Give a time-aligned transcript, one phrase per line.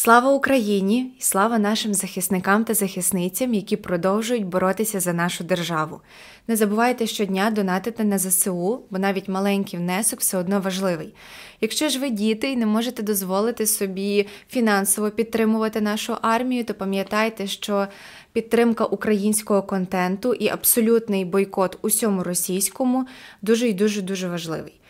[0.00, 6.00] Слава Україні і слава нашим захисникам та захисницям, які продовжують боротися за нашу державу.
[6.48, 11.14] Не забувайте щодня донатити на ЗСУ, бо навіть маленький внесок все одно важливий.
[11.60, 17.46] Якщо ж ви діти і не можете дозволити собі фінансово підтримувати нашу армію, то пам'ятайте,
[17.46, 17.86] що
[18.32, 23.06] підтримка українського контенту і абсолютний бойкот усьому російському
[23.42, 24.80] дуже і дуже дуже важливий.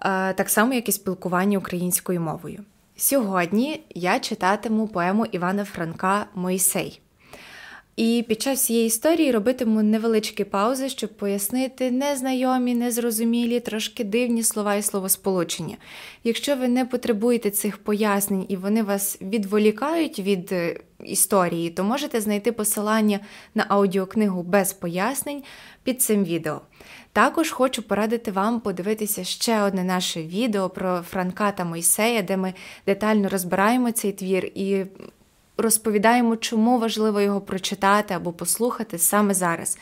[0.00, 2.64] Е, так само, як і спілкування українською мовою.
[2.96, 7.00] Сьогодні я читатиму поему Івана Франка Мойсей.
[7.96, 14.74] І під час цієї історії робитиму невеличкі паузи, щоб пояснити незнайомі, незрозумілі, трошки дивні слова
[14.74, 15.76] і словосполучення.
[16.24, 22.20] Якщо ви не потребуєте цих пояснень і вони вас відволікають від е, історії, то можете
[22.20, 23.20] знайти посилання
[23.54, 25.42] на аудіокнигу без пояснень
[25.82, 26.60] під цим відео.
[27.16, 32.54] Також хочу порадити вам подивитися ще одне наше відео про Франка та Мойсея, де ми
[32.86, 34.84] детально розбираємо цей твір і
[35.56, 39.78] розповідаємо, чому важливо його прочитати або послухати саме зараз.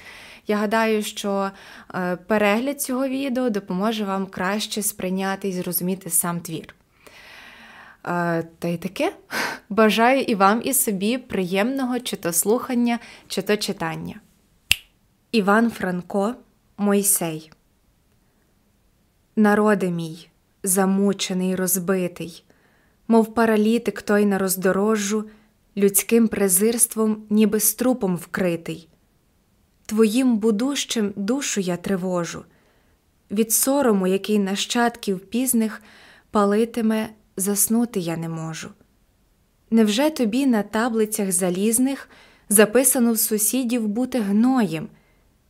[0.47, 1.51] Я гадаю, що
[1.95, 6.75] е, перегляд цього відео допоможе вам краще сприйняти і зрозуміти сам твір.
[8.07, 9.13] Е, та й таке
[9.69, 12.99] бажаю і вам, і собі приємного чи то слухання,
[13.29, 14.21] чи то читання.
[15.33, 16.35] Іван Франко
[16.77, 17.53] Мойсей.
[19.37, 20.29] Народи мій,
[20.63, 22.45] замучений, розбитий,
[23.09, 25.25] мов паралітик той на роздорожжу,
[25.77, 28.89] людським презирством, ніби струпом вкритий.
[29.87, 32.45] Твоїм будущим душу я тривожу,
[33.31, 35.83] від сорому, який нащадків пізних
[36.31, 38.69] палитиме, заснути я не можу.
[39.71, 42.09] Невже тобі на таблицях залізних
[42.49, 44.89] записано в сусідів бути гноєм?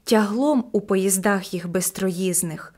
[0.05, 2.75] Тяглом у поїздах їх безтроїзних.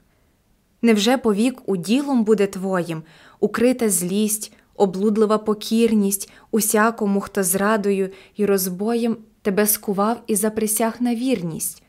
[0.82, 3.02] Невже повік уділом буде твоїм,
[3.40, 11.82] укрита злість, облудлива покірність усякому, хто зрадою і розбоєм тебе скував і заприсяг на вірність?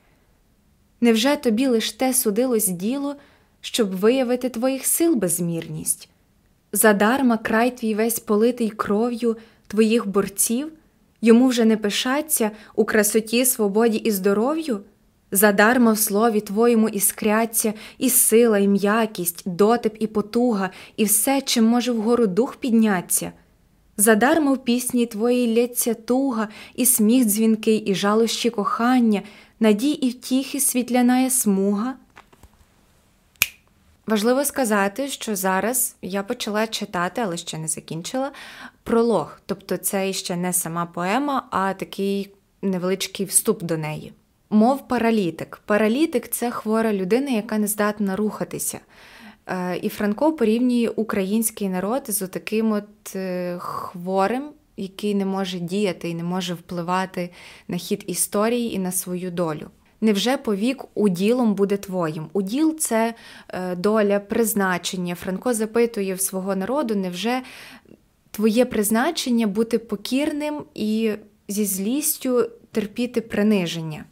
[1.02, 3.16] Невже тобі лиш те судилось діло,
[3.62, 6.09] щоб виявити твоїх сил безмірність?
[6.72, 9.38] Задарма край твій весь политий кров'ю
[9.68, 10.72] твоїх борців,
[11.22, 14.81] йому вже не пишаться у красоті, свободі і здоров'ю?
[15.32, 21.66] Задарма в слові Твоєму іскряться, і сила, і м'якість, дотип і потуга, і все, чим
[21.66, 23.32] може вгору дух підняться.
[23.98, 29.22] Задарма в пісні Твоїй лється туга, і сміх дзвінкий, і жалощі кохання,
[29.60, 31.94] надій і втіхи світляна смуга.
[34.08, 38.32] Важливо сказати, що зараз я почала читати, але ще не закінчила,
[38.84, 39.40] пролог.
[39.46, 44.14] Тобто це ще не сама поема, а такий невеличкий вступ до неї.
[44.50, 45.62] Мов паралітик.
[45.66, 48.80] Паралітик це хвора людина, яка не здатна рухатися.
[49.47, 56.09] Е, і Франко порівнює український народ з таким от е, хворим, який не може діяти
[56.09, 57.30] і не може впливати
[57.68, 59.68] на хід історії і на свою долю.
[60.02, 62.28] Невже повік уділом буде твоїм?
[62.34, 63.14] Уділ це
[63.50, 65.16] е, доля, призначення.
[65.16, 67.41] Франко запитує в свого народу, невже
[68.31, 71.12] твоє призначення бути покірним і
[71.47, 74.06] зі злістю терпіти приниження?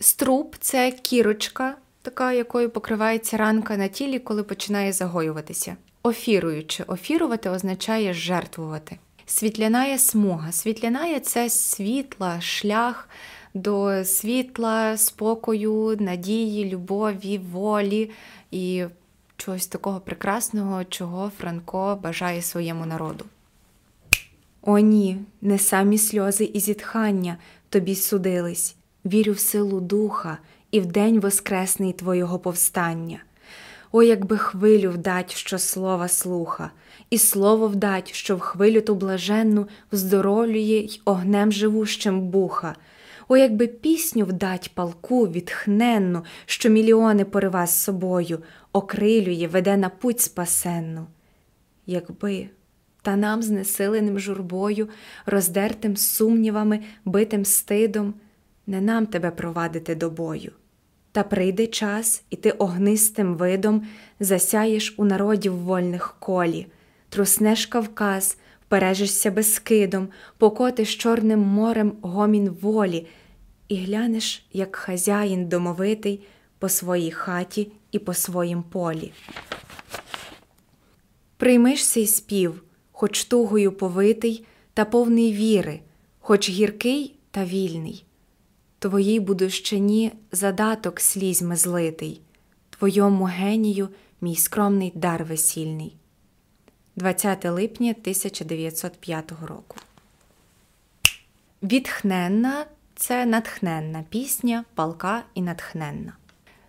[0.00, 5.76] Струп це кірочка, така, якою покривається ранка на тілі, коли починає загоюватися.
[6.02, 8.98] Офіруючи, офірувати означає жертвувати.
[9.26, 10.52] Світляна смуга.
[10.52, 13.08] Світляна це світла, шлях
[13.54, 18.10] до світла, спокою, надії, любові, волі
[18.50, 18.84] і
[19.36, 23.24] чогось такого прекрасного, чого Франко бажає своєму народу.
[24.62, 27.36] О, ні, не самі сльози і зітхання
[27.68, 30.38] тобі судились вірю в силу духа
[30.70, 33.18] і в день воскресний Твого повстання.
[33.92, 36.70] О, якби хвилю вдать, що слова слуха,
[37.10, 42.74] і слово вдать, що в хвилю ту блаженну вздоровлює й огнем живущим буха.
[43.28, 48.38] О, якби пісню вдать палку відхненну, що мільйони порива з собою,
[48.72, 51.06] окрилює, веде на путь спасенну.
[51.86, 52.48] Якби
[53.02, 54.88] та нам знесиленим журбою,
[55.26, 58.14] роздертим сумнівами, битим стидом,
[58.66, 60.52] не нам тебе провадити до бою.
[61.12, 63.86] Та прийде час, і ти огнистим видом
[64.20, 66.66] засяєш у народів вольних колі,
[67.08, 70.08] труснеш Кавказ, впережишся безкидом,
[70.38, 73.06] покотиш Чорним морем гомін волі,
[73.68, 76.22] і глянеш, як хазяїн домовитий
[76.58, 79.12] по своїй хаті і по своїм полі.
[81.36, 82.62] Приймиш сей спів,
[82.92, 84.44] хоч тугою повитий
[84.74, 85.80] та повний віри,
[86.20, 88.03] хоч гіркий та вільний
[88.84, 92.20] твоїй будущині задаток слізьми злитий,
[92.70, 93.88] твойому генію
[94.20, 95.96] мій скромний дар весільний.
[96.96, 99.76] 20 липня 1905 року.
[101.62, 106.12] Відхненна це натхненна пісня, палка і натхненна.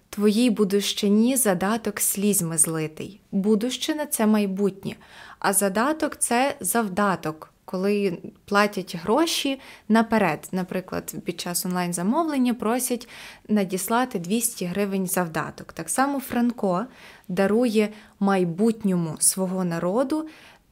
[0.09, 3.19] Твоїй будущині задаток слізьми злитий.
[3.31, 4.95] Будущина це майбутнє,
[5.39, 10.49] а задаток це завдаток, коли платять гроші наперед.
[10.51, 13.07] Наприклад, під час онлайн-замовлення просять
[13.49, 15.73] надіслати 200 гривень завдаток.
[15.73, 16.85] Так само Франко
[17.27, 17.89] дарує
[18.19, 20.27] майбутньому свого народу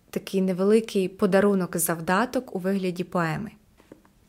[0.10, 3.52] такий невеликий подарунок завдаток у вигляді поеми.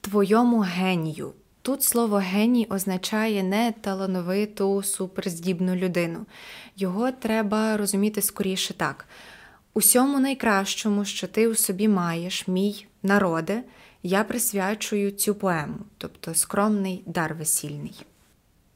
[0.01, 1.33] Твоєму генію.
[1.63, 6.27] Тут слово геній означає не талановиту, суперздібну людину.
[6.77, 9.07] Його треба розуміти скоріше так.
[9.77, 13.63] Усьому найкращому, що ти у собі маєш, мій народе,
[14.03, 18.07] я присвячую цю поему, тобто скромний дар весільний.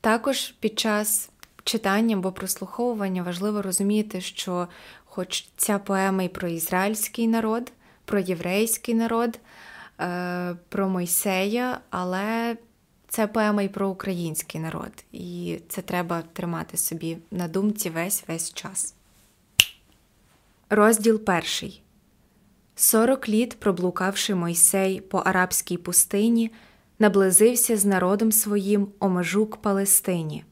[0.01, 1.31] Також під час
[1.65, 4.69] читання або прослуховування важливо розуміти, що,
[5.05, 7.73] хоч ця поема і про ізраїльський народ,
[8.05, 9.39] про єврейський народ,
[10.01, 12.57] е, про Мойсея, але
[13.09, 18.55] це поема і про український народ, і це треба тримати собі на думці весь весь
[18.55, 18.95] час.
[20.71, 21.83] Розділ перший.
[22.77, 26.51] Сорок літ, проблукавши Мойсей по арабській пустині,
[26.99, 30.45] наблизився з народом своїм о межу к Палестині.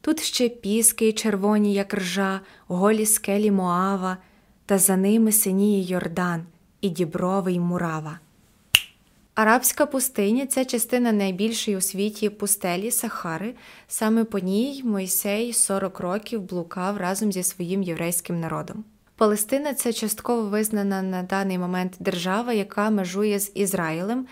[0.00, 4.16] Тут ще піски червоні, як ржа, голі скелі Моава,
[4.66, 6.46] та за ними синіє Йордан
[6.80, 8.18] і дібровий мурава.
[9.34, 13.54] Арабська пустиня це частина найбільшої у світі пустелі Сахари.
[13.88, 18.84] Саме по ній Мойсей 40 років блукав разом зі своїм єврейським народом.
[19.16, 24.26] Палестина це частково визнана на даний момент держава, яка межує з Ізраїлем,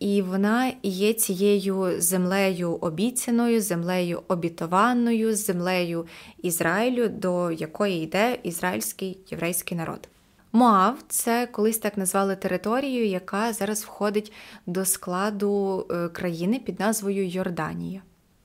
[0.00, 6.06] і вона є цією землею обіцяною, землею обітованою, землею
[6.42, 10.08] Ізраїлю, до якої йде ізраїльський єврейський народ.
[10.52, 14.32] Моав це колись так назвали територію, яка зараз входить
[14.66, 18.02] до складу е, країни під назвою Йорданія.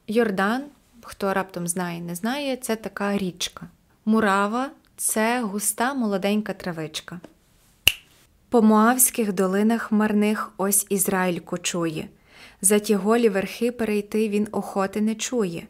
[0.08, 0.64] Йордан,
[1.02, 3.68] хто раптом знає, не знає, це така річка.
[4.06, 7.20] Мурава це густа молоденька травичка.
[8.50, 12.08] По Моавських долинах марних ось Ізраїль кочує.
[12.62, 15.68] За ті голі верхи перейти він охоти не чує.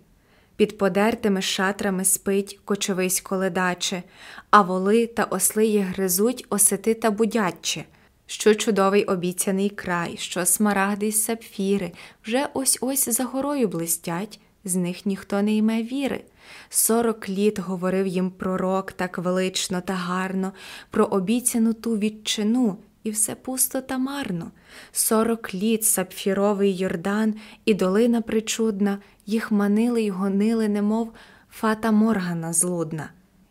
[0.56, 4.04] Під подертими шатрами спить кочовисько ледаче,
[4.50, 7.86] а воли та осли їх гризуть осети та будяче.
[8.26, 11.92] Що чудовий обіцяний край, що смарагди й сапфіри
[12.24, 16.24] вже ось ось за горою блистять, з них ніхто не йме віри.
[16.70, 20.54] Сорок літ говорив їм пророк так велично та гарно,
[20.92, 24.52] про обіцяну ту відчину, і все пусто та марно.
[24.92, 27.36] Сорок літ сапфіровий Йордан
[27.66, 31.12] і долина причудна, їх манили й гонили, немов
[31.52, 33.10] фата моргана злудна.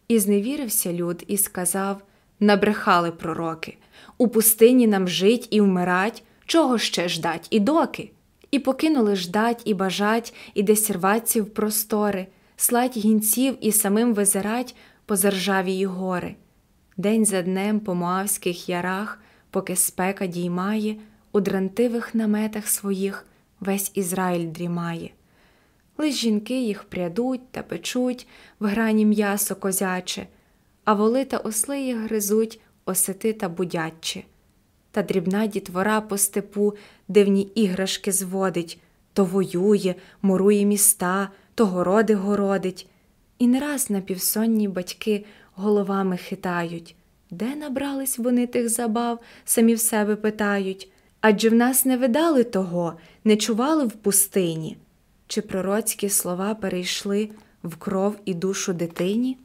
[0.08, 2.02] І зневірився люд і сказав
[2.40, 3.76] набрехали пророки.
[4.18, 8.10] У пустині нам жить і вмирать, чого ще ждать і доки?
[8.50, 12.26] І покинули ждать і бажать, і десь рваться в простори
[12.56, 14.76] слать гінців і самим визирать
[15.06, 16.36] по заржавії гори.
[16.96, 19.20] День за днем по Моавських ярах,
[19.50, 20.96] поки спека діймає,
[21.32, 23.26] у дрантивих наметах своїх
[23.60, 25.10] весь Ізраїль дрімає.
[25.98, 28.26] Лиш жінки їх прядуть та печуть
[28.60, 30.26] в грані м'ясо козяче,
[30.84, 34.22] а воли та осли їх гризуть осети та будяче.
[34.90, 36.74] Та дрібна дітвора по степу
[37.08, 38.78] дивні іграшки зводить,
[39.12, 42.88] то воює, мурує міста, то городи городить,
[43.38, 46.96] і не раз напівсонні батьки головами хитають.
[47.30, 50.90] Де набрались вони тих забав, самі в себе питають
[51.28, 52.94] адже в нас не видали того,
[53.24, 54.76] не чували в пустині,
[55.26, 57.30] чи пророцькі слова перейшли
[57.64, 59.38] в кров і душу дитині?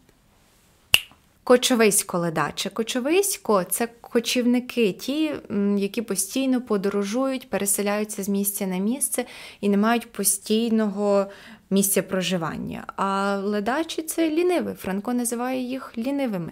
[1.43, 2.69] Кочовисько ледаче.
[2.69, 5.31] Кочовисько це кочівники, ті,
[5.77, 9.25] які постійно подорожують, переселяються з місця на місце
[9.61, 11.25] і не мають постійного
[11.69, 12.83] місця проживання.
[12.95, 14.73] А ледачі це ліниві.
[14.73, 16.51] Франко називає їх лінивими.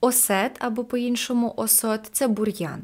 [0.00, 2.82] Осет або по-іншому осот це бур'ян.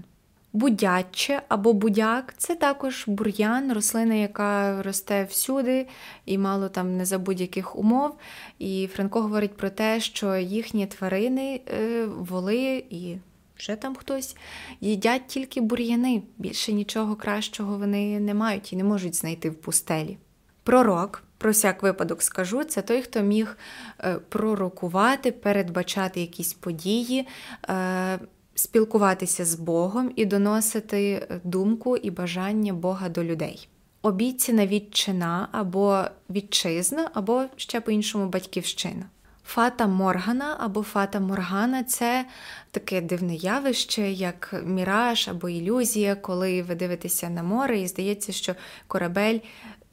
[0.53, 5.87] Будяче або будяк це також бур'ян, рослина, яка росте всюди
[6.27, 8.15] і мало там не за будь-яких умов.
[8.59, 13.17] І Франко говорить про те, що їхні тварини, е, воли і
[13.61, 14.37] ще там хтось
[14.81, 16.23] їдять тільки бур'яни.
[16.39, 20.19] Більше нічого кращого вони не мають і не можуть знайти в пустелі.
[20.63, 23.59] Пророк про всяк випадок скажу, це той, хто міг
[24.01, 27.27] е, пророкувати, передбачати якісь події,
[27.69, 28.19] е,
[28.55, 33.69] спілкуватися з Богом і доносити думку і бажання Бога до людей.
[34.03, 39.07] Обіцяна відчина або вітчизна, або ще по-іншому батьківщина.
[39.45, 42.27] Фата Моргана або Фата Моргана це
[42.71, 48.55] таке дивне явище, як міраж або ілюзія, коли ви дивитеся на море, і здається, що
[48.87, 49.39] корабель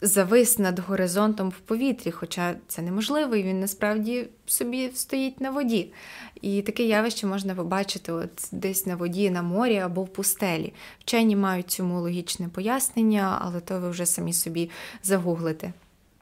[0.02, 5.94] завис над горизонтом в повітрі, хоча це неможливо, і він насправді собі стоїть на воді.
[6.42, 10.74] І таке явище можна побачити от десь на воді, на морі або в пустелі.
[11.00, 14.70] Вчені мають цьому логічне пояснення, але то ви вже самі собі
[15.04, 15.74] загуглите.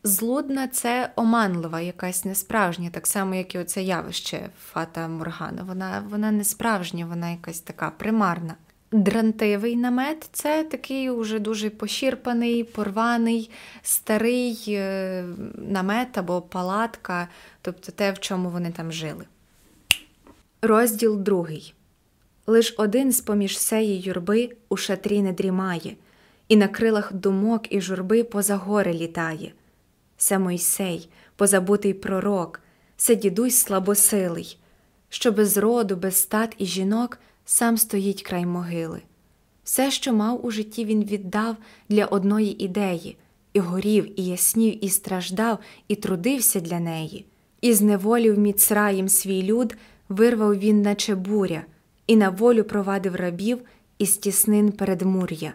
[0.05, 5.63] Злудна це оманлива, якась несправжня, так само, як і оце явище Фата Моргана.
[5.63, 8.55] Вона вона не справжня, вона якась така примарна.
[8.91, 15.23] Дрантивий намет це такий уже дуже пощірпаний, порваний, старий е,
[15.55, 17.27] намет або палатка,
[17.61, 19.25] тобто те, в чому вони там жили.
[20.61, 21.73] Розділ другий.
[22.47, 25.95] Лиш один з поміж сеї юрби у шатрі не дрімає,
[26.47, 29.51] і на крилах думок і журби поза гори літає.
[30.17, 32.61] Се Мойсей, позабутий пророк,
[32.97, 34.57] се дідусь слабосилий,
[35.09, 39.01] що без роду, без стат і жінок сам стоїть край могили.
[39.63, 41.55] Все, що мав у житті, він віддав
[41.89, 43.17] для одної ідеї,
[43.53, 47.25] і горів, і яснів, і страждав, і трудився для неї,
[47.61, 49.75] і зневолів міцраєм свій люд,
[50.09, 51.63] вирвав він, наче буря,
[52.07, 53.61] і на волю провадив рабів
[53.97, 55.53] із тіснин передмур'я.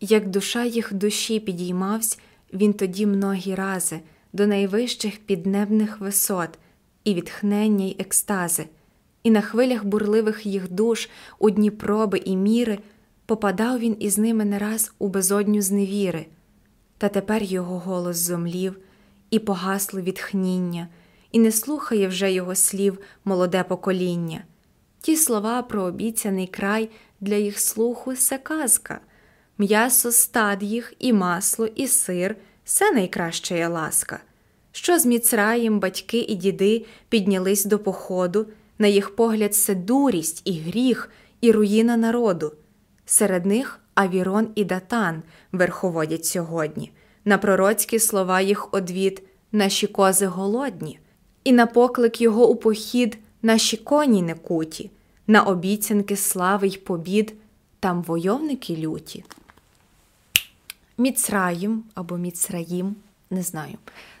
[0.00, 2.18] Як душа їх душі підіймавсь,
[2.52, 4.00] він тоді многі рази
[4.32, 6.58] до найвищих піднебних висот,
[7.04, 8.66] і відхнення й екстази
[9.22, 12.78] і на хвилях бурливих їх душ, у дні проби і міри,
[13.26, 16.26] попадав він із ними не раз у безодню зневіри,
[16.98, 18.78] та тепер його голос зомлів,
[19.30, 20.88] і погасло відхніння,
[21.32, 24.44] і не слухає вже його слів молоде покоління.
[25.00, 26.90] Ті слова про обіцяний край
[27.20, 29.00] для їх слуху се казка,
[29.60, 34.20] м'ясо стад їх, і масло, і сир все найкраща є ласка.
[34.72, 38.46] Що з Міцраєм батьки і діди піднялись до походу,
[38.78, 42.52] на їх погляд, це дурість і гріх, і руїна народу.
[43.06, 46.92] Серед них Авірон і Датан верховодять сьогодні,
[47.24, 50.98] на пророцькі слова їх одвід, наші кози голодні,
[51.44, 54.90] і на поклик його у похід наші коні не куті,
[55.26, 57.34] на обіцянки слави й побід,
[57.80, 59.24] там войовники люті.
[61.00, 62.96] Міцраїм або Міцраїм,
[63.30, 63.78] не знаю.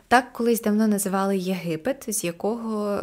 [0.08, 3.02] Так колись давно називали Єгипет, з якого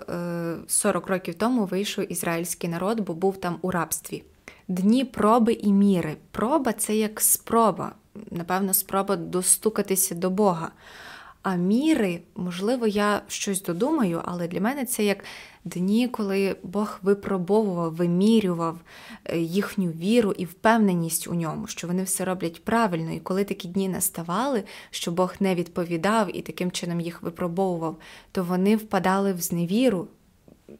[0.67, 4.23] 40 е, років тому вийшов ізраїльський народ, бо був там у рабстві.
[4.67, 6.15] Дні проби і міри.
[6.31, 7.91] Проба це як спроба,
[8.31, 10.71] напевно, спроба достукатися до Бога.
[11.49, 15.23] А міри, можливо, я щось додумаю, але для мене це як
[15.65, 18.79] дні, коли Бог випробовував, вимірював
[19.25, 23.11] е, їхню віру і впевненість у ньому, що вони все роблять правильно.
[23.11, 27.97] І коли такі дні наставали, що Бог не відповідав і таким чином їх випробовував,
[28.31, 30.07] то вони впадали в зневіру.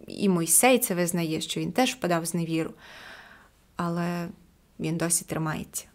[0.07, 2.71] І Мойсей це визнає, що він теж впадав в зневіру,
[3.75, 4.27] але
[4.79, 5.85] він досі тримається.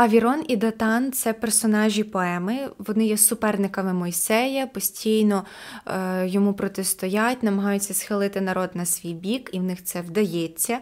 [0.00, 5.44] Авірон і Датан це персонажі поеми, вони є суперниками Мойсея, постійно
[5.86, 10.78] е, йому протистоять, намагаються схилити народ на свій бік, і в них це вдається.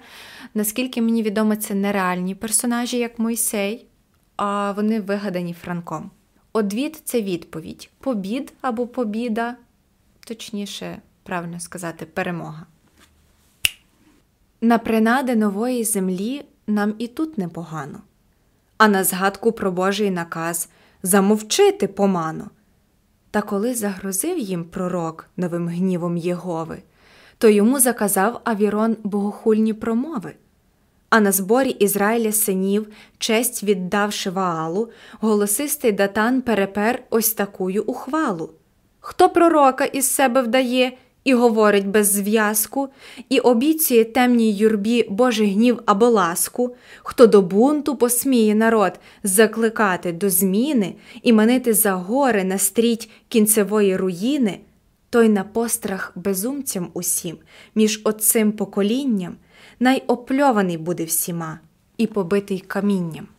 [0.55, 3.87] Наскільки мені відомо, це нереальні персонажі, як Мойсей,
[4.37, 6.11] а вони вигадані Франком.
[6.53, 9.57] Одвід це відповідь: побід або побіда,
[10.27, 12.67] точніше, правильно сказати, перемога.
[14.61, 18.01] На принади нової землі нам і тут непогано
[18.79, 20.69] а на згадку про Божий наказ
[21.03, 22.45] замовчити поману.
[23.31, 26.83] Та коли загрозив їм пророк новим гнівом Єгови,
[27.39, 30.35] то йому заказав Авірон богохульні промови.
[31.11, 32.87] А на зборі Ізраїля синів,
[33.19, 38.51] честь віддавши Ваалу, голосистий датан перепер ось такую ухвалу.
[39.01, 40.93] Хто пророка із себе вдає
[41.29, 42.89] і говорить без зв'язку,
[43.29, 48.93] і обіцює темній юрбі Божий гнів або ласку, хто до бунту посміє народ
[49.23, 54.59] закликати до зміни і манити за гори на стріть кінцевої руїни,
[55.11, 57.37] той на пострах безумцям усім,
[57.75, 59.37] між оцим поколінням
[59.81, 61.61] найопльований буде всіма
[61.99, 63.38] і побитий камінням.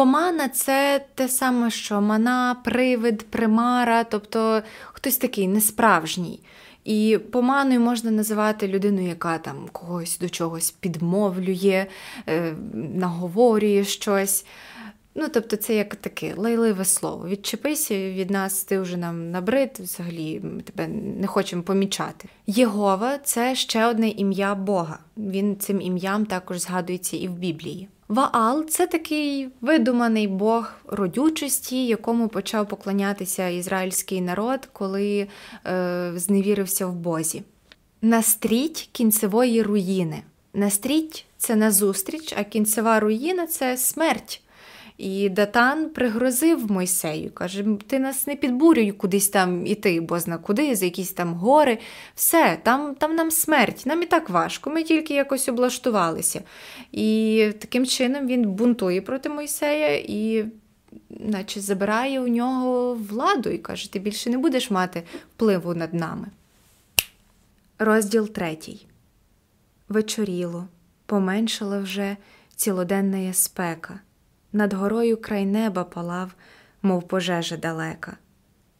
[0.00, 6.40] Помана це те саме, що мана, привид, примара, тобто хтось такий несправжній.
[6.84, 11.86] І поманою можна називати людину, яка там когось до чогось підмовлює,
[12.26, 14.46] е, наговорює щось.
[15.14, 17.28] Ну, тобто, це як таке лайливе слово.
[17.28, 20.88] Відчепися від нас, ти вже нам набрид, взагалі ми тебе
[21.20, 22.28] не хочемо помічати.
[22.46, 24.98] Єгова це ще одне ім'я Бога.
[25.16, 27.88] Він цим ім'ям також згадується і в Біблії.
[28.10, 35.28] Ваал це такий видуманий Бог родючості, якому почав поклонятися ізраїльський народ, коли
[35.66, 37.42] е, зневірився в Бозі.
[38.02, 40.22] Настріть кінцевої руїни.
[40.54, 44.42] Настріть це назустріч, а кінцева руїна це смерть.
[45.00, 50.76] І Датан пригрозив Мойсею, каже: ти нас не підбурюй кудись там іти, бо зна куди,
[50.76, 51.78] за якісь там гори.
[52.14, 56.42] Все, там там нам смерть, нам і так важко, ми тільки якось облаштувалися.
[56.92, 60.44] І таким чином він бунтує проти Мойсея і,
[61.10, 65.02] наче, забирає у нього владу і каже: ти більше не будеш мати
[65.36, 66.26] впливу над нами.
[67.78, 68.86] Розділ третій.
[69.88, 70.66] Вечоріло,
[71.06, 72.16] поменшала вже
[72.56, 74.00] цілоденна спека.
[74.52, 76.34] Над горою край неба палав,
[76.82, 78.16] мов пожежа далека,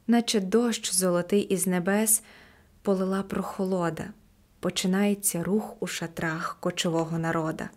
[0.06, 2.22] наче дощ золотий із небес
[2.82, 4.04] полила прохолода,
[4.60, 7.70] починається рух у шатрах кочового народа.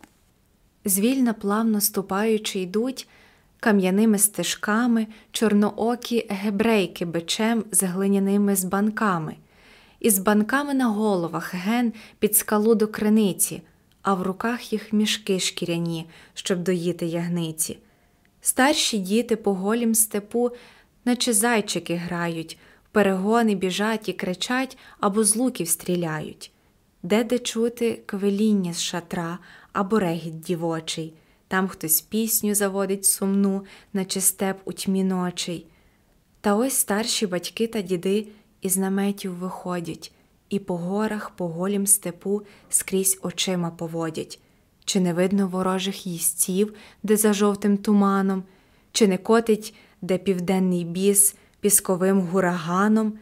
[0.86, 3.08] Звільно плавно ступаючи, йдуть
[3.60, 9.36] кам'яними стежками чорноокі гебрейки бичем з глиняними збанками,
[10.00, 13.62] із банками на головах ген під скалу до криниці
[14.04, 17.78] а в руках їх мішки шкіряні, щоб доїти ягниці.
[18.42, 20.52] Старші діти по голім степу,
[21.06, 22.58] наче зайчики грають,
[22.92, 26.52] перегони біжать і кричать або з луків стріляють,
[27.04, 29.40] де де чути квеління з шатра
[29.74, 31.14] або регіт дівочий,
[31.48, 35.66] там хтось пісню заводить сумну, наче степ у тьмі ночей.
[36.42, 38.28] Та ось старші батьки та діди
[38.62, 40.12] із наметів виходять
[40.54, 44.40] і по горах, по голім степу скрізь очима поводять,
[44.86, 48.44] чи не видно ворожих їстів, де за жовтим туманом,
[48.92, 53.14] чи не котить, де південний біс пісковим гураганом?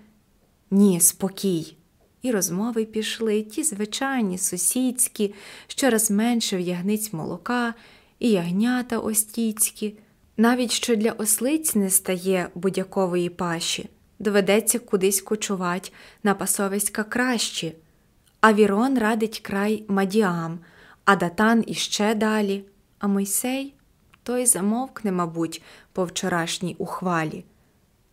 [0.72, 1.78] Ні, спокій.
[2.22, 5.34] І розмови пішли, ті звичайні, сусідські,
[5.68, 7.74] щораз менше в ягниць молока,
[8.20, 9.98] і ягнята остіцькі,
[10.38, 13.90] навіть що для ослиць не стає будь-якової паші
[14.22, 17.76] доведеться кудись кочувать на пасовиська кращі.
[18.42, 20.60] А Вірон радить край Мадіам,
[21.06, 22.64] а Датан іще далі,
[23.00, 23.74] а Мойсей
[24.24, 25.62] той замовкне, мабуть,
[25.94, 27.44] по вчорашній ухвалі.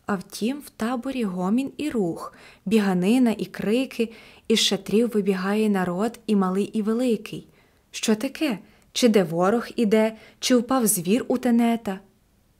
[0.05, 2.33] А втім, в таборі гомін і рух,
[2.65, 4.13] біганина і крики,
[4.47, 7.47] із шатрів вибігає народ і малий, і великий.
[7.91, 8.59] Що таке?
[8.91, 11.99] Чи де ворог іде, чи впав звір у тенета?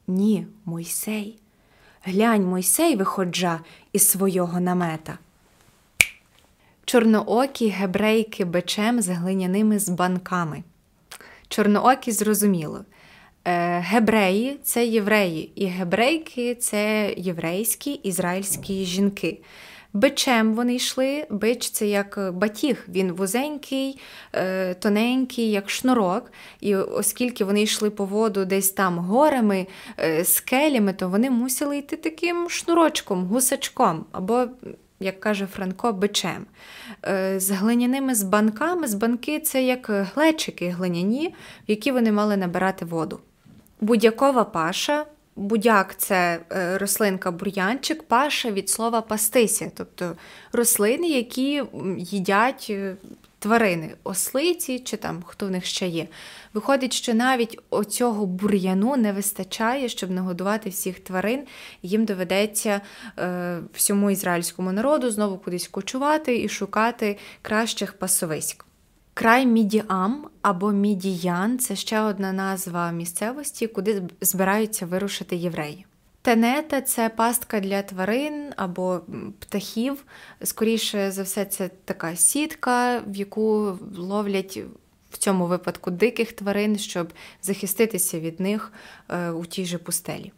[0.07, 1.39] Ні, Мойсей.
[2.05, 3.59] Глянь, Мойсей виходжа
[3.93, 5.17] із свого намета.
[6.85, 10.63] Чорноокі гебрейки бичем з глиняними збанками.
[11.47, 12.85] Чорноокі зрозуміло.
[13.45, 19.39] Е, гебреї це євреї, і гебрейки це єврейські ізраїльські жінки.
[19.93, 23.99] Бичем вони йшли, бич це як батіг, він вузенький,
[24.33, 26.31] е, тоненький, як шнурок.
[26.61, 29.67] І оскільки вони йшли по воду десь там горами,
[29.99, 34.45] е, скелями, то вони мусили йти таким шнурочком, гусачком, або,
[34.99, 36.45] як каже Франко, бичем.
[37.05, 41.27] Е, з глиняними збанками, збанки це як глечики глиняні,
[41.67, 43.19] в які вони мали набирати воду.
[43.81, 50.15] Будь-якова паша Будяк це е, рослинка бур'янчик, паша від слова пастися, тобто
[50.51, 51.63] рослини, які
[51.97, 52.95] їдять е,
[53.39, 56.07] тварини, ослиці чи там хто в них ще є.
[56.53, 61.43] Виходить, що навіть оцього бур'яну не вистачає, щоб нагодувати всіх тварин,
[61.83, 62.81] їм доведеться
[63.19, 68.65] е, всьому ізраїльському народу знову кудись кочувати і шукати кращих пасовиськ.
[69.19, 75.85] Край Мідіам або Мідіян це ще одна назва місцевості, куди збираються вирушити євреї.
[76.21, 79.01] Тенета це пастка для тварин або
[79.39, 80.05] птахів.
[80.43, 84.59] Скоріше за все, це така сітка, в яку ловлять
[85.09, 88.73] в цьому випадку диких тварин, щоб захиститися від них
[89.09, 90.31] е, у тій же пустелі.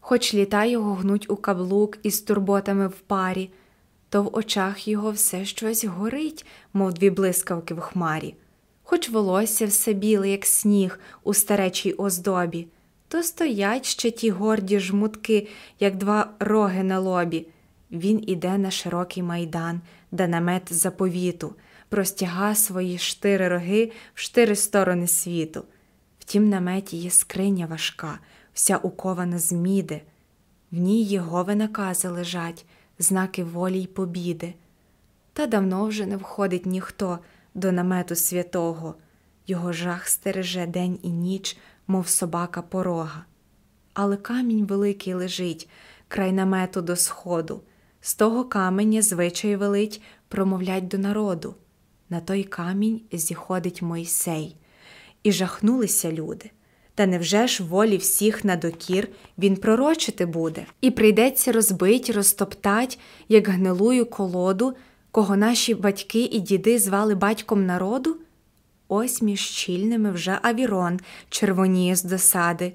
[0.00, 3.50] Хоч літа його гнуть у каблук із турботами в парі
[4.08, 8.34] то в очах його все щось горить, мов дві блискавки в хмарі,
[8.82, 12.66] хоч волосся все біле, як сніг у старечій оздобі,
[13.08, 15.48] то стоять ще ті горді жмутки,
[15.80, 17.46] як два роги на лобі.
[17.90, 21.54] Він іде на широкий майдан, де намет заповіту,
[21.88, 25.64] простяга свої штири роги в штири сторони світу.
[26.18, 28.18] В тім наметі є скриня важка,
[28.52, 30.02] вся укована з міди,
[30.72, 32.64] в ній Єгови накази лежать
[32.98, 34.54] знаки волі й побіди.
[35.32, 37.18] Та давно вже не входить ніхто
[37.54, 38.94] до намету святого,
[39.46, 41.56] його жах стереже день і ніч,
[41.86, 43.24] мов собака порога.
[43.94, 45.68] Але камінь великий лежить
[46.08, 47.62] край намету до сходу,
[48.00, 51.54] з того каменя звичай велить промовлять до народу.
[52.10, 54.56] На той камінь зіходить Мойсей,
[55.22, 56.50] і жахнулися люди.
[56.98, 59.08] Та невже ж волі всіх на докір
[59.38, 64.74] він пророчити буде, і прийдеться розбить, розтоптать, як гнилую колоду,
[65.10, 68.16] кого наші батьки і діди звали батьком народу?
[68.88, 72.72] Ось між щільними вже авірон червоніє з досади,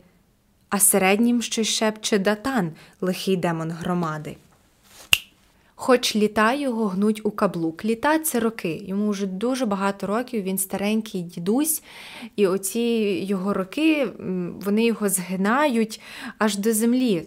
[0.69, 4.36] а середнім щось шепче датан, лихий демон громади.
[5.86, 7.86] Хоч літа його гнуть у каблук.
[7.86, 8.84] Літа це роки.
[8.88, 11.84] Йому вже дуже багато років, він старенький дідусь,
[12.36, 12.80] і оці
[13.28, 14.08] його роки
[14.65, 16.02] вони його згинають
[16.38, 17.24] аж до землі.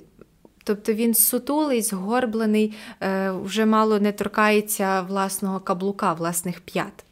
[0.65, 7.05] Тобто він сутулий, згорблений, е, вже мало не торкається власного каблука, власних п'ят.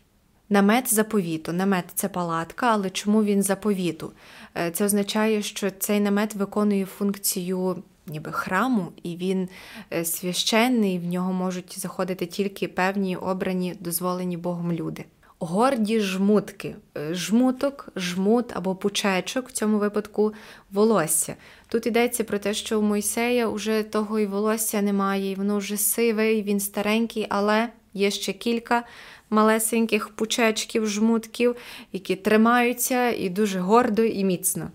[0.48, 1.52] Намет заповіту.
[1.52, 4.12] Намет це палатка, але чому він заповіту?
[4.56, 9.48] Е, це означає, що цей намет виконує функцію ніби храму, і він
[9.92, 15.04] е, священний, в нього можуть заходити тільки певні обрані, дозволені Богом люди.
[15.38, 20.32] Горді жмутки, е, жмуток, жмут або пучечок, в цьому випадку
[20.70, 21.36] волосся.
[21.68, 25.76] Тут йдеться про те, що у Мойсея вже того і волосся немає, і воно вже
[25.76, 28.84] сиве, і він старенький, але є ще кілька
[29.30, 31.56] малесеньких пучечків, жмутків,
[31.92, 34.70] які тримаються і дуже гордо і міцно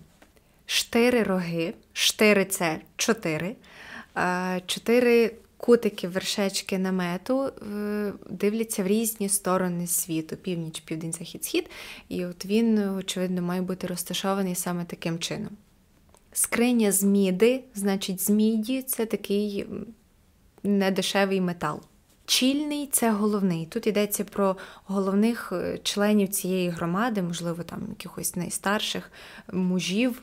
[0.70, 3.56] штири роги, штири це чотири,
[4.66, 11.70] чотири кутики вершечки намету е, дивляться в різні сторони світу: північ, південь, захід, схід.
[12.08, 15.50] І от він, очевидно, має бути розташований саме таким чином.
[16.32, 19.66] Скриня з міди, значить, з міді це такий
[20.62, 21.80] недешевий метал.
[22.26, 23.66] Чільний це головний.
[23.66, 29.12] Тут йдеться про головних е, членів цієї громади, можливо, там якихось найстарших
[29.52, 30.22] мужів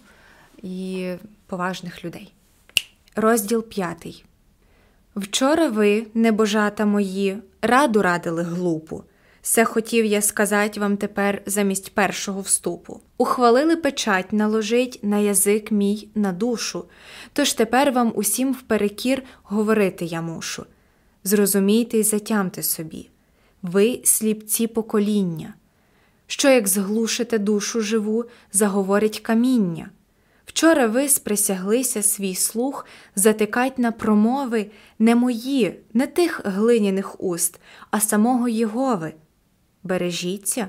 [0.64, 1.12] і
[1.46, 2.34] поважних людей.
[3.16, 4.26] Розділ п'ятий.
[5.16, 9.04] Вчора ви, небожата мої, раду радили глупу.
[9.42, 13.02] Все хотів я сказати вам тепер замість першого вступу.
[13.18, 16.86] Ухвалили печать наложить на язик мій на душу,
[17.34, 20.66] тож тепер вам усім вперекір говорити я мушу.
[21.24, 23.10] Зрозумійте й затямте собі
[23.62, 25.54] ви сліпці покоління.
[26.28, 29.90] Що, як зглушите душу живу, заговорить каміння.
[30.58, 37.60] Вчора ви сприсяглися свій слух затикать на промови не мої, не тих глиняних уст,
[37.92, 39.14] а самого Єгови.
[39.84, 40.68] Бережіться,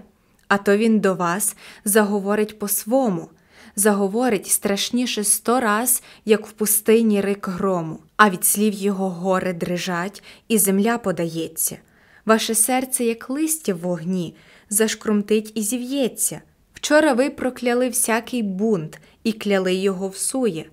[0.48, 3.28] а то він до вас заговорить по-свому,
[3.76, 10.22] заговорить страшніше сто раз, як в пустині рик грому, а від слів його гори дрижать,
[10.48, 11.78] і земля подається.
[12.26, 14.36] Ваше серце, як листя в вогні,
[14.70, 16.40] зашкрумтить і зів'ється.
[16.78, 20.64] Вчора ви прокляли всякий бунт і кляли його всує,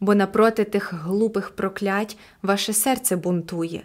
[0.00, 3.82] бо напроти тих глупих проклять ваше серце бунтує,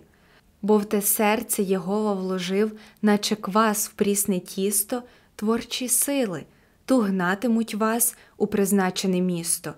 [0.62, 5.04] бо в те серце Єгова вложив, наче квас в прісне тісто,
[5.36, 6.44] творчі сили,
[6.86, 9.74] ту гнатимуть вас у призначене місто.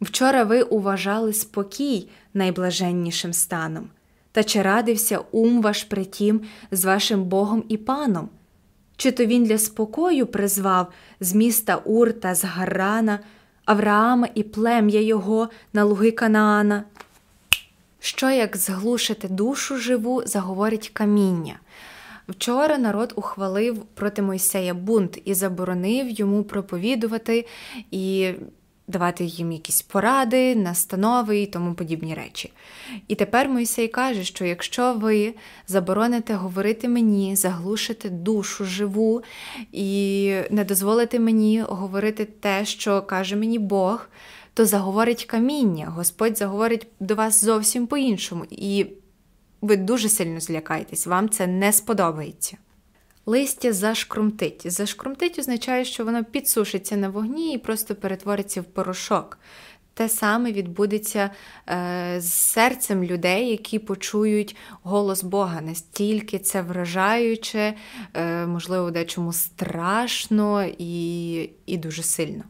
[0.00, 3.90] Вчора ви уважали спокій найблаженнішим станом,
[4.32, 8.28] та чи радився ум ваш притім з вашим Богом і паном?
[8.98, 13.18] Чи то він для спокою призвав з міста Ур та з Гарана,
[13.64, 16.84] Авраама і плем'я його на луги Канаана?
[18.00, 21.54] Що як зглушити душу живу, заговорить каміння?
[22.28, 27.46] Вчора народ ухвалив проти Мойсея бунт і заборонив йому проповідувати
[27.90, 28.32] і
[28.88, 32.52] давати їм якісь поради, настанови і тому подібні речі.
[33.08, 35.34] І тепер Мойсей каже, що якщо ви
[35.66, 39.22] забороните говорити мені, заглушите душу живу
[39.72, 44.08] і не дозволите мені говорити те, що каже мені Бог,
[44.54, 48.44] то заговорить каміння, Господь заговорить до вас зовсім по-іншому.
[48.50, 48.86] І
[49.60, 52.56] ви дуже сильно злякаєтесь, вам це не сподобається
[53.28, 54.72] листя зашкрумтить.
[54.72, 59.38] Зашкрумтить означає, що воно підсушиться на вогні і просто перетвориться в порошок.
[59.94, 61.30] Те саме відбудеться
[61.68, 65.60] е, з серцем людей, які почують голос Бога.
[65.60, 67.74] Настільки це вражаюче,
[68.14, 71.34] е, можливо, дечому страшно і,
[71.66, 72.44] і дуже сильно.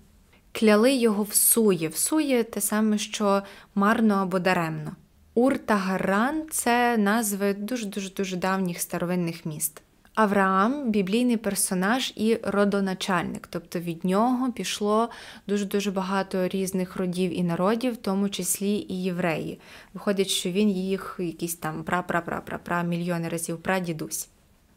[0.53, 1.88] Кляли його всує.
[1.88, 3.43] Всує те саме, що
[3.75, 4.97] марно або даремно.
[5.35, 9.83] Ур та Гаран це назви дуже дуже дуже давніх старовинних міст.
[10.19, 15.09] Авраам біблійний персонаж і родоначальник, тобто від нього пішло
[15.47, 19.59] дуже-дуже багато різних родів і народів, в тому числі і євреї.
[19.95, 24.29] Виходить, що він їх якісь там пра-пра-пра-пра-пра мільйони разів прадідусь.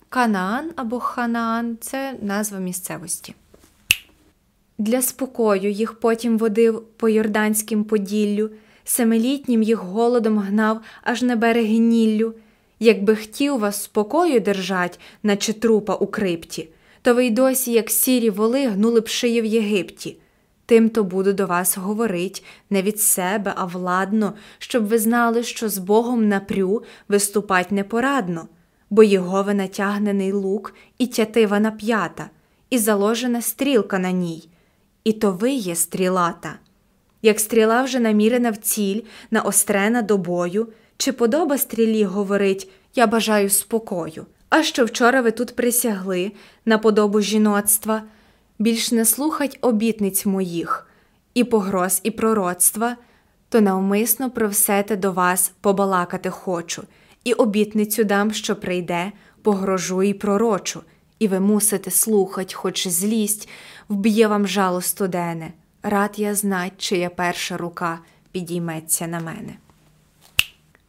[0.10, 3.36] Канаан або Ханаан це назва місцевості.
[4.78, 8.50] Для спокою їх потім водив по Йорданським Поділлю,
[8.84, 12.34] семилітнім їх голодом гнав аж на береги Ніллю.
[12.84, 16.70] Якби хотів вас спокою держать, наче трупа у крипті,
[17.02, 20.18] то ви й досі, як сірі воли, гнули б шиї в Єгипті.
[20.66, 25.70] Тим то буду до вас говорить не від себе, а владно, щоб ви знали, що
[25.70, 28.48] з Богом напрю виступать непорадно,
[28.90, 32.30] бо Єгове натягнений лук і тятива нап'ята,
[32.70, 34.50] і заложена стрілка на ній,
[35.04, 36.60] і то ви є стрілата.
[37.22, 40.68] Як стріла вже намірена в ціль, наострена до бою,
[41.02, 44.26] чи подоба стрілі говорить Я бажаю спокою.
[44.50, 46.32] А що вчора ви тут присягли
[46.66, 48.04] на подобу жіноцтва,
[48.60, 50.88] більш не слухать обітниць моїх,
[51.34, 52.98] і погроз, і пророцтва,
[53.50, 56.84] то навмисно про все те до вас побалакати хочу,
[57.24, 59.12] і обітницю дам, що прийде,
[59.42, 60.82] погрожу і пророчу,
[61.20, 63.50] і ви мусите слухать, хоч злість,
[63.90, 65.54] вб'є вам жало студене.
[65.84, 68.00] Рад я знать, чия перша рука
[68.32, 69.54] підійметься на мене.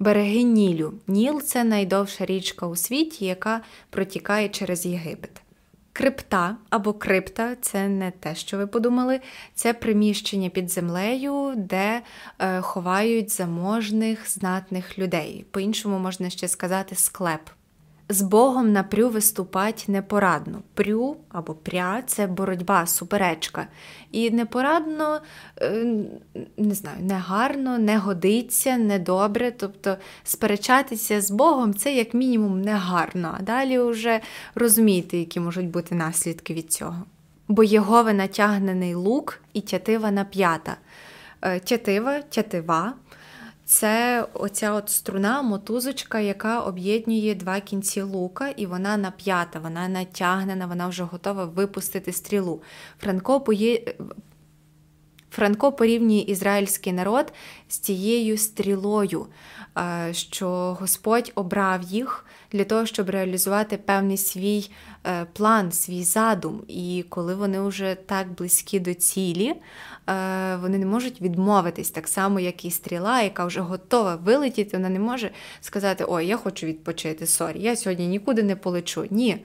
[0.03, 0.95] Береги Нілю.
[1.07, 3.61] Ніл це найдовша річка у світі, яка
[3.91, 5.43] протікає через Єгипет.
[5.93, 9.21] Крипта або крипта це не те, що ви подумали,
[9.55, 12.03] це приміщення під землею, де
[12.39, 15.45] е, ховають заможних, знатних людей.
[15.51, 17.41] По-іншому можна ще сказати склеп.
[18.13, 20.63] З Богом на прю виступать непорадно.
[20.75, 23.67] Прю або пря це боротьба, суперечка.
[24.11, 25.21] І непорадно,
[25.61, 25.85] е,
[26.57, 29.51] не знаю, не гарно, не годиться, не добре.
[29.51, 33.35] Тобто сперечатися з Богом це як мінімум не гарно.
[33.39, 34.21] А далі вже
[34.55, 37.03] розумієте, які можуть бути наслідки від цього.
[37.49, 40.77] Бо Єгове натягнений лук і тятива нап'ята.
[41.43, 42.93] Е, тятива, тятива
[43.73, 50.67] це оця от струна, мотузочка, яка об'єднує два кінці лука, і вона нап'ята, вона натягнена,
[50.67, 52.63] вона вже готова випустити стрілу.
[53.01, 53.95] Франко поє...
[55.31, 57.33] Франко порівнює ізраїльський народ
[57.69, 59.27] з цією стрілою,
[60.11, 64.71] що Господь обрав їх для того, щоб реалізувати певний свій
[65.07, 66.63] е, план, свій задум.
[66.69, 69.55] І коли вони вже так близькі до цілі,
[70.09, 74.89] е, вони не можуть відмовитись, так само, як і стріла, яка вже готова вилетіти, вона
[74.89, 79.07] не може сказати: Ой, я хочу відпочити, sorry, я сьогодні нікуди не полечу.
[79.11, 79.45] Ні.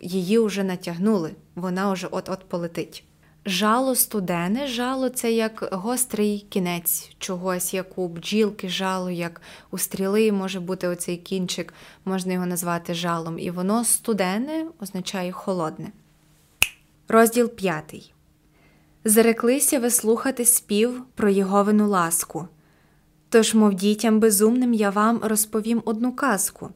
[0.00, 3.04] Її вже натягнули, вона вже от-от полетить.
[3.46, 10.32] Жало студене, жало це як гострий кінець чогось, як у бджілки жало, як у стріли
[10.32, 11.74] може бути оцей кінчик,
[12.04, 13.38] можна його назвати жалом.
[13.38, 15.92] І воно студене означає холодне.
[17.08, 18.12] Розділ п'ятий.
[19.04, 22.48] Зареклися ви слухати спів про Єговину ласку.
[23.28, 26.70] Тож, мов дітям безумним, я вам розповім одну казку.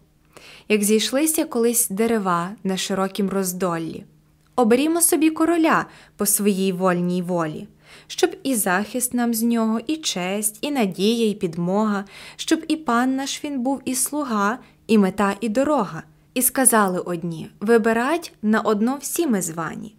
[0.68, 4.04] Як зійшлися колись дерева на широкім роздоллі.
[4.56, 5.86] Оберімо собі короля
[6.16, 7.68] по своїй вольній волі,
[8.06, 12.04] щоб і захист нам з нього, і честь, і надія, і підмога,
[12.36, 16.02] щоб і пан наш він був, і слуга, і мета, і дорога.
[16.34, 19.94] І сказали одні вибирать на одно всі ми звані.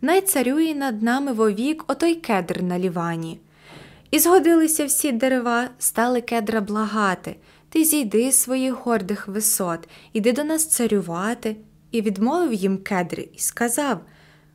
[0.00, 3.40] Най царює над нами вовік отой кедр на лівані.
[4.10, 7.36] І згодилися всі дерева, стали кедра благати.
[7.68, 11.56] Ти зійди з своїх гордих висот, іди до нас царювати,
[11.90, 14.00] і відмовив їм кедри і сказав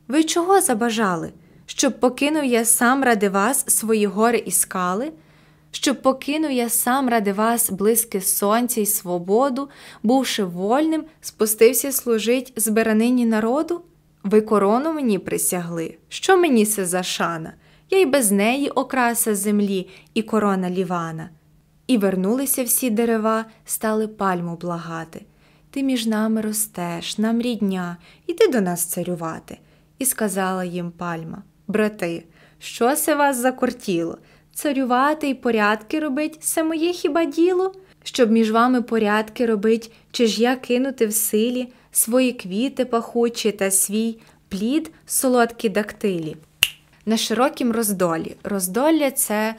[0.08, 1.32] Ви чого забажали?
[1.66, 5.12] Щоб покинув я сам ради вас свої гори і скали,
[5.70, 9.68] щоб покинув я сам ради вас близьке сонця й свободу,
[10.02, 13.80] бувши вольним, спустився служить збиранині народу?
[14.22, 17.52] Ви корону мені присягли, що мені це за шана?
[17.90, 21.30] Я й без неї окраса землі і корона лівана.
[21.86, 25.20] І вернулися всі дерева, стали пальму благати.
[25.74, 29.58] Ти між нами ростеш, нам рідня, іди до нас царювати.
[29.98, 32.24] І сказала їм пальма Брати,
[32.58, 34.18] що се вас закортіло?
[34.52, 37.74] Царювати й порядки робить це моє хіба діло?
[38.02, 43.70] Щоб між вами порядки робить, чи ж я кинути в силі свої квіти пахучі та
[43.70, 46.36] свій плід солодкі дактилі?
[47.06, 48.36] На широкім роздолі.
[48.44, 49.54] Роздолля це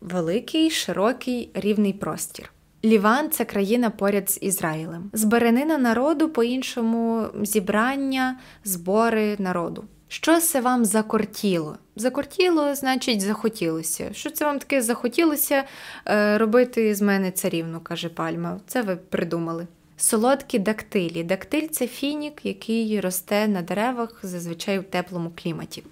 [0.00, 2.52] великий, широкий рівний простір.
[2.84, 5.10] Ліван це країна поряд з Ізраїлем.
[5.12, 9.84] Зберенина народу, по-іншому, зібрання, збори народу.
[10.08, 11.76] Що це вам закортіло?
[11.96, 14.10] Закортіло, значить, захотілося.
[14.12, 15.64] Що це вам таке захотілося
[16.06, 18.60] е, робити з мене царівну, каже пальма.
[18.66, 19.66] Це ви придумали.
[19.96, 21.24] Солодкі дактилі.
[21.24, 25.82] Дактиль це фінік, який росте на деревах зазвичай у теплому кліматі.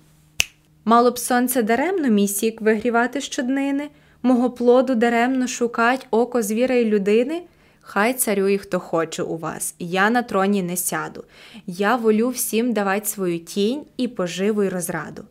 [0.84, 3.88] Мало б сонце даремно мій сік вигрівати щоднини
[4.26, 7.42] мого плоду даремно шукать око звіра й людини,
[7.80, 11.24] хай царює, хто хоче у вас, я на троні не сяду.
[11.66, 15.24] Я волю всім давать свою тінь і поживу й розраду.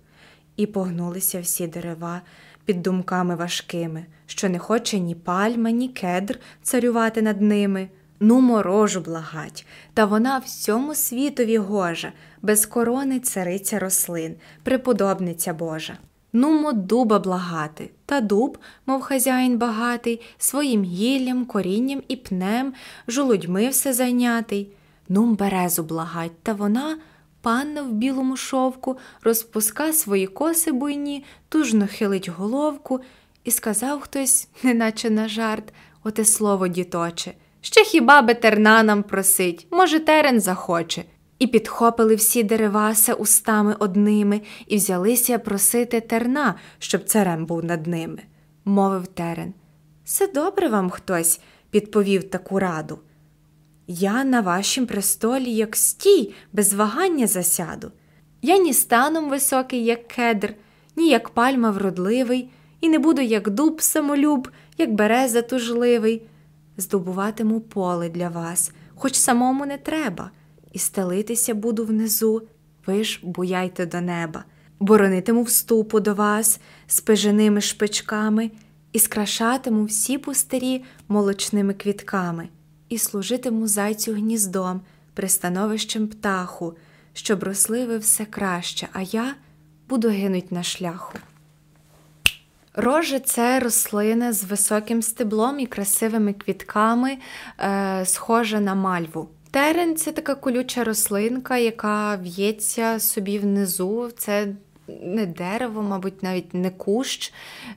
[0.57, 2.21] І погнулися всі дерева
[2.65, 7.89] під думками важкими, що не хоче ні пальма, ні кедр царювати над ними.
[8.19, 15.97] Ну, морожу благать, та вона всьому світові гожа, без корони цариця рослин, преподобниця Божа.
[16.35, 22.73] Нумо дуба благати, та дуб, мов хазяїн багатий, своїм гіллям, корінням і пнем,
[23.07, 24.69] жолудьми все зайнятий.
[25.09, 26.97] Нум березу благать, та вона,
[27.41, 32.99] панна в білому шовку, розпуска свої коси буйні, тужно хилить головку,
[33.43, 37.33] і сказав хтось, неначе на жарт, оте слово діточе.
[37.61, 41.03] Ще хіба би терна нам просить, може, терен захоче.
[41.39, 48.19] І підхопили всі дереваса устами одними, і взялися просити терна, щоб царем був над ними.
[48.65, 49.53] Мовив терен.
[50.05, 52.99] Все добре вам хтось підповів таку раду.
[53.87, 57.91] Я на вашім престолі, як стій, без вагання засяду.
[58.41, 60.53] Я ні станом високий, як кедр,
[60.95, 62.49] ні як пальма вродливий,
[62.81, 66.21] і не буду, як дуб самолюб, як береза тужливий.
[66.77, 70.31] Здобуватиму поле для вас, хоч самому не треба,
[70.75, 72.41] і стелитися буду внизу,
[72.85, 74.43] ви ж буяйте до неба,
[74.79, 78.51] боронитиму вступу до вас з пеженими шпичками,
[78.91, 82.47] і скрашатиму всі пустирі молочними квітками,
[82.89, 84.81] і служитиму зайцю гніздом,
[85.13, 86.77] пристановищем птаху,
[87.13, 89.35] щоб росли ви все краще, а я
[89.89, 91.17] буду гинуть на шляху.
[92.73, 97.17] Рожа це рослина з високим стеблом і красивими квітками,
[97.59, 99.29] е, схожа на мальву.
[99.55, 104.11] Терен це така колюча рослинка, яка в'ється собі внизу.
[104.17, 104.47] Це
[104.87, 107.33] не дерево, мабуть, навіть не кущ.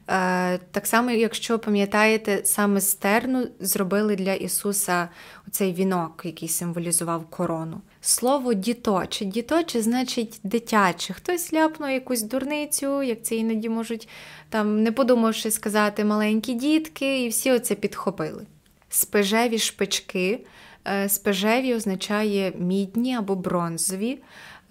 [0.09, 5.09] Е, Так само, якщо пам'ятаєте, саме з терну зробили для Ісуса
[5.51, 7.81] цей вінок, який символізував корону.
[8.01, 9.25] Слово діточе.
[9.25, 11.13] Діточе значить дитяче.
[11.15, 14.09] Хтось ляпнув якусь дурницю, як це іноді можуть,
[14.49, 18.47] там, не подумавши сказати маленькі дітки, і всі оце підхопили.
[18.89, 20.41] Спежеві шпички.
[20.89, 24.19] Е, спежеві означає мідні або бронзові.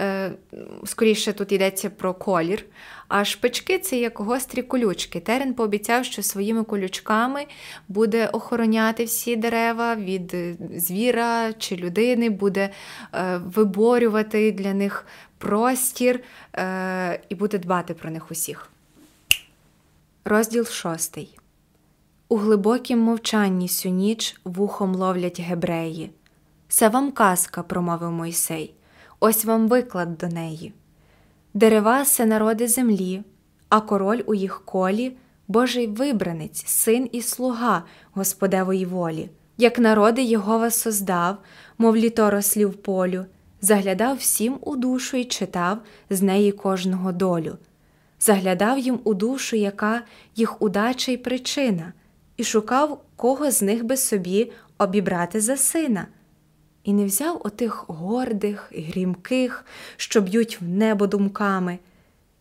[0.01, 0.31] Е,
[0.85, 2.65] скоріше тут йдеться про колір.
[3.07, 5.19] А шпички це як гострі колючки.
[5.19, 7.45] Терен пообіцяв, що своїми колючками
[7.87, 12.69] буде охороняти всі дерева від е, звіра чи людини, буде
[13.13, 15.05] е, виборювати для них
[15.37, 16.19] простір
[17.29, 18.69] і буде дбати про них усіх.
[20.25, 21.37] Розділ шостий.
[22.29, 26.11] У глибокім мовчанні сю ніч вухом ловлять гебреї.
[26.67, 28.73] Це вам казка, промовив Мойсей
[29.19, 30.73] ось вам виклад до неї.
[31.53, 33.23] Дерева це народи землі,
[33.69, 40.71] а король у їх колі Божий вибранець, син і слуга Господевої волі, як народи Єгова
[40.71, 41.37] создав,
[41.77, 43.25] мов літо рослів полю,
[43.61, 45.77] заглядав всім у душу і читав
[46.09, 47.57] з неї кожного долю,
[48.19, 50.01] заглядав їм у душу, яка
[50.35, 51.93] їх удача й причина,
[52.37, 56.07] і шукав, кого з них би собі обібрати за сина.
[56.83, 59.65] І не взяв отих гордих, грімких,
[59.97, 61.79] що б'ють в небо думками,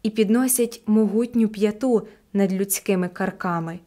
[0.02, 3.78] і підносять могутню п'яту над людськими карками,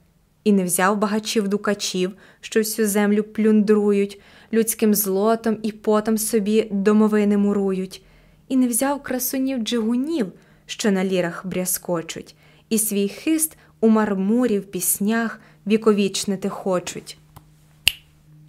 [0.43, 4.21] і не взяв багачів дукачів, що всю землю плюндрують,
[4.53, 8.03] людським злотом і потом собі домовини мурують,
[8.47, 10.31] і не взяв красунів джигунів,
[10.65, 12.35] що на лірах брязкочуть,
[12.69, 17.17] і свій хист у мармурі в піснях віковічнити хочуть.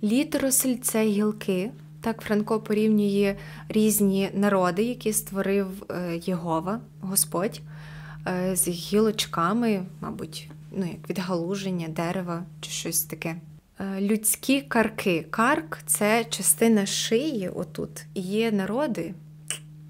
[0.02, 1.70] Літеро сельце гілки
[2.00, 3.36] так Франко порівнює
[3.68, 7.60] різні народи, які створив е, Єгова, Господь,
[8.26, 13.36] е, з гілочками, мабуть, ну, як відгалуження, дерева чи щось таке.
[13.80, 15.26] Е, людські карки.
[15.30, 17.48] Карк це частина шиї.
[17.48, 18.04] Отут.
[18.14, 19.14] Є народи,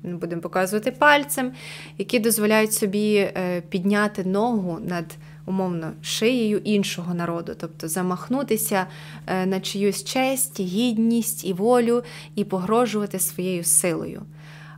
[0.03, 1.53] не будемо показувати пальцем,
[1.99, 3.31] які дозволяють собі
[3.69, 5.05] підняти ногу над
[5.51, 8.87] умовно шиєю іншого народу, тобто замахнутися
[9.27, 12.03] е, на чиюсь честь, гідність і волю
[12.35, 14.23] і погрожувати своєю силою.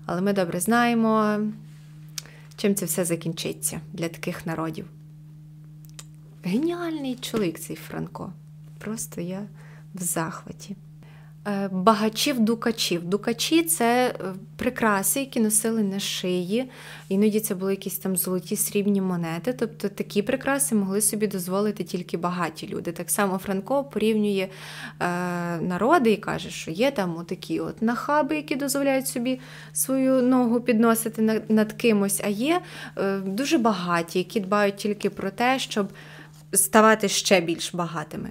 [0.07, 1.39] Але ми добре знаємо,
[2.57, 4.87] чим це все закінчиться для таких народів.
[6.45, 8.33] Геніальний чоловік цей Франко.
[8.79, 9.47] Просто я
[9.95, 10.77] в захваті.
[11.49, 13.05] Е, багачів дукачів.
[13.05, 16.71] Дукачі це е, прикраси, які носили на шиї.
[17.09, 19.53] Іноді це були якісь там золоті срібні монети.
[19.53, 22.93] Тобто такі прикраси могли собі дозволити тільки багаті люди.
[22.93, 25.07] Так само Франко порівнює е,
[25.61, 29.41] народи і каже, що є там такі от нахаби, які дозволяють собі
[29.73, 32.61] свою ногу підносити над кимось, а є
[32.97, 35.89] е, дуже багаті, які дбають тільки про те, щоб
[36.53, 38.31] ставати ще більш багатими.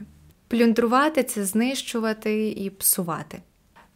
[0.51, 3.41] Плюндрувати це знищувати і псувати.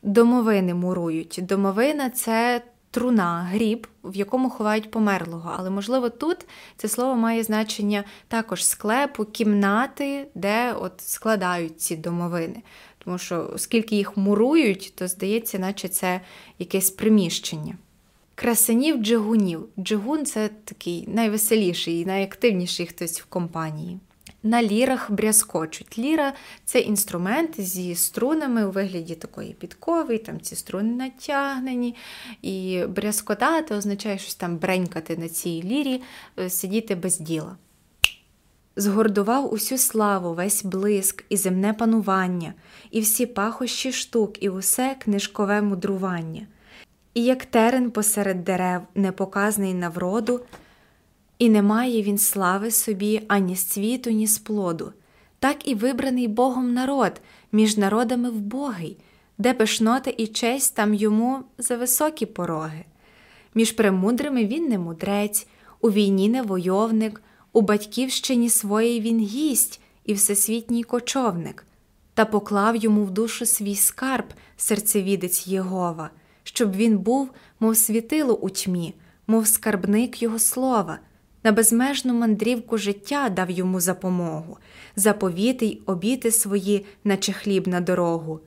[0.02, 1.40] Домовини мурують.
[1.42, 5.56] Домовина це труна, гріб, в якому ховають померлого.
[5.58, 6.38] Але, можливо, тут
[6.78, 12.64] це слово має значення також склепу, кімнати, де от складають ці домовини.
[12.98, 16.22] Тому що, оскільки їх мурують, то здається, наче це
[16.60, 17.78] якесь приміщення.
[18.36, 19.66] Красенів джигунів.
[19.80, 24.00] Джигун це такий найвеселіший, і найактивніший хтось в компанії.
[24.46, 25.98] На лірах брязкочуть.
[25.98, 26.34] Ліра
[26.66, 31.96] це інструмент зі струнами у вигляді такої підкови, там ці струни натягнені.
[32.42, 36.02] І брязкотати означає щось там бренькати на цій лірі,
[36.40, 37.58] е, сидіти без діла.
[38.76, 42.54] Згордував усю славу, весь блиск і земне панування,
[42.92, 46.48] і всі пахощі штук, і усе книжкове мудрування.
[47.14, 50.42] І як терен посеред дерев, непоказний на вроду,
[51.40, 54.94] і не має він слави собі ані з цвіту, ні з плоду,
[55.40, 57.22] так і вибраний Богом народ,
[57.52, 58.98] між народами вбогий,
[59.38, 62.86] де пишнота і честь там йому за високі пороги.
[63.56, 65.48] Між премудрими він не мудрець,
[65.82, 67.22] у війні не войовник,
[67.54, 71.66] у батьківщині своїй він гість і всесвітній кочовник,
[72.14, 74.26] та поклав йому в душу свій скарб,
[74.58, 76.10] серцевідець Єгова,
[76.44, 77.30] щоб він був,
[77.60, 78.94] мов світило у тьмі,
[79.28, 81.00] мов скарбник його слова
[81.46, 84.58] на безмежну мандрівку життя дав йому запомогу,
[84.96, 88.40] заповіти й обіти свої, наче хліб на дорогу.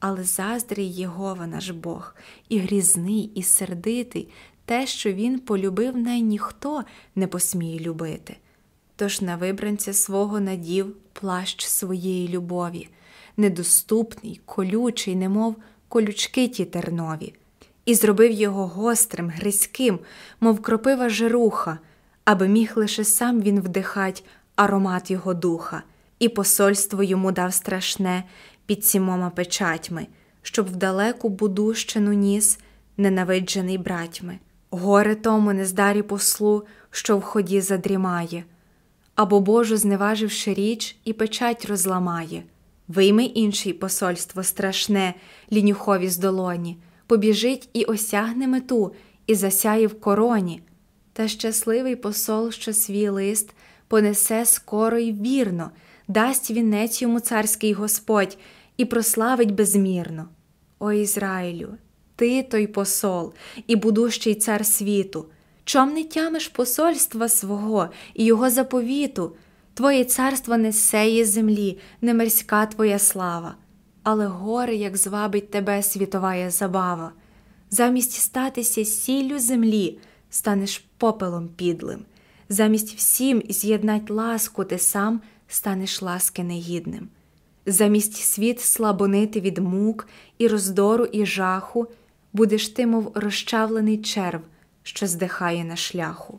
[0.00, 2.14] Але заздрий Єгова наш Бог,
[2.48, 4.28] і грізний, і сердитий,
[4.64, 6.84] те, що він полюбив, най ніхто
[7.14, 8.36] не посміє любити.
[8.96, 12.88] Тож на вибранця свого надів плащ своєї любові,
[13.36, 15.56] недоступний, колючий, немов
[15.88, 17.34] колючки ті тернові,
[17.84, 19.98] і зробив його гострим, гризьким,
[20.40, 21.78] мов кропива жируха
[22.24, 24.24] аби міг лише сам він вдихать
[24.56, 25.82] аромат його духа,
[26.18, 28.24] і посольство йому дав страшне
[28.66, 30.06] під сімома печатьми,
[30.42, 32.58] щоб в далеку будущину ніс,
[32.96, 34.38] ненавиджений братьми,
[34.70, 38.44] горе тому нездарі послу, що в ході задрімає,
[39.14, 42.42] або Божу, зневаживши річ, і печать розламає.
[42.88, 45.14] Вийми інший посольство страшне,
[45.52, 48.94] лінюхові з долоні, побіжить і осягне мету,
[49.26, 50.62] і засяє в короні
[51.14, 53.54] та щасливий посол, що свій лист
[53.88, 55.70] понесе скоро й вірно,
[56.08, 58.38] дасть вінець йому царський Господь
[58.76, 60.28] і прославить безмірно.
[60.78, 61.68] О Ізраїлю,
[62.16, 63.32] ти той посол
[63.66, 65.26] і будущий цар світу,
[65.64, 69.36] чом не тямиш посольства свого і його заповіту,
[69.74, 73.54] Твоє царство не сеє землі, не мерська твоя слава,
[74.02, 77.12] але горе, як звабить тебе світова забава,
[77.70, 79.98] замість статися сіллю землі
[80.34, 82.04] станеш попелом підлим,
[82.48, 87.08] замість всім з'єднать ласку ти сам станеш ласки негідним,
[87.66, 90.08] замість світ слабонити від мук
[90.38, 91.86] і роздору, і жаху,
[92.32, 94.40] будеш ти, мов розчавлений черв,
[94.82, 96.38] що здихає на шляху.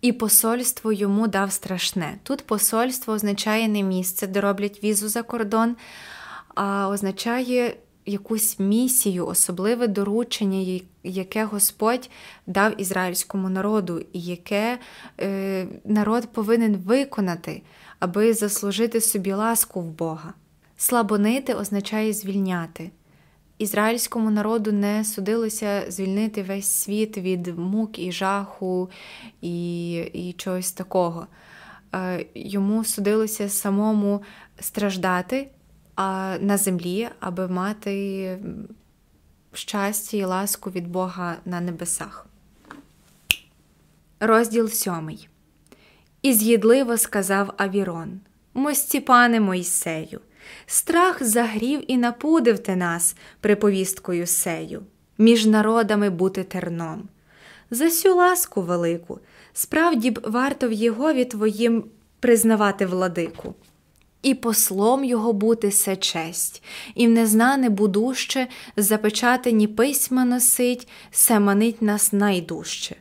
[0.00, 2.18] І посольство йому дав страшне.
[2.22, 5.76] Тут посольство означає не місце, де роблять візу за кордон,
[6.54, 7.76] а означає
[8.06, 12.10] якусь місію, особливе доручення, яке Господь
[12.46, 14.78] дав ізраїльському народу, і яке
[15.20, 17.62] е, народ повинен виконати,
[17.98, 20.34] аби заслужити собі ласку в Бога.
[20.76, 22.90] Слабонити означає звільняти.
[23.58, 28.90] Ізраїльському народу не судилося звільнити весь світ від мук і жаху
[29.40, 31.26] і, і чогось такого.
[31.94, 34.22] Е, йому судилося самому
[34.60, 35.48] страждати
[35.96, 38.38] на землі, аби мати
[39.52, 42.26] щастя і ласку від Бога на небесах.
[44.20, 45.28] Розділ сьомий.
[46.22, 48.20] І з'їдливо сказав Авірон
[48.54, 50.20] Мості пане Мойсею,
[50.66, 54.82] страх загрів і напудив ти нас приповісткою сею,
[55.18, 57.08] між народами бути терном.
[57.70, 59.20] За сю ласку велику,
[59.52, 61.84] справді б варто в Єгові твоїм
[62.20, 63.54] признавати владику
[64.24, 66.62] і послом його бути се честь,
[66.94, 68.46] і в незнане будуще
[68.76, 72.96] запечатані письма носить, се манить нас найдужче.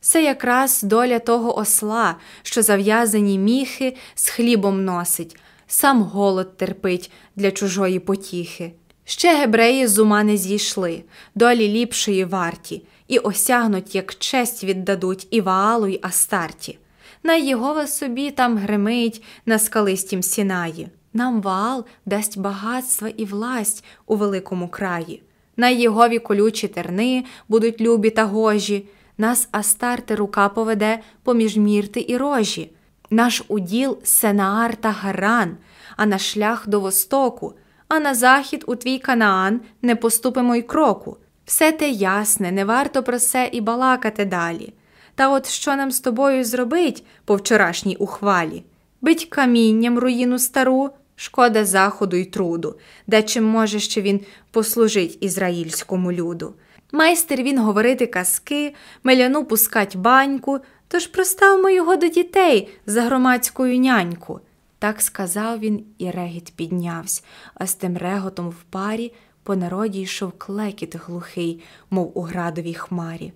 [0.00, 7.50] Це якраз доля того осла, що зав'язані міхи з хлібом носить, сам голод терпить для
[7.50, 8.72] чужої потіхи.
[9.04, 11.02] Ще гебреї з ума не зійшли,
[11.34, 16.78] долі ліпшої варті, і осягнуть, як честь віддадуть і Ваалу й Астарті.
[17.26, 20.88] На Єгова собі там гримить на скалистім сінаї.
[21.12, 25.22] Нам Ваал дасть багатства і власть у великому краї.
[25.56, 32.16] На Єгові колючі терни будуть любі та гожі, нас Астарте рука поведе поміж мірти і
[32.16, 32.70] рожі.
[33.10, 35.56] Наш уділ Сенаар та Гаран,
[35.96, 37.54] а на шлях до востоку,
[37.88, 41.16] а на захід у твій Канаан не поступимо й кроку.
[41.44, 44.72] Все те ясне, не варто про це і балакати далі.
[45.14, 48.64] Та от що нам з тобою зробить по вчорашній ухвалі?
[49.00, 52.74] Бить камінням руїну стару, Шкода заходу й труду,
[53.06, 56.54] де чим може ще він послужить ізраїльському люду.
[56.92, 60.58] Майстер він говорити казки, меляну пускать баньку,
[60.88, 64.40] тож проставмо його до дітей за громадською няньку.
[64.78, 67.22] Так сказав він, і регіт піднявся,
[67.54, 69.12] а з тим реготом в парі
[69.42, 73.32] по народі йшов клекіт глухий, мов у градовій хмарі.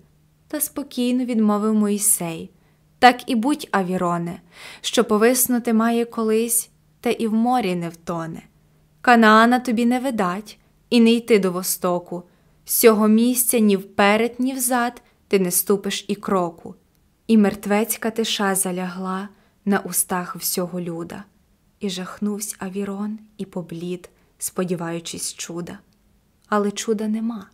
[0.51, 2.49] Та спокійно відмовив Моїсей.
[2.99, 4.41] Так і будь, Авіроне,
[4.81, 6.69] що повиснути має колись,
[7.01, 8.41] та і в морі не втоне.
[9.01, 12.23] Канаана тобі не видать, і не йти до востоку.
[12.65, 16.75] З цього місця ні вперед, ні взад ти не ступиш і кроку.
[17.27, 19.29] І мертвецька тиша залягла
[19.65, 21.23] на устах всього люда,
[21.79, 25.79] і жахнувся Авірон і поблід, сподіваючись чуда.
[26.47, 27.47] Але чуда нема.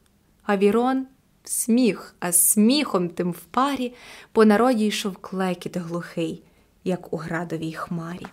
[0.43, 1.08] Авірон
[1.46, 3.93] сміх, а з сміхом тим в парі
[4.32, 6.43] по народі йшов клекіт глухий,
[6.84, 8.26] як у градовій хмарі.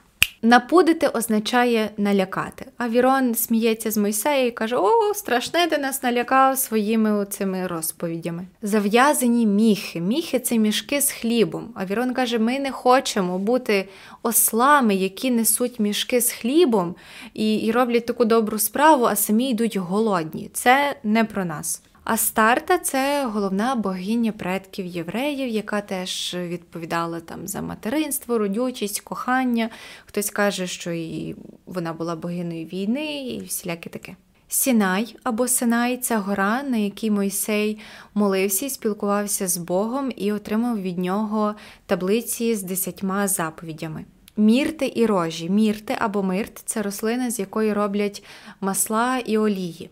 [0.44, 2.66] Напудити означає налякати.
[2.76, 8.46] А Вірон сміється з Мойсея і каже: О, страшне ти нас налякав своїми цими розповідями.
[8.62, 10.00] Зав'язані міхи.
[10.00, 11.68] Міхи це мішки з хлібом.
[11.74, 13.88] А Вірон каже: ми не хочемо бути
[14.22, 16.94] ослами, які несуть мішки з хлібом
[17.34, 20.50] і, і роблять таку добру справу, а самі йдуть голодні.
[20.52, 21.82] Це не про нас.
[22.04, 29.70] Астарта це головна богиня предків євреїв, яка теж відповідала там за материнство, родючість, кохання.
[30.06, 31.36] Хтось каже, що і
[31.66, 34.16] вона була богиною війни і всіляке таке.
[34.48, 37.78] Сінай або Синай це гора, на якій Мойсей
[38.14, 41.54] молився і спілкувався з Богом і отримав від нього
[41.86, 44.04] таблиці з десятьма заповідями.
[44.36, 45.50] Мірти і рожі.
[45.50, 48.24] Мірти або мирт це рослина, з якої роблять
[48.60, 49.90] масла і олії.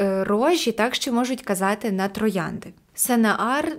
[0.00, 2.72] Е, рожі так ще можуть казати на троянди.
[2.94, 3.76] Сенаар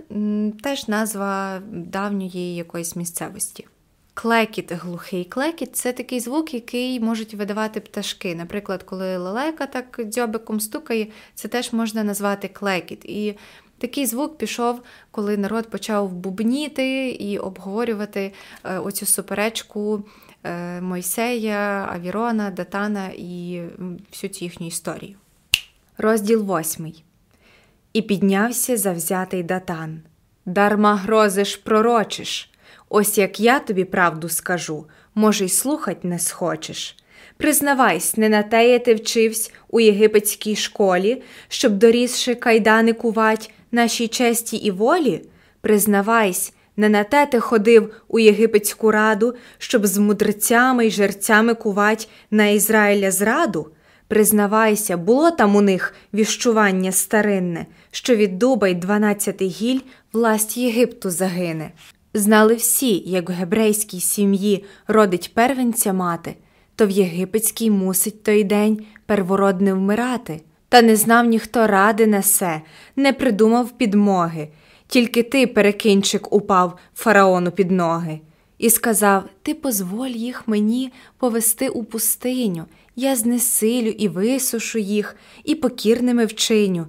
[0.62, 3.66] теж назва давньої якоїсь місцевості.
[4.14, 8.34] Клекіт, глухий клекіт це такий звук, який можуть видавати пташки.
[8.34, 13.04] Наприклад, коли лелека так дзьобиком стукає, це теж можна назвати клекіт.
[13.04, 13.36] І
[13.78, 18.32] такий звук пішов, коли народ почав бубніти і обговорювати
[18.64, 20.04] е, оцю суперечку
[20.44, 23.62] е, Мойсея, Авірона, Датана і
[24.10, 25.16] всю цю їхню історію.
[26.02, 27.04] Розділ восьмий.
[27.92, 30.00] І піднявся завзятий датан.
[30.46, 32.50] Дарма грозиш, пророчиш.
[32.88, 36.96] Ось як я тобі правду скажу, може, й слухать не схочеш.
[37.36, 44.56] Признавайсь, не на теє ти вчивсь у єгипетській школі, щоб дорісши кайдани кувать нашій честі
[44.56, 45.22] і волі.
[45.60, 52.08] Признавайсь, не на те ти ходив у єгипетську раду, щоб з мудрецями й жерцями кувать
[52.30, 53.70] на Ізраїля зраду.
[54.10, 59.80] Признавайся, було там у них віщування старинне, що від дуба й дванадцяти гіль
[60.12, 61.70] власть Єгипту загине.
[62.14, 66.34] Знали всі, як в гебрейській сім'ї родить первенця мати,
[66.76, 70.40] то в єгипетській мусить той день первородне вмирати.
[70.68, 72.62] Та не знав ніхто ради несе,
[72.96, 74.48] не придумав підмоги,
[74.86, 78.20] тільки ти, перекинчик, упав фараону під ноги,
[78.58, 82.64] і сказав Ти позволь їх мені повести у пустиню
[82.96, 86.86] я знесилю і висушу їх, і покірними вчиню.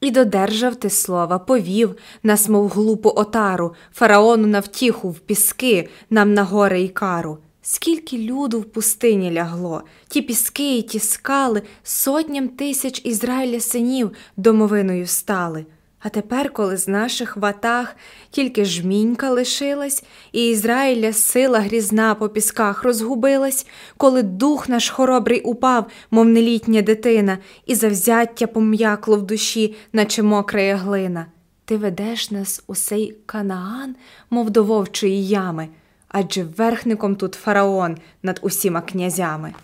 [0.00, 6.34] І додержав ти слова, повів нас, мов глупу отару, фараону на втіху в піски, нам
[6.34, 7.38] на горе і кару.
[7.62, 15.06] Скільки люду в пустині лягло, ті піски і ті скали сотням тисяч Ізраїля синів домовиною
[15.06, 15.66] стали.
[16.04, 17.96] А тепер, коли з наших ватах
[18.30, 25.86] тільки жмінька лишилась, і Ізраїля сила грізна по пісках розгубилась, коли дух наш хоробрий упав,
[26.10, 31.26] мов нелітня дитина, і завзяття пом'якло в душі, наче мокрая глина.
[31.64, 33.96] Ти ведеш нас у сей канаан,
[34.30, 35.68] мов до вовчої ями,
[36.08, 39.54] адже верхником тут фараон над усіма князями.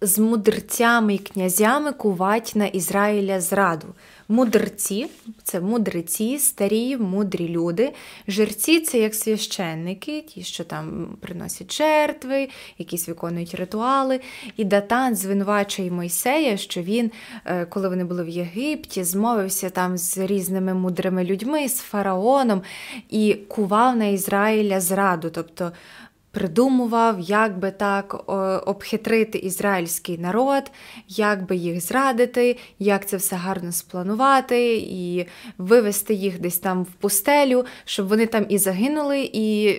[0.00, 3.86] З мудрцями й князями кувать на Ізраїля зраду.
[4.30, 5.06] Мудрці
[5.42, 7.92] це мудреці, старі, мудрі люди.
[8.28, 12.48] Жерці це як священники, ті, що там приносять жертви,
[12.78, 14.20] якісь виконують ритуали.
[14.56, 17.10] І Датан звинувачує Мойсея, що він,
[17.44, 22.62] е, коли вони були в Єгипті, змовився там з різними мудрими людьми, з фараоном
[23.10, 25.30] і кував на Ізраїля зраду.
[25.30, 25.72] тобто
[26.30, 28.24] придумував, як би так
[28.66, 30.70] обхитрити ізраїльський народ,
[31.08, 35.26] як би їх зрадити, як це все гарно спланувати і
[35.58, 39.76] вивести їх десь там в пустелю, щоб вони там і загинули, і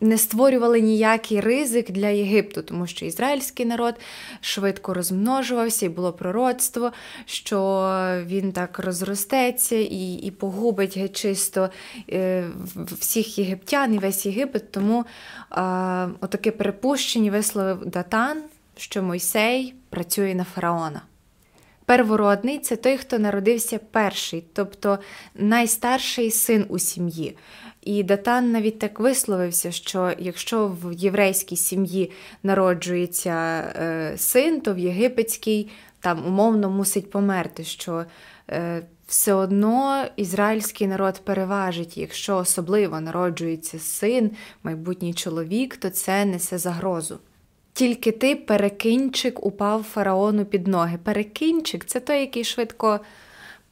[0.00, 3.94] не створювали ніякий ризик для Єгипту, тому що ізраїльський народ
[4.40, 6.92] швидко розмножувався, і було пророцтво,
[7.24, 7.90] що
[8.26, 11.70] він так розростеться і і погубить геть чисто
[12.12, 12.48] е,
[12.98, 14.70] всіх єгиптян і весь Єгипет.
[14.70, 15.06] Тому е,
[16.20, 18.42] отаке припущення висловив Датан,
[18.76, 21.02] що Мойсей працює на фараона.
[21.90, 24.98] Первородний це той, хто народився перший, тобто
[25.34, 27.36] найстарший син у сім'ї.
[27.82, 32.10] І Датан навіть так висловився, що якщо в єврейській сім'ї
[32.42, 35.68] народжується е, син, то в єгипетській
[36.00, 37.64] там умовно мусить померти.
[37.64, 38.04] що
[38.50, 44.30] е, все одно ізраїльський народ переважить, якщо особливо народжується син,
[44.62, 47.18] майбутній чоловік, то це несе загрозу.
[47.72, 50.98] Тільки ти перекинчик упав фараону під ноги.
[51.04, 53.00] Перекинчик це той, який швидко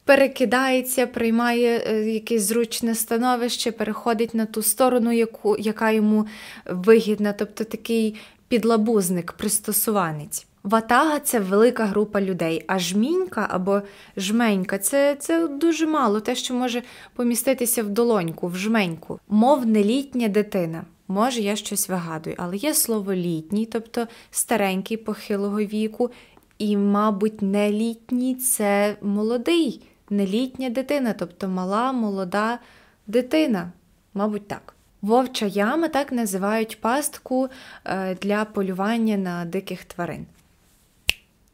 [0.03, 6.27] перекидається, приймає е, якесь зручне становище, переходить на ту сторону, яку, яка йому
[6.65, 8.15] вигідна, тобто такий
[8.47, 10.45] підлабузник, пристосуванець.
[10.63, 13.81] Ватага це велика група людей, а жмінька або
[14.17, 16.83] жменька це це дуже мало, те, що може
[17.15, 20.83] поміститися в долоньку, в жменьку, мов нелітня дитина.
[21.11, 26.11] Може, я щось вигадую, але є слово літній, тобто старенький похилого віку,
[26.57, 32.59] і, мабуть, нелітній це молодий, нелітня дитина, тобто мала, молода
[33.07, 33.71] дитина.
[34.13, 34.75] Мабуть, так.
[35.01, 37.49] Вовча яма так називають пастку
[37.85, 40.25] е, для полювання на диких тварин.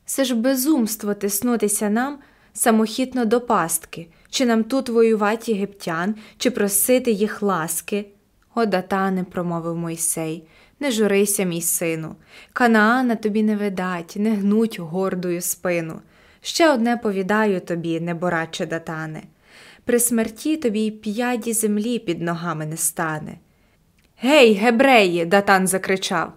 [0.06, 2.20] Це ж безумство тиснутися нам
[2.54, 8.06] самохітно до пастки, чи нам тут воювати єгиптян, чи просити їх ласки.
[8.56, 10.48] О, датане, промовив Мойсей,
[10.80, 12.16] не журися, мій сину,
[12.54, 16.02] Канаана тобі не видать, не гнуть гордою спину.
[16.42, 19.24] Ще одне повідаю тобі, небораче датане.
[19.86, 23.38] При смерті тобі й п'яді землі під ногами не стане.
[24.18, 26.34] Гей, гебреї, датан закричав.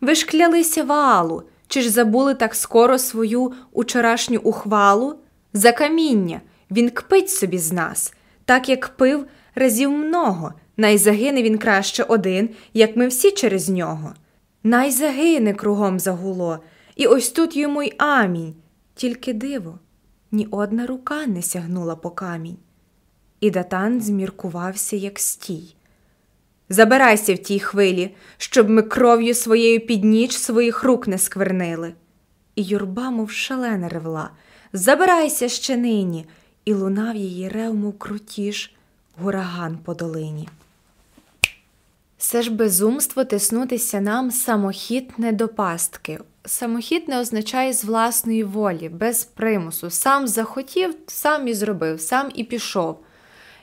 [0.00, 5.14] Ви ж клялися валу, чи ж забули так скоро свою учорашню ухвалу?
[5.52, 6.40] За каміння
[6.70, 8.14] він кпить собі з нас,
[8.44, 14.14] так як пив разів много, най загине він краще один, як ми всі через нього.
[14.64, 16.58] Най загине кругом загуло,
[16.96, 18.54] і ось тут йому й амінь.
[18.94, 19.78] Тільки диво,
[20.32, 22.56] ні одна рука не сягнула по камінь.
[23.40, 25.74] І датан зміркувався, як стій.
[26.68, 31.94] Забирайся в тій хвилі, щоб ми кров'ю своєю під ніч своїх рук не сквернили.
[32.56, 34.30] І юрба, мов шалена ревла.
[34.72, 36.26] Забирайся ще нині,
[36.64, 38.74] і лунав її рев, мов крутіш,
[39.16, 40.48] гураган по долині.
[42.20, 46.18] Все ж безумство тиснутися нам самохітне до пастки.
[46.44, 49.90] Самохітне означає з власної волі, без примусу.
[49.90, 52.98] Сам захотів, сам і зробив, сам і пішов.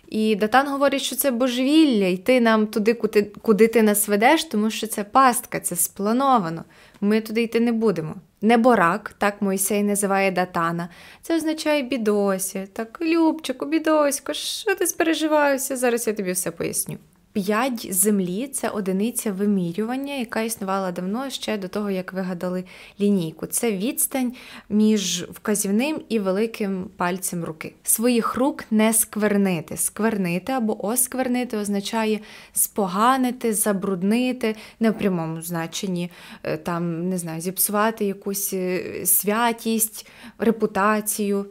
[0.07, 4.69] І Датан говорить, що це божевілля, йти нам туди, куди, куди ти нас ведеш, тому
[4.69, 6.63] що це пастка, це сплановано.
[7.01, 8.15] Ми туди йти не будемо.
[8.41, 10.89] Неборак, так Мойсей називає Датана,
[11.21, 12.67] це означає бідося.
[12.73, 15.77] Так, Любчику, бідосько, що ти спереживаєшся?
[15.77, 16.97] Зараз я тобі все поясню.
[17.33, 22.63] П'ять землі це одиниця вимірювання, яка існувала давно ще до того, як вигадали
[22.99, 23.45] лінійку.
[23.45, 24.33] Це відстань
[24.69, 27.73] між вказівним і великим пальцем руки.
[27.83, 29.77] Своїх рук не сквернити.
[29.77, 32.19] Сквернити або осквернити означає
[32.53, 36.11] споганити, забруднити, не в прямому значенні,
[36.43, 40.07] е, там, не знаю, зіпсувати якусь е, святість,
[40.37, 41.45] репутацію.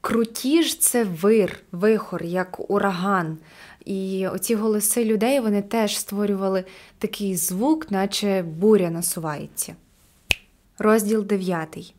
[0.00, 3.38] Крутіж це вир, вихор, як ураган.
[3.88, 6.64] І оці голоси людей вони теж створювали
[6.98, 9.74] такий звук, наче буря насувається.
[10.78, 11.94] Розділ 9.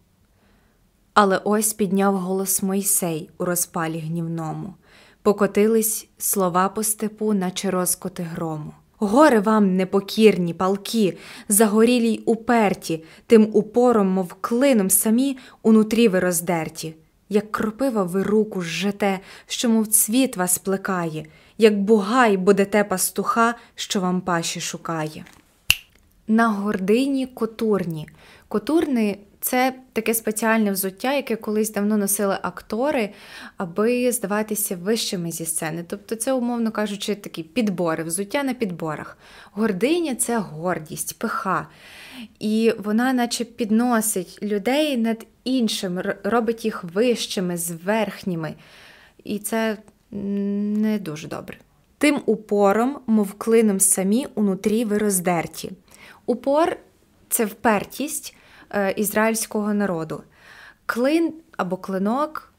[1.14, 4.74] Але ось підняв голос Мойсей у розпалі гнівному.
[5.22, 8.74] Покотились слова по степу, наче розкоти грому.
[8.98, 11.18] Горе вам, непокірні, палки,
[11.48, 16.96] загорілі й уперті, тим упором, мов клином самі унутрі ви роздерті,
[17.30, 21.26] як кропива ви руку жжете, що, мов цвіт вас плекає
[21.60, 25.26] як бугай будете пастуха, що вам паші шукає.
[26.28, 28.10] На гордині котурні.
[28.48, 33.10] Котурни це таке спеціальне взуття, яке колись давно носили актори,
[33.58, 35.86] аби здаватися вищими зі сцени.
[35.88, 39.18] Тобто, це, умовно кажучи, такі підбори, взуття на підборах.
[39.52, 41.68] Гординя це гордість, пиха.
[42.40, 48.54] І вона, наче підносить людей над іншим, робить їх вищими, зверхніми.
[49.24, 49.78] І це
[50.12, 51.58] не дуже добре.
[51.98, 55.72] Тим упором, мов клином самі унутрі ви роздерті.
[56.26, 56.78] Упор
[57.30, 58.36] це впертість
[58.70, 60.24] е, ізраїльського народу.
[60.86, 62.54] Клин або клинок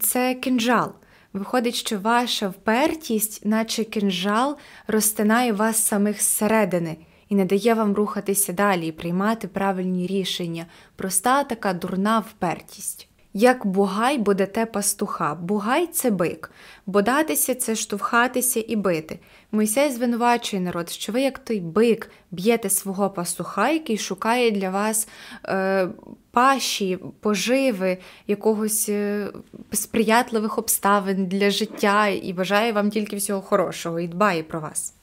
[0.00, 0.92] це кинжал.
[1.32, 6.96] Виходить, що ваша впертість, наче кинжал, розтинає вас самих зсередини,
[7.28, 13.08] і не дає вам рухатися далі і приймати правильні рішення, проста така дурна впертість.
[13.34, 16.50] Як бугай будете пастуха, бугай це бик,
[16.86, 19.18] бодатися це штовхатися і бити.
[19.52, 25.08] Мойсей звинувачує народ, що ви, як той бик, б'єте свого пастуха, який шукає для вас
[25.48, 25.88] е,
[26.30, 29.28] паші, поживи, якогось е,
[29.72, 34.94] сприятливих обставин для життя і бажає вам тільки всього хорошого і дбає про вас.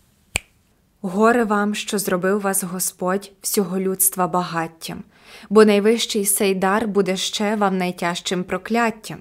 [1.02, 5.04] Горе вам, що зробив вас Господь всього людства багаттям,
[5.50, 9.20] бо найвищий сей дар буде ще вам найтяжчим прокляттям.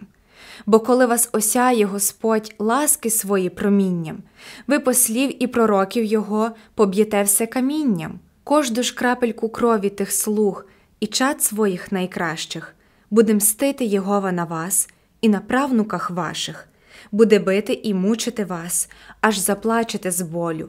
[0.67, 4.23] Бо коли вас осяє Господь ласки свої промінням,
[4.67, 10.65] ви послів і пророків Його поб'єте все камінням, кожну ж крапельку крові тих слуг
[11.01, 12.75] і чад своїх найкращих,
[13.11, 14.89] буде мстити Єгова на вас
[15.21, 16.69] і на правнуках ваших,
[17.13, 18.89] буде бити і мучити вас,
[19.21, 20.69] аж заплачете з болю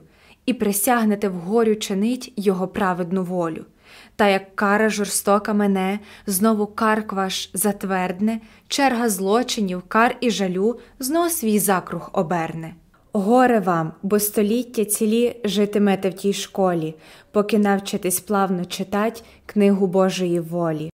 [0.49, 3.65] і присягнете вгорю чинить його праведну волю.
[4.15, 11.31] Та як кара жорстока мене, знову карк ваш затвердне, черга злочинів, кар і жалю знов
[11.31, 12.73] свій закруг оберне.
[13.13, 16.95] Горе вам, бо століття цілі житимете в тій школі,
[17.31, 20.91] поки навчитесь плавно читать книгу Божої волі.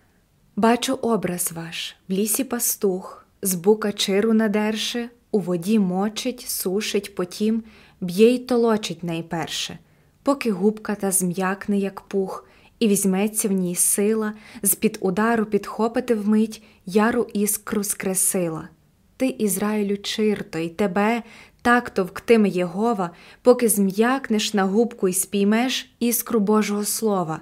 [0.55, 7.63] Бачу образ ваш в лісі пастух, з бука чиру надерше, у воді мочить, сушить, потім
[8.01, 9.79] б'є й толочить найперше,
[10.23, 12.47] поки губка та зм'якне, як пух,
[12.79, 18.69] і візьметься в ній сила, з під удару підхопити вмить яру іскру скресила.
[19.17, 21.23] Ти, Ізраїлю, чирто, й тебе
[21.61, 23.09] так товктиме Єгова,
[23.41, 27.41] поки зм'якнеш на губку й спіймеш іскру Божого Слова.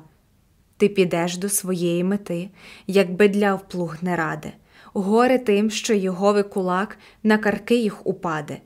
[0.77, 2.49] Ти підеш до своєї мети,
[2.87, 4.53] як бедля в плуг не раде,
[4.93, 8.57] горе тим, що Єгови кулак на карки їх упаде.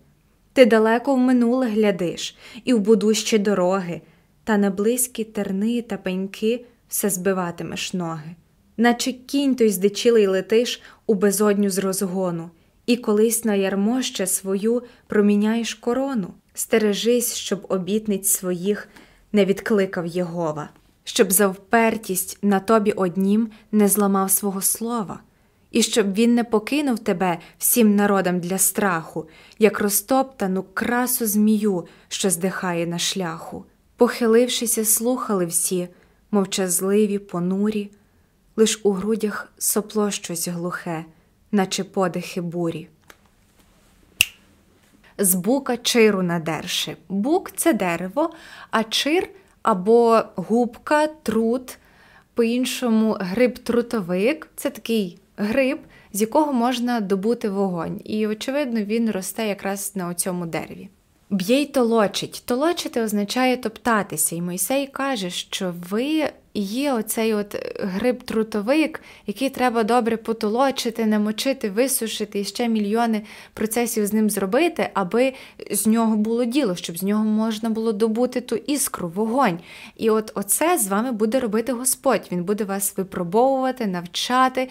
[0.54, 4.02] Ти далеко в минуле глядиш, і в будущі дороги,
[4.44, 8.36] та на близькі терни та пеньки все збиватимеш ноги,
[8.78, 12.50] наче кінь той здичілий летиш у безодню з розгону,
[12.86, 16.34] і колись на ярмо ще свою проміняєш корону.
[16.54, 18.90] Стережись, щоб обітниць своїх
[19.32, 20.70] не відкликав Єгова,
[21.04, 25.20] щоб за впертість на тобі однім не зламав свого слова
[25.74, 29.28] і щоб він не покинув тебе всім народам для страху,
[29.60, 33.66] як розтоптану красу змію, що здихає на шляху.
[33.98, 35.88] Похилившися, слухали всі,
[36.32, 37.92] мовчазливі, понурі,
[38.56, 41.06] лиш у грудях сопло щось глухе,
[41.52, 42.88] наче подихи бурі.
[45.18, 46.98] З бука чиру надерши.
[47.10, 48.34] Бук це дерево,
[48.72, 49.30] а чир
[49.64, 51.78] або губка, трут,
[52.34, 55.80] по-іншому гриб-трутовик це такий гриб,
[56.14, 58.02] з якого можна добути вогонь.
[58.04, 60.90] І, очевидно, він росте якраз на цьому дереві.
[61.30, 62.44] Б'є й толочить.
[62.46, 64.36] Толочити означає топтатися.
[64.36, 66.30] І Мойсей каже, що ви
[66.62, 73.22] є оцей от гриб-трутовик, який треба добре потолочити, намочити, висушити і ще мільйони
[73.54, 75.34] процесів з ним зробити, аби
[75.72, 79.60] з нього було діло, щоб з нього можна було добути ту іскру, вогонь.
[79.98, 82.28] І от оце з вами буде робити Господь.
[82.32, 84.70] Він буде вас випробовувати, навчати,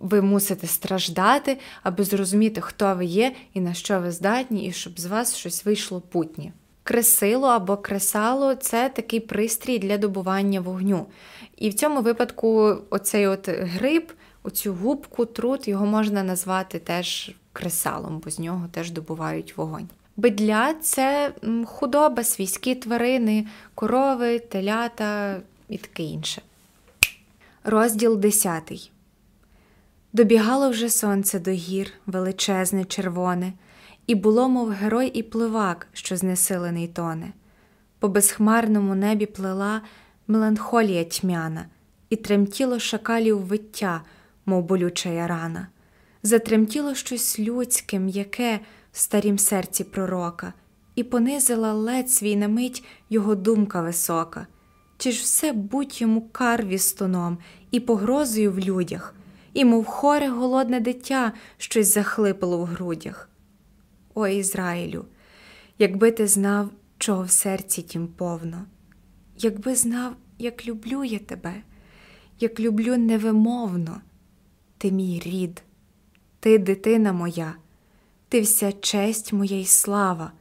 [0.00, 5.00] ви мусите страждати, аби зрозуміти, хто ви є і на що ви здатні, і щоб
[5.00, 6.52] з вас щось вийшло путнє.
[6.90, 11.06] Кресило або кресало це такий пристрій для добування вогню.
[11.56, 14.12] І в цьому випадку оцей от гриб,
[14.42, 19.88] оцю губку, труд, його можна назвати теж кресалом, бо з нього теж добувають вогонь.
[20.16, 21.32] Бедля це
[21.66, 26.42] худоба, свійські тварини, корови, телята і таке інше.
[27.64, 28.90] Розділ 10.
[30.12, 33.52] Добігало вже сонце до гір, величезне, червоне
[34.10, 37.32] і було, мов герой і пливак, що знесилений тоне.
[37.98, 39.82] По безхмарному небі плела
[40.26, 41.66] меланхолія тьмяна,
[42.08, 44.02] і тремтіло шакалів виття,
[44.46, 45.68] мов болюча рана.
[46.22, 48.60] Затремтіло щось людське, м'яке
[48.92, 50.52] в старім серці пророка,
[50.94, 54.46] і понизила лед свій на мить його думка висока.
[54.98, 57.38] Чи ж все будь йому кар вістуном
[57.70, 59.14] і погрозою в людях,
[59.54, 63.29] і, мов хоре голодне дитя, щось захлипало в грудях.
[64.14, 65.04] О Ізраїлю,
[65.78, 68.64] якби ти знав, чого в серці тім повно,
[69.38, 71.62] якби знав, як люблю я тебе,
[72.40, 74.00] як люблю невимовно,
[74.78, 75.62] ти мій рід,
[76.40, 77.54] ти дитина моя,
[78.28, 80.32] ти вся честь моя й слава,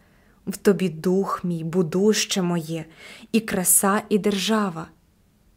[0.47, 2.85] в тобі дух мій, будуще моє,
[3.31, 4.87] і краса, і держава.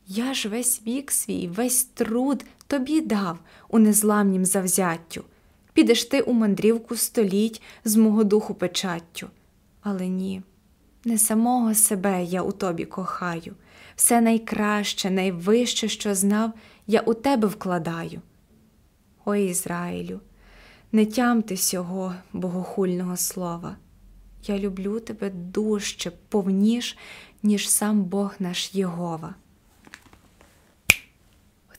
[0.06, 3.38] Я ж весь вік свій, весь труд тобі дав
[3.68, 5.24] у незламнім завзяттю
[5.72, 9.28] підеш ти у мандрівку століть з мого духу печаттю.
[9.82, 10.42] Але ні,
[11.04, 13.54] Не самого себе я у тобі кохаю,
[13.96, 16.52] все найкраще, найвище, що знав,
[16.86, 18.20] я у тебе вкладаю.
[19.24, 20.20] Ой Ізраїлю,
[20.92, 23.76] не тямте сього богохульного слова.
[24.46, 26.98] Я люблю тебе дужче, повніш,
[27.42, 29.34] ніж сам Бог наш Єгова.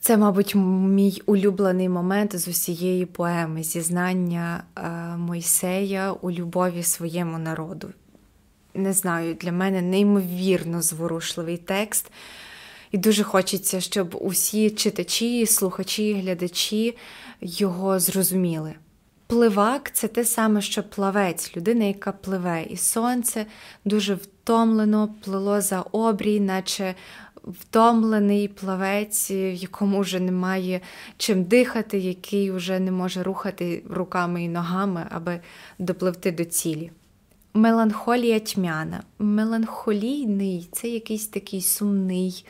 [0.06, 7.88] Це, мабуть, мій улюблений момент з усієї поеми зізнання е, Мойсея у любові своєму народу.
[8.74, 12.12] Не знаю, для мене неймовірно зворушливий текст.
[12.92, 16.96] І дуже хочеться, щоб усі читачі, слухачі, глядачі
[17.40, 18.74] його зрозуміли.
[19.26, 23.46] Пливак це те саме, що плавець, людина, яка пливе, і сонце
[23.84, 26.94] дуже втомлено плило за обрій, наче
[27.46, 30.80] втомлений плавець, в якому вже немає
[31.16, 35.40] чим дихати, який вже не може рухати руками і ногами, аби
[35.78, 36.90] допливти до цілі.
[37.54, 39.02] Меланхолія тьмяна.
[39.18, 42.46] Меланхолійний це якийсь такий сумний.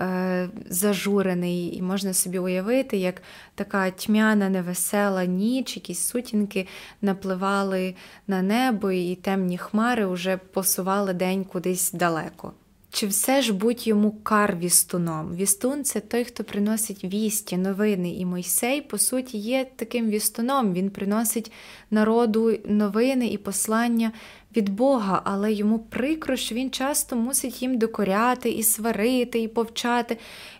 [0.00, 3.22] Е, зажурений, і можна собі уявити, як
[3.54, 6.66] така тьмяна, невесела ніч, якісь сутінки
[7.02, 7.94] напливали
[8.26, 12.52] на небо, і темні хмари вже посували день кудись далеко.
[12.90, 15.34] Чи все ж будь йому кар вістуном?
[15.34, 18.14] Вістун це той, хто приносить вісті, новини.
[18.14, 20.72] І Мойсей, по суті, є таким вістуном.
[20.72, 21.52] Він приносить
[21.90, 24.12] народу новини і послання
[24.56, 30.18] від Бога, але йому прикро, що він часто мусить їм докоряти і сварити, і повчати.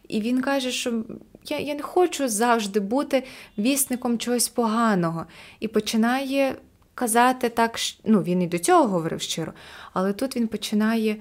[0.09, 1.05] І він каже, що
[1.45, 3.25] я, я не хочу завжди бути
[3.59, 5.27] вісником чогось поганого.
[5.61, 6.57] І починає
[6.95, 9.53] казати так, ну він і до цього говорив щиро,
[9.93, 11.17] але тут він починає.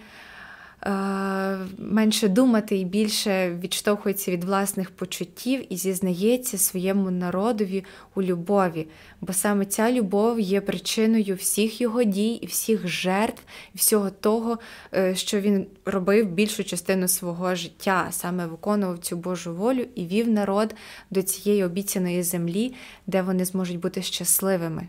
[0.85, 7.83] Е, менше думати і більше відштовхується від власних почуттів і зізнається своєму народові
[8.15, 8.87] у любові,
[9.21, 14.59] бо саме ця любов є причиною всіх його дій, і всіх жертв, і всього того,
[14.93, 20.29] е, що він робив більшу частину свого життя, саме виконував цю Божу волю і вів
[20.29, 20.75] народ
[21.11, 22.73] до цієї обіцяної землі,
[23.07, 24.87] де вони зможуть бути щасливими.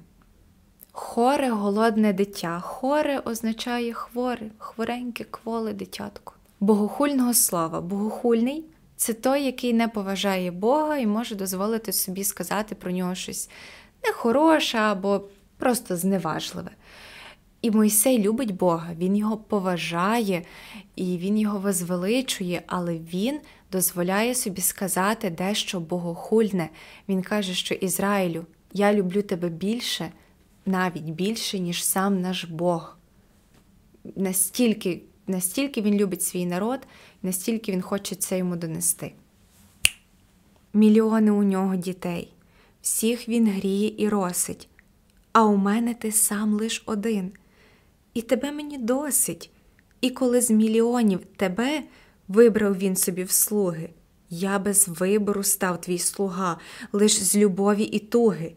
[1.00, 2.60] Хоре голодне дитя.
[2.60, 6.34] Хоре означає хворе, хвореньке, кволе дитятко.
[6.60, 7.80] Богохульного слова.
[7.80, 8.64] Богохульний
[8.96, 13.50] це той, який не поважає Бога і може дозволити собі сказати про нього щось
[14.04, 15.20] нехороше або
[15.56, 16.70] просто зневажливе.
[17.62, 20.42] І Мойсей любить Бога, він його поважає
[20.96, 23.40] і він його возвеличує, але він
[23.72, 26.68] дозволяє собі сказати дещо богохульне.
[27.08, 30.10] Він каже, що Ізраїлю, я люблю тебе більше
[30.68, 32.98] навіть більше, ніж сам наш Бог.
[34.16, 36.80] Настільки настільки він любить свій народ,
[37.22, 39.12] настільки він хоче це йому донести.
[40.74, 42.32] Мільйони у нього дітей,
[42.82, 44.68] всіх він гріє і росить,
[45.32, 47.32] а у мене ти сам лиш один.
[48.14, 49.50] І тебе мені досить.
[50.00, 51.82] І коли з мільйонів тебе
[52.28, 53.90] вибрав він собі в слуги,
[54.30, 56.58] я без вибору став твій слуга,
[56.92, 58.52] лиш з любові і туги.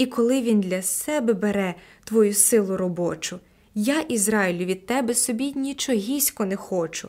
[0.00, 1.74] І коли він для себе бере
[2.04, 3.38] твою силу робочу,
[3.74, 7.08] я, Ізраїлю, від тебе собі нічогісько не хочу.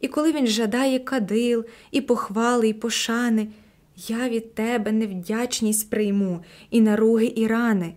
[0.00, 3.48] І коли він жадає кадил, і похвали, і пошани,
[3.96, 7.94] я від тебе невдячність прийму, і наруги, і рани,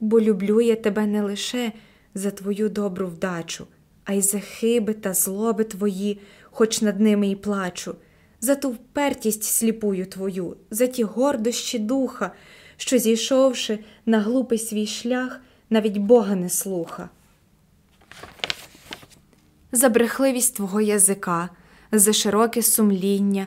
[0.00, 1.72] бо люблю я тебе не лише
[2.14, 3.66] за твою добру вдачу,
[4.04, 7.94] а й за хиби та злоби твої, хоч над ними і плачу,
[8.40, 12.32] за ту впертість сліпую твою, за ті гордощі духа
[12.80, 17.08] що, зійшовши на глупий свій шлях, навіть Бога не слуха.
[19.72, 21.48] За брехливість твого язика,
[21.92, 23.46] за широке сумління,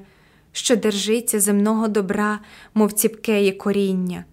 [0.51, 2.39] що держиться земного добра,
[2.73, 4.25] мов ціпкеє коріння,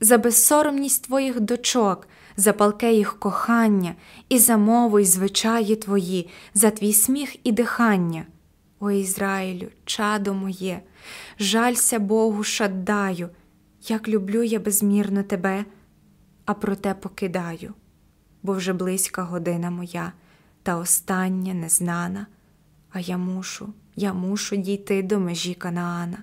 [0.00, 3.94] за безсоромність твоїх дочок, за палке їх кохання,
[4.28, 8.26] і за мову й звичаї твої, за твій сміх і дихання.
[8.80, 10.80] О Ізраїлю, чадо моє,
[11.38, 13.28] жалься Богу, шаддаю,
[13.90, 15.64] як люблю я безмірно тебе,
[16.44, 17.74] а проте покидаю,
[18.42, 20.12] бо вже близька година моя,
[20.62, 22.26] та остання незнана,
[22.90, 26.18] а я мушу, я мушу дійти до межі Канаана.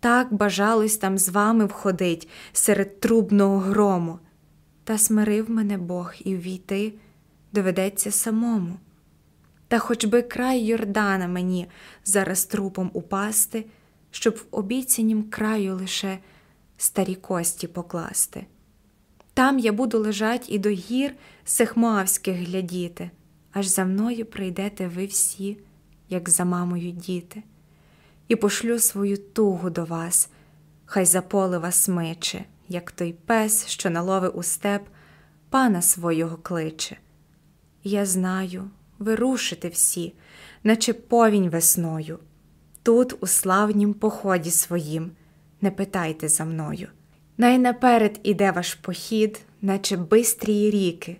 [0.00, 4.18] Так бажалось там з вами входить серед трубного грому,
[4.84, 6.94] та смирив мене Бог і ввійти
[7.52, 8.76] доведеться самому.
[9.68, 11.66] Та хоч би край Йордана мені
[12.04, 13.64] зараз трупом упасти,
[14.10, 16.18] щоб в обіцянім краю лише
[16.76, 18.46] старі кості покласти.
[19.34, 21.14] Там я буду лежать і до гір
[21.44, 23.10] сехмоавських глядіти,
[23.52, 25.58] аж за мною прийдете ви всі,
[26.08, 27.42] як за мамою діти,
[28.28, 30.30] і пошлю свою тугу до вас,
[30.84, 34.82] хай за поле вас миче, як той пес, що налови у степ,
[35.50, 36.96] пана свого кличе.
[37.84, 40.14] я знаю, ви рушите всі,
[40.64, 42.18] наче повінь весною.
[42.82, 45.10] Тут, у славнім поході своїм,
[45.66, 46.88] не питайте за мною.
[47.38, 51.16] Най наперед іде ваш похід, наче бистрії ріки.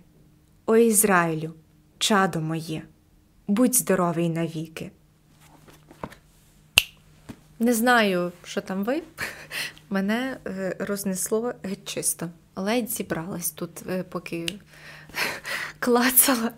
[0.65, 1.53] О Ізраїлю,
[1.97, 2.81] чадо моє,
[3.47, 4.91] будь здоровий навіки.
[7.59, 9.01] Не знаю, що там ви.
[9.89, 12.29] Мене е, рознесло геть чисто.
[12.55, 14.45] Ледь зібралась тут, е, поки
[15.79, 16.51] клацала.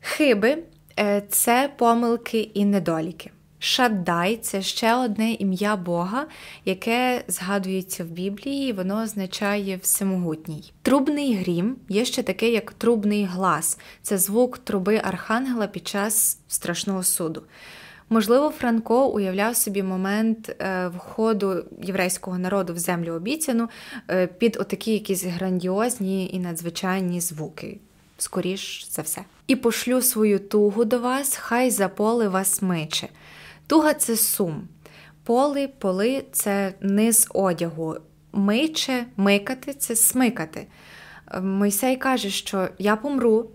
[0.00, 0.58] Хиби
[0.98, 3.30] е, це помилки і недоліки.
[3.58, 6.26] Шаддай це ще одне ім'я Бога,
[6.64, 10.72] яке згадується в Біблії, воно означає всемогутній.
[10.82, 17.02] Трубний грім є ще таке, як трубний глас це звук труби архангела під час страшного
[17.02, 17.42] суду.
[18.10, 23.68] Можливо, Франко уявляв собі момент е, входу єврейського народу в землю обіцяну
[24.10, 27.78] е, під отакі якісь грандіозні і надзвичайні звуки.
[28.18, 29.22] Скоріш за все.
[29.46, 33.08] І пошлю свою тугу до вас, хай за поле вас миче.
[33.66, 34.68] Туга це сум.
[35.24, 37.96] Поли, поли це низ одягу.
[38.32, 40.66] Миче, микати це смикати.
[41.42, 43.50] Мойсей каже, що я помру,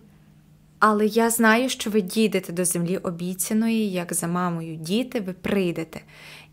[0.80, 6.02] але я знаю, що ви дійдете до землі обіцяної, як за мамою діти, ви прийдете.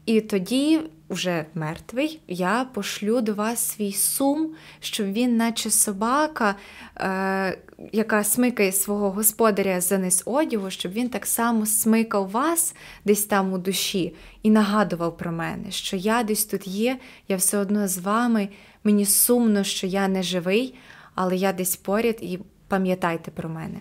[0.08, 0.80] І тоді,
[1.10, 6.54] вже мертвий, я пошлю до вас свій сум, щоб він, наче собака,
[6.96, 7.58] е,
[7.92, 13.52] яка смикає свого господаря за низ одягу, щоб він так само смикав вас десь там
[13.52, 16.98] у душі і нагадував про мене, що я десь тут є,
[17.28, 18.48] я все одно з вами.
[18.84, 20.74] Мені сумно, що я не живий,
[21.14, 22.38] але я десь поряд і
[22.68, 23.80] пам'ятайте про мене.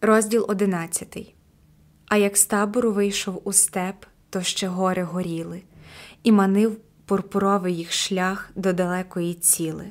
[0.00, 1.34] Розділ одинадцятий.
[2.06, 3.96] А як з табору вийшов у степ,
[4.34, 5.62] то ще гори горіли,
[6.22, 9.90] і манив пурпуровий їх шлях до далекої ціли.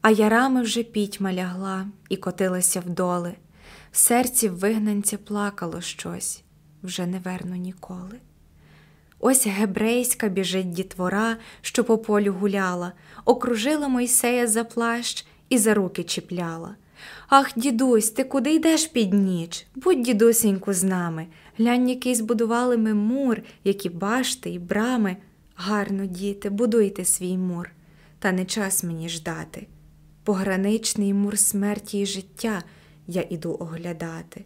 [0.00, 3.34] А ярами вже пітьма лягла і котилася вдоли,
[3.90, 6.42] в серці вигнанця плакало щось,
[6.82, 8.20] вже не верну ніколи.
[9.18, 12.92] Ось гебрейська біжить дітвора, що по полю гуляла,
[13.24, 16.74] окружила Мойсея за плащ і за руки чіпляла.
[17.28, 19.66] Ах, дідусь, ти куди йдеш під ніч?
[19.74, 21.26] Будь, дідусеньку, з нами.
[21.58, 25.16] Глянь, який збудували ми мур, які башти і брами.
[25.54, 27.70] Гарно, діти, будуйте свій мур,
[28.18, 29.66] та не час мені ждати.
[30.24, 32.62] Пограничний мур смерті і життя
[33.06, 34.44] я іду оглядати.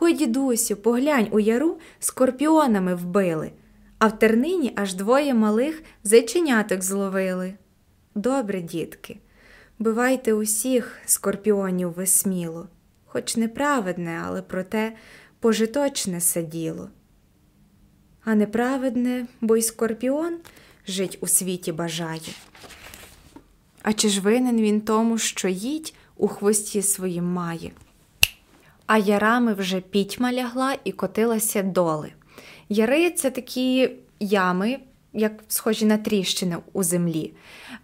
[0.00, 3.52] Ой, дідусю, поглянь, у яру скорпіонами вбили,
[3.98, 7.54] а в тернині аж двоє малих зайченяток зловили.
[8.14, 9.18] Добре, дітки.
[9.78, 12.68] Бивайте усіх скорпіонів весміло,
[13.04, 14.92] хоч неправедне, але проте
[15.40, 16.90] пожиточне сиділо.
[18.24, 20.36] А неправедне, бо й скорпіон
[20.88, 22.20] жить у світі бажає.
[23.82, 27.70] А чи ж винен він тому, що їдь у хвості своїм має?
[28.86, 32.12] А ярами вже пітьма лягла і котилася доли.
[32.68, 34.78] Яри це такі ями,
[35.12, 37.32] як схожі на тріщини у землі.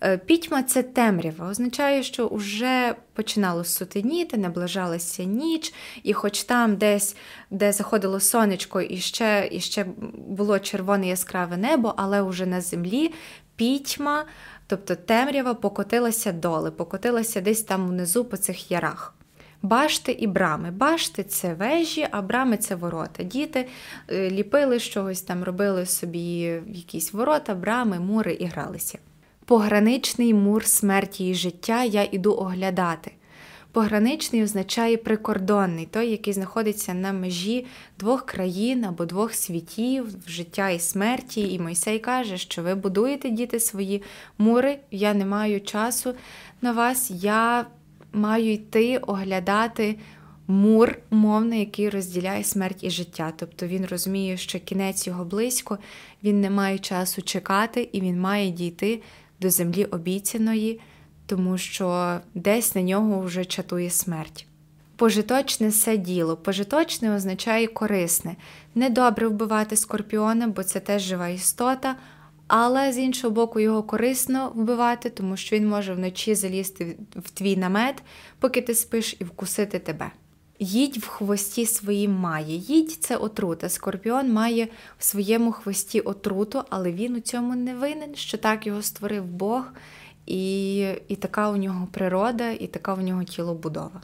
[0.05, 7.17] Е, пітьма це темрява, означає, що вже починало сутеніти, наближалася ніч, і хоч там десь,
[7.51, 9.87] де заходило сонечко, і ще, і ще
[10.29, 13.13] було червоне яскраве небо, але вже на землі
[13.57, 14.25] пітьма,
[14.67, 19.15] тобто темрява, покотилася доли, покотилася десь там внизу по цих ярах.
[19.63, 20.71] Башти і брами.
[20.71, 23.23] Башти це вежі, а брами це ворота.
[23.23, 23.69] Діти
[24.09, 26.39] е, ліпили чогось там, робили собі
[26.69, 28.99] якісь ворота, брами, мури і гралися.
[29.53, 33.11] Пограничний мур смерті і життя я іду оглядати.
[33.73, 37.67] Пограничний означає прикордонний, той, який знаходиться на межі
[37.99, 41.53] двох країн або двох світів, життя і смерті.
[41.53, 44.03] І Мойсей каже, що ви будуєте діти свої
[44.39, 46.15] мури, я не маю часу
[46.63, 47.67] на вас, я
[48.13, 49.99] маю йти оглядати
[50.47, 53.33] мур, умовний, який розділяє смерть і життя.
[53.37, 55.79] Тобто він розуміє, що кінець його близько,
[56.25, 59.03] він не має часу чекати, і він має дійти
[59.43, 60.81] до землі обіцяної,
[61.27, 64.47] тому що десь на нього вже чатує смерть.
[64.97, 66.37] Пожиточне все діло.
[66.37, 68.37] Пожиточне означає корисне.
[68.75, 71.97] Недобре вбивати скорпіона, бо це теж жива істота,
[72.47, 77.57] але з іншого боку, його корисно вбивати, тому що він може вночі залізти в твій
[77.57, 78.03] намет,
[78.39, 80.11] поки ти спиш, і вкусити тебе.
[80.63, 82.57] Їдь в хвості своїм має.
[82.57, 83.69] Їдь це отрута.
[83.69, 88.83] Скорпіон має в своєму хвості отруту, але він у цьому не винен, що так його
[88.83, 89.65] створив Бог,
[90.27, 94.03] і, і така у нього природа, і така у нього тілобудова.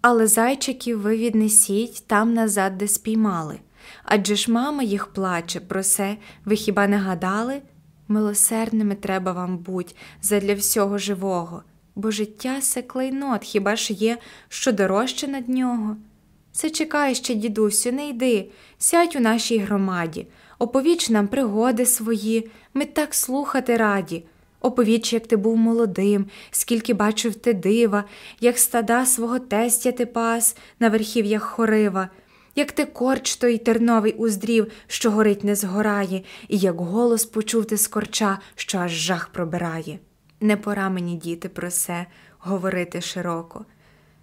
[0.00, 3.58] Але зайчиків ви віднесіть там назад, де спіймали.
[4.04, 7.62] Адже ж мама їх плаче, про це ви хіба не гадали?
[8.08, 11.62] Милосердними треба вам будь задля всього живого
[12.00, 15.96] бо життя се клейнот, хіба ж є, що дорожче над нього?
[16.52, 20.26] Це чекай ще, дідусю, не йди, сядь у нашій громаді,
[20.58, 24.24] оповіч нам пригоди свої, ми так слухати раді.
[24.60, 28.04] Оповіч, як ти був молодим, скільки бачив ти дива,
[28.40, 32.08] як стада свого тестя ти пас на верхів'ях хорива,
[32.56, 37.76] як ти корч той терновий уздрів, що горить не згорає, і як голос почув ти
[37.76, 39.98] з корча, що аж жах пробирає.
[40.40, 42.06] Не пора мені, діти, про се
[42.38, 43.64] говорити широко.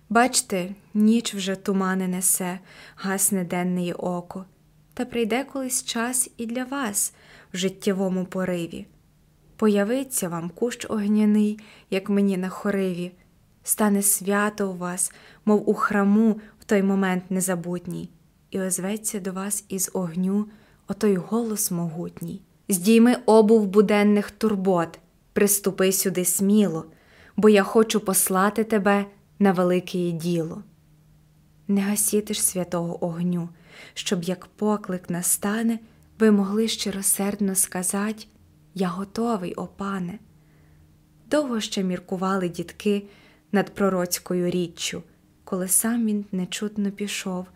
[0.09, 2.59] Бачте, ніч вже тумани несе,
[2.95, 4.45] гасне денне око,
[4.93, 7.13] та прийде колись час і для вас
[7.53, 8.85] в життєвому пориві.
[9.55, 11.59] Появиться вам кущ огняний,
[11.89, 13.11] як мені на хориві,
[13.63, 15.11] стане свято у вас,
[15.45, 18.09] мов у храму в той момент незабутній,
[18.51, 20.47] і озветься до вас із огню
[20.87, 22.41] отой голос могутній.
[22.69, 24.99] Здійми обув буденних турбот,
[25.37, 26.85] приступи сюди сміло,
[27.35, 29.05] бо я хочу послати тебе
[29.39, 30.63] на велике діло.
[31.67, 33.49] Не гасіти ж святого огню,
[33.93, 35.79] щоб як поклик настане,
[36.19, 38.27] ви могли щиросердно сказать
[38.73, 40.19] Я готовий, о пане.
[41.29, 43.03] Довго ще міркували дітки
[43.51, 45.03] над пророцькою річчю,
[45.43, 47.47] коли сам він нечутно пішов,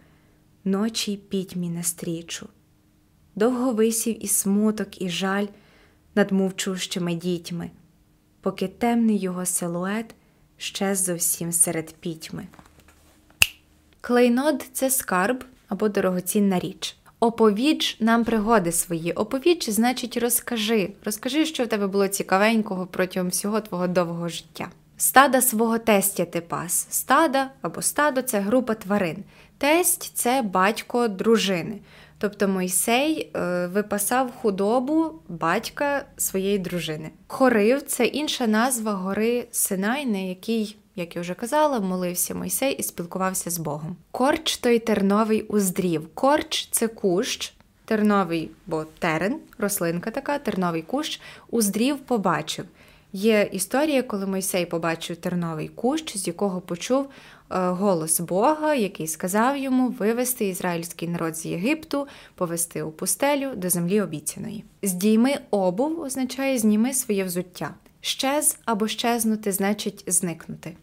[0.63, 2.47] ночі й пітьмі настрічу.
[3.35, 5.47] Довго висів і смуток, і жаль
[6.15, 7.69] над мовчущими дітьми,
[8.41, 10.15] поки темний його силует
[10.57, 12.47] щез зовсім серед пітьми.
[14.01, 16.95] Клейнод це скарб або дорогоцінна річ.
[17.19, 19.11] Оповіч нам пригоди свої.
[19.11, 20.89] Оповіч значить розкажи.
[21.05, 24.69] Розкажи, що в тебе було цікавенького протягом всього твого довгого життя.
[24.97, 26.87] Стада свого тестя ти пас.
[26.89, 29.23] Стада або стадо це група тварин.
[29.57, 31.79] Тесть це батько дружини.
[32.21, 37.09] Тобто Мойсей е, випасав худобу батька своєї дружини.
[37.27, 42.83] Хорив це інша назва гори Синай, на якій, як я вже казала, молився Мойсей і
[42.83, 43.95] спілкувався з Богом.
[44.11, 46.07] Корч той терновий уздрів.
[46.13, 47.53] Корч це кущ,
[47.85, 52.65] терновий, бо терен, рослинка така, терновий кущ, уздрів побачив.
[53.13, 57.07] Є історія, коли Мойсей побачив терновий кущ, з якого почув
[57.51, 64.01] голос Бога, який сказав йому вивести ізраїльський народ з Єгипту, повести у пустелю до землі
[64.01, 64.63] обіцяної.
[64.83, 67.73] Здійми обув означає зніми своє взуття.
[68.01, 70.75] Щез або щезнути значить зникнути.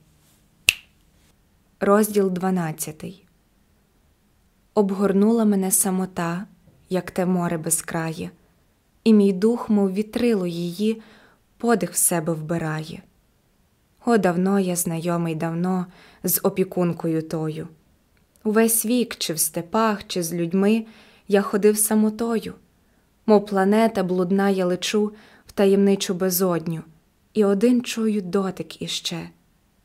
[1.80, 3.04] Розділ 12
[4.74, 6.46] Обгорнула мене самота,
[6.90, 8.30] як те море безкрає,
[9.04, 11.02] і мій дух, мов вітрило її,
[11.56, 13.02] подих в себе вбирає.
[14.10, 15.86] О, давно я знайомий давно
[16.24, 17.68] з опікункою тою.
[18.44, 20.86] Увесь вік, чи в степах, чи з людьми
[21.28, 22.54] я ходив самотою,
[23.26, 25.12] мов планета блудна, я лечу
[25.46, 26.82] в таємничу безодню,
[27.34, 29.30] і один чую дотик іще,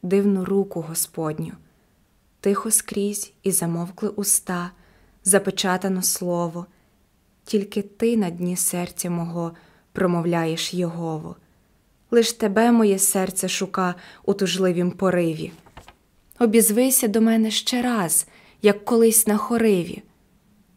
[0.04, 1.54] дивну руку Господню.
[2.40, 4.72] Тихо скрізь і замовкли уста,
[5.24, 6.66] запечатано слово,
[7.44, 9.52] тільки ти на дні серця мого
[9.92, 11.36] промовляєш Єгово
[12.14, 13.96] лиш тебе моє серце шука
[14.26, 15.52] у тужливім пориві.
[16.40, 18.28] Обізвися до мене ще раз,
[18.62, 20.04] як колись на хориві.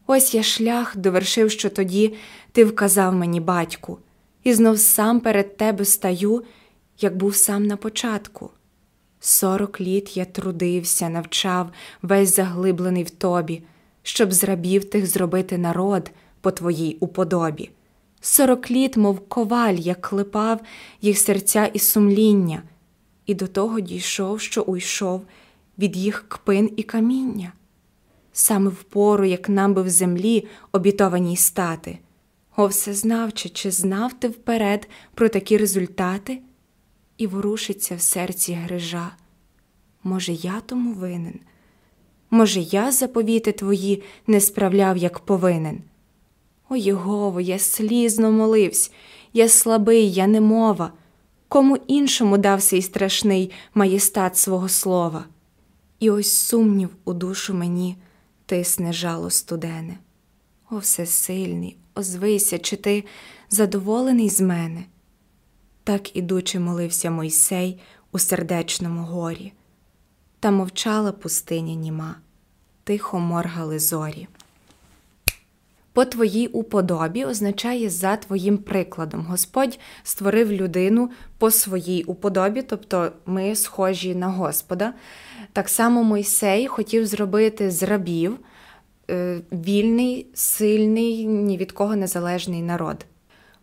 [0.07, 2.13] Ось я шлях довершив, що тоді
[2.51, 3.99] ти вказав мені, батьку,
[4.43, 6.43] і знов сам перед тебе стаю,
[6.99, 8.49] як був сам на початку.
[9.19, 11.69] Сорок літ я трудився, навчав,
[12.01, 13.63] весь заглиблений в тобі,
[14.03, 16.11] щоб з рабів тих зробити народ
[16.41, 17.69] по твоїй уподобі.
[18.21, 20.61] Сорок літ, мов коваль, як клепав
[21.01, 22.63] їх серця і сумління,
[23.25, 25.25] і до того дійшов, що уйшов
[25.77, 27.53] від їх кпин і каміння.
[28.33, 31.97] Саме в пору, як нам би в землі обітованій стати.
[32.55, 36.41] О, всезнавче, чи знав ти вперед про такі результати?
[37.17, 39.11] І ворушиться в серці грижа.
[40.03, 41.39] Може, я тому винен?
[42.29, 45.81] Може, я заповіти твої не справляв, як повинен?
[46.69, 48.91] О Єгово, я слізно моливсь,
[49.33, 50.93] я слабий, я немова,
[51.47, 55.25] кому іншому дався й страшний маєстат свого слова.
[55.99, 57.97] І ось сумнів у душу мені
[58.45, 59.97] тисне жало студене.
[60.71, 63.03] О, всесильний, озвися, чи ти
[63.49, 64.83] задоволений з мене?
[65.83, 67.79] Так ідучи, молився Мойсей
[68.11, 69.53] у сердечному горі,
[70.39, 72.15] та мовчала пустиня німа,
[72.83, 74.27] тихо моргали зорі.
[75.97, 79.21] По твоїй уподобі означає за твоїм прикладом.
[79.21, 84.93] Господь створив людину по своїй уподобі, тобто ми схожі на Господа.
[85.53, 88.39] Так само Мойсей хотів зробити з рабів
[89.09, 93.05] е, вільний, сильний, ні від кого незалежний народ.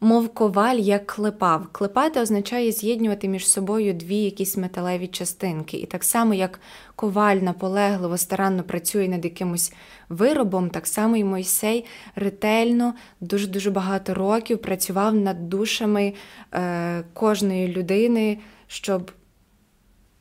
[0.05, 1.67] Мов коваль як клепав.
[1.73, 5.77] Клепати означає з'єднувати між собою дві якісь металеві частинки.
[5.77, 6.61] І так само, як
[6.97, 9.73] коваль наполегливо, старанно працює над якимось
[10.09, 11.85] виробом, так само і Мойсей
[12.17, 16.15] ретельно, дуже-дуже багато років працював над душами
[16.53, 19.11] е, кожної людини, щоб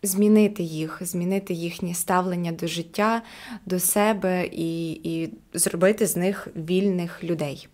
[0.03, 3.21] змінити їх, змінити їхнє ставлення до життя,
[3.65, 7.67] до себе і, і зробити з них вільних людей.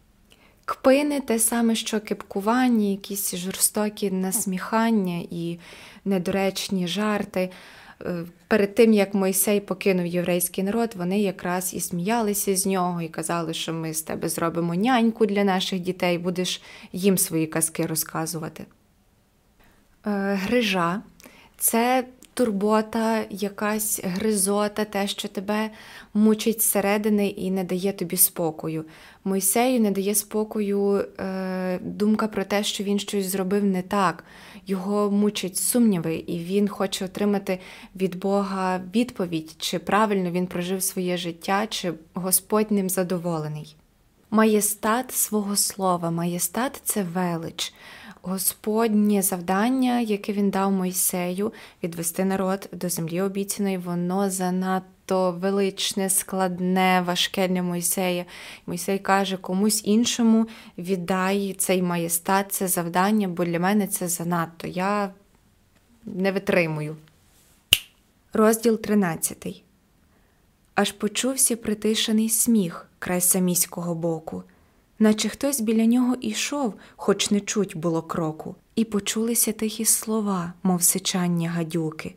[0.70, 5.60] Кпини те саме, що кипкування, якісь жорстокі насміхання і
[6.06, 7.50] недоречні жарти.
[8.02, 13.08] Е, перед тим, як Мойсей покинув єврейський народ, вони якраз і сміялися з нього, і
[13.08, 16.62] казали, що ми з тебе зробимо няньку для наших дітей, будеш
[16.94, 18.66] їм свої казки розказувати.
[20.06, 21.02] Е, грижа
[21.58, 22.06] це
[22.40, 25.70] турбота, якась гризота, те, що тебе
[26.14, 28.86] мучить зсередини і не дає тобі спокою.
[29.24, 34.24] Мойсею не дає спокою е, думка про те, що він щось зробив не так.
[34.68, 37.60] Його мучать сумніви, і він хоче отримати
[37.96, 43.76] від Бога відповідь, чи правильно він прожив своє життя, чи Господь ним задоволений.
[44.32, 47.74] Маєстат свого слова, маєстат це велич.
[48.22, 57.04] Господнє завдання, яке він дав Мойсею, відвести народ до землі обіцяної, воно занадто величне, складне,
[57.08, 58.26] важке для Мойсея.
[58.66, 60.48] Мойсей каже, комусь іншому
[60.78, 64.68] віддай цей маєстат, це завдання, бо для мене це занадто.
[64.68, 65.14] Я
[66.06, 66.96] не витримую.
[68.34, 69.64] Розділ 13.
[70.76, 74.44] Аж почувся притишений сміх край саміського боку
[75.00, 80.84] наче хтось біля нього ішов, хоч не чуть було кроку, і почулися тихі слова, мов
[80.84, 82.16] сичання гадюки.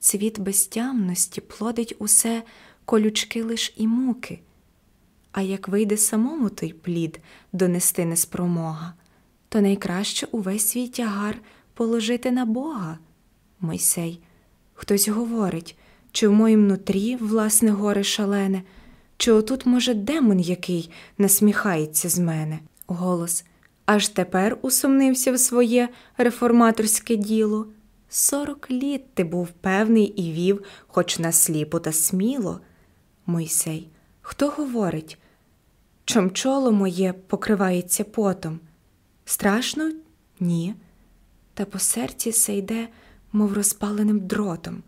[0.00, 2.42] Цвіт безтямності плодить усе
[2.84, 4.40] колючки лиш і муки.
[5.32, 7.20] А як вийде самому той плід
[7.52, 8.94] донести неспромога,
[9.48, 11.38] то найкраще увесь свій тягар
[11.74, 12.98] положити на Бога.
[13.60, 14.20] Мойсей,
[14.74, 15.76] хтось говорить,
[16.12, 18.62] чи в моїм нутрі власне горе шалене.
[19.18, 22.58] Чи отут, може, демон який насміхається з мене?
[22.86, 23.44] Голос.
[23.86, 27.66] Аж тепер усумнився в своє реформаторське діло.
[28.08, 32.60] Сорок літ ти був певний і вів, хоч насліпо та сміло.
[33.26, 33.88] Мойсей,
[34.20, 35.18] хто говорить?
[36.04, 38.60] Чом чоло моє покривається потом?
[39.24, 39.92] Страшно?
[40.40, 40.74] Ні.
[41.54, 42.88] Та по серці се йде,
[43.32, 44.82] мов розпаленим дротом.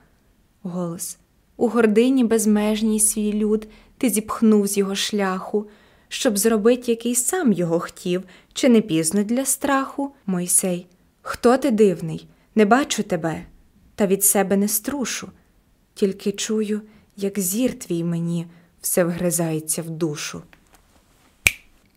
[0.62, 1.18] Голос.
[1.56, 3.68] У гордині безмежній свій люд
[4.00, 5.68] ти зіпхнув з його шляху,
[6.08, 8.22] щоб зробити, який сам його хотів,
[8.52, 10.86] чи не пізно для страху, Мойсей.
[11.22, 12.28] Хто ти дивний?
[12.54, 13.46] Не бачу тебе,
[13.94, 15.30] та від себе не струшу,
[15.94, 16.82] тільки чую,
[17.16, 18.46] як зір твій мені
[18.80, 20.42] все вгризається в душу.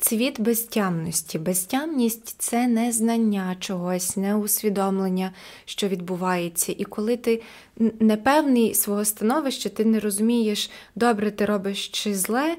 [0.03, 1.39] Цвіт безтямності.
[1.39, 5.31] Безтямність це не знання чогось, не усвідомлення,
[5.65, 6.75] що відбувається.
[6.77, 7.41] І коли ти
[7.99, 12.57] непевний свого становища, ти не розумієш, добре ти робиш чи зле,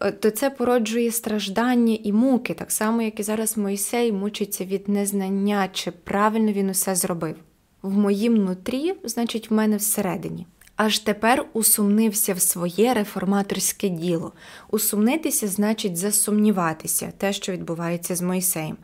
[0.00, 4.88] е, то це породжує страждання і муки, так само, як і зараз Мойсей мучиться від
[4.88, 7.36] незнання, чи правильно він усе зробив.
[7.82, 10.46] В моїм нутрі, значить, в мене всередині
[10.76, 14.32] аж тепер усумнився в своє реформаторське діло.
[14.70, 18.76] Усумнитися значить засумніватися, те, що відбувається з Мойсеєм.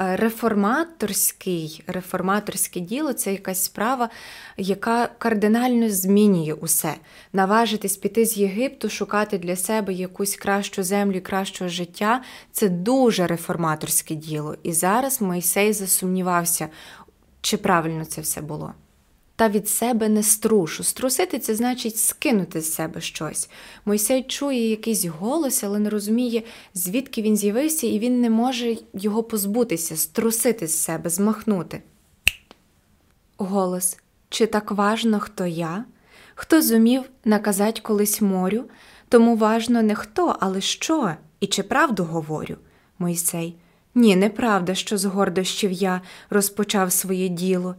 [0.00, 4.08] Е, реформаторський, реформаторське діло це якась справа,
[4.56, 6.94] яка кардинально змінює усе.
[7.32, 12.22] Наважитись піти з Єгипту, шукати для себе якусь кращу землю, кращого життя
[12.52, 14.56] це дуже реформаторське діло.
[14.62, 16.68] І зараз Мойсей засумнівався,
[17.40, 18.74] чи правильно це все було
[19.38, 20.84] та від себе не струшу.
[20.84, 23.50] Струсити це значить скинути з себе щось.
[23.84, 26.42] Мойсей чує якийсь голос, але не розуміє,
[26.74, 31.82] звідки він з'явився, і він не може його позбутися, струсити з себе, змахнути.
[33.36, 33.98] Голос
[34.28, 35.84] чи так важно, хто я?
[36.34, 38.64] Хто зумів наказать колись морю,
[39.08, 42.56] тому важно не хто, але що, і чи правду говорю?
[42.98, 43.56] Мойсей.
[43.94, 46.00] Ні, неправда, що з гордощів я
[46.30, 47.74] розпочав своє діло.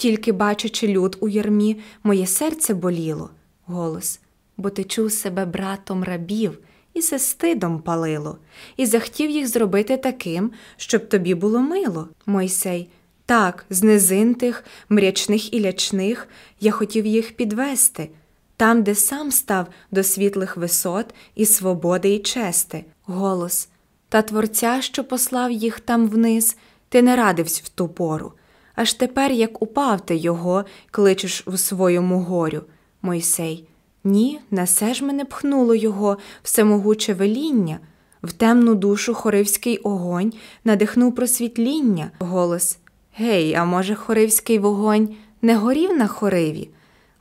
[0.00, 3.30] Тільки, бачачи люд у ярмі, моє серце боліло,
[3.66, 4.20] голос,
[4.56, 6.58] бо ти чув себе братом рабів,
[6.94, 8.38] і се стидом палило,
[8.76, 12.88] і захотів їх зробити таким, щоб тобі було мило, Мойсей.
[13.26, 16.28] Так, з низин тих, мрячних і лячних,
[16.60, 18.08] я хотів їх підвести,
[18.56, 23.68] там, де сам став до світлих висот і свободи і чести, голос.
[24.08, 26.56] Та творця, що послав їх там вниз,
[26.88, 28.32] ти не радився в ту пору.
[28.80, 32.62] Аж тепер, як упав ти його, кличеш у своєму горю.
[33.02, 33.64] Мойсей,
[34.04, 37.78] ні, на се ж мене пхнуло його всемогуче веління.
[38.22, 40.32] В темну душу хоривський огонь
[40.64, 42.78] надихнув просвітління голос
[43.14, 46.68] Гей, а може, хоривський вогонь не горів на хориві,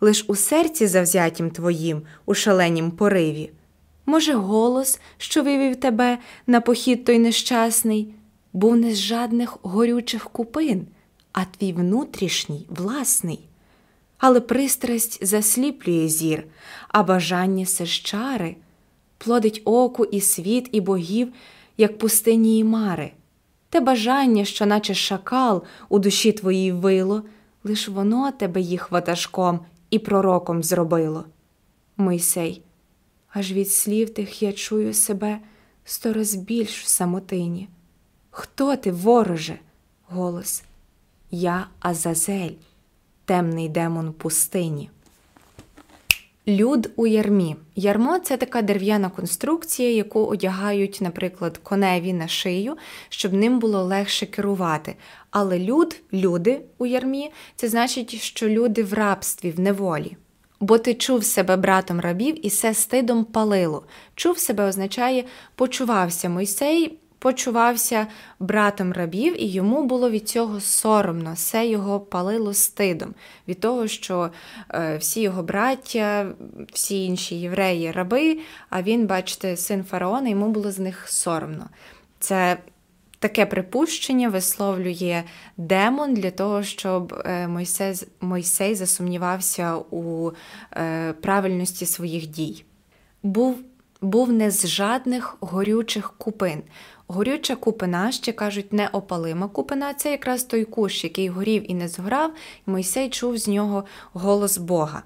[0.01, 3.51] лиш у серці завзятім твоїм, у шаленім пориві.
[4.05, 6.17] Може, голос, що вивів тебе
[6.47, 8.13] на похід той нещасний,
[8.53, 10.87] був не з жадних горючих купин,
[11.31, 13.39] а твій внутрішній, власний.
[14.17, 16.43] Але пристрасть засліплює зір,
[16.87, 18.55] а бажання сещари
[19.17, 21.33] плодить оку і світ, і богів,
[21.77, 23.11] як пустині і мари.
[23.69, 27.23] Те бажання, що, наче шакал, у душі твоїй вило,
[27.63, 31.25] лиш воно тебе їх ватажком і пророком зробило.
[31.97, 32.61] Мойсей,
[33.29, 35.39] аж від слів тих я чую себе
[35.83, 37.69] сто раз більш в самотині.
[38.29, 39.59] Хто ти, вороже?
[40.07, 40.63] Голос.
[41.31, 42.57] Я Азазель,
[43.25, 44.89] темний демон пустині.
[46.47, 47.55] Люд у ярмі.
[47.75, 52.77] Ярмо це така дерев'яна конструкція, яку одягають, наприклад, коневі на шию,
[53.09, 54.95] щоб ним було легше керувати.
[55.31, 60.17] Але люд, люди у ярмі це значить, що люди в рабстві, в неволі.
[60.59, 63.83] Бо ти чув себе братом рабів і все стидом палило.
[64.15, 65.23] Чув себе означає
[65.55, 68.07] почувався Мойсей почувався
[68.39, 73.13] братом рабів, і йому було від цього соромно, все його палило стидом
[73.47, 74.29] від того, що
[74.73, 76.27] е, всі його браття,
[76.73, 78.39] всі інші євреї раби,
[78.69, 81.69] а він, бачите, син фараона, йому було з них соромно.
[82.19, 82.57] Це
[83.21, 85.23] Таке припущення висловлює
[85.57, 90.31] демон для того, щоб е, Мойсей Мойсей засумнівався у
[90.77, 92.63] е, правильності своїх дій.
[93.23, 93.59] Був
[94.01, 96.63] був не з жадних горючих купин.
[97.11, 102.31] Горюча купина, ще кажуть, неопалима купина це якраз той кущ, який горів і не згорав,
[102.67, 103.83] і Мойсей чув з нього
[104.13, 105.03] голос Бога.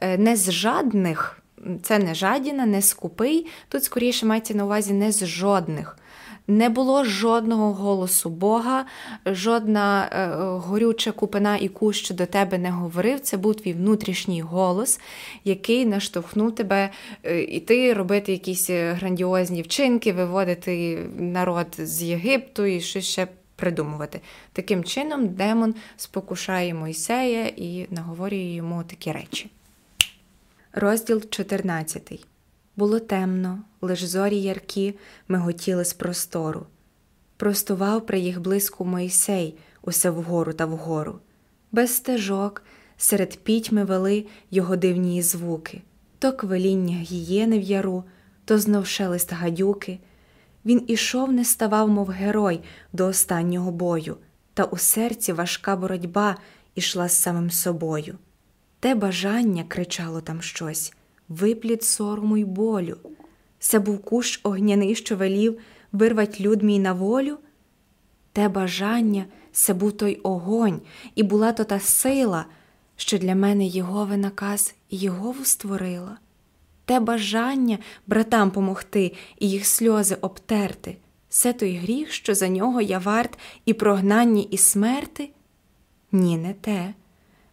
[0.00, 1.42] Е, не з жадних,
[1.82, 5.98] це не жадіна, не скупий, тут скоріше мається на увазі не з жодних.
[6.46, 8.84] Не було жодного голосу Бога,
[9.26, 10.26] жодна е,
[10.68, 13.20] горюча купина і кущ до тебе не говорив.
[13.20, 15.00] Це був твій внутрішній голос,
[15.44, 16.90] який наштовхнув тебе
[17.22, 24.20] е, іти, робити якісь е, грандіозні вчинки, виводити народ з Єгипту і щось ще придумувати.
[24.52, 29.50] Таким чином, демон спокушає Мойсея і наговорює йому такі речі.
[30.72, 32.26] Розділ 14
[32.76, 34.94] було темно, лиш зорі яркі
[35.28, 36.66] миготіли з простору.
[37.36, 41.18] Простував при їх блиску Мойсей усе вгору та вгору.
[41.72, 42.62] Без стежок
[42.96, 45.82] серед пітьми вели його дивні звуки
[46.24, 48.04] то квеління гієни в яру,
[48.44, 49.98] то знов шелест гадюки.
[50.64, 52.60] Він ішов, не ставав, мов герой,
[52.92, 54.16] до останнього бою,
[54.54, 56.36] та у серці важка боротьба
[56.74, 58.18] ішла з самим собою.
[58.80, 60.94] Те бажання кричало там щось
[61.28, 62.96] виплід сорому й болю.
[63.58, 65.58] Це був кущ огняний, що велів
[65.92, 67.38] вирвать люд мій на волю.
[68.32, 70.80] Те бажання, це був той огонь,
[71.14, 72.44] і була то та сила,
[72.96, 76.18] що для мене Єгови наказ Єгову створила.
[76.84, 80.96] Те бажання братам помогти і їх сльози обтерти,
[81.28, 85.30] це той гріх, що за нього я варт і прогнання, і смерти?
[86.12, 86.94] Ні, не те.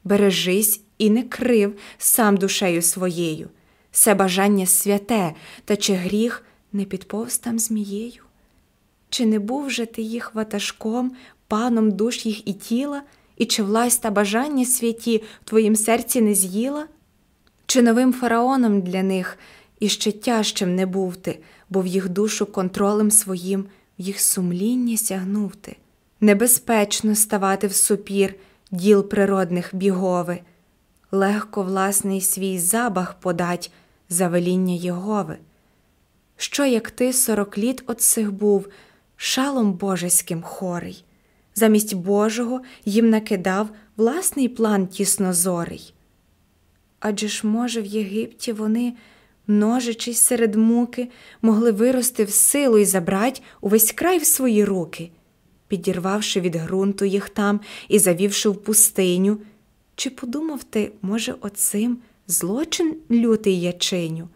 [0.03, 3.49] Бережись і не крив сам душею своєю
[3.91, 5.33] все бажання святе,
[5.65, 6.43] та чи гріх
[6.73, 8.23] не підповз там змією?
[9.09, 11.11] Чи не був же ти їх ватажком,
[11.47, 13.01] паном душ їх і тіла,
[13.37, 16.87] і чи власть та бажання святі в твоїм серці не з'їла?
[17.65, 19.37] Чи новим фараоном для них
[19.79, 21.39] і ще тяжчим не був ти,
[21.69, 23.65] бо в їх душу контролем своїм,
[23.99, 25.75] в їх сумління сягнув ти?
[26.21, 28.35] Небезпечно ставати в супір
[28.71, 30.39] діл природних бігови,
[31.11, 33.71] легко власний свій забах подать
[34.11, 35.37] за веління Єгови.
[36.37, 38.67] Що, як ти сорок літ от сих був,
[39.15, 41.05] шалом божеським хорий,
[41.55, 45.93] замість Божого їм накидав власний план тіснозорий.
[46.99, 48.93] Адже ж, може, в Єгипті вони,
[49.47, 51.09] множичись серед муки,
[51.41, 55.11] могли вирости в силу і забрать увесь край в свої руки,
[55.67, 59.37] підірвавши від ґрунту їх там і завівши в пустиню.
[59.95, 61.97] Чи подумав ти, може, оцим?
[62.31, 64.27] Злочин лютий я чиню.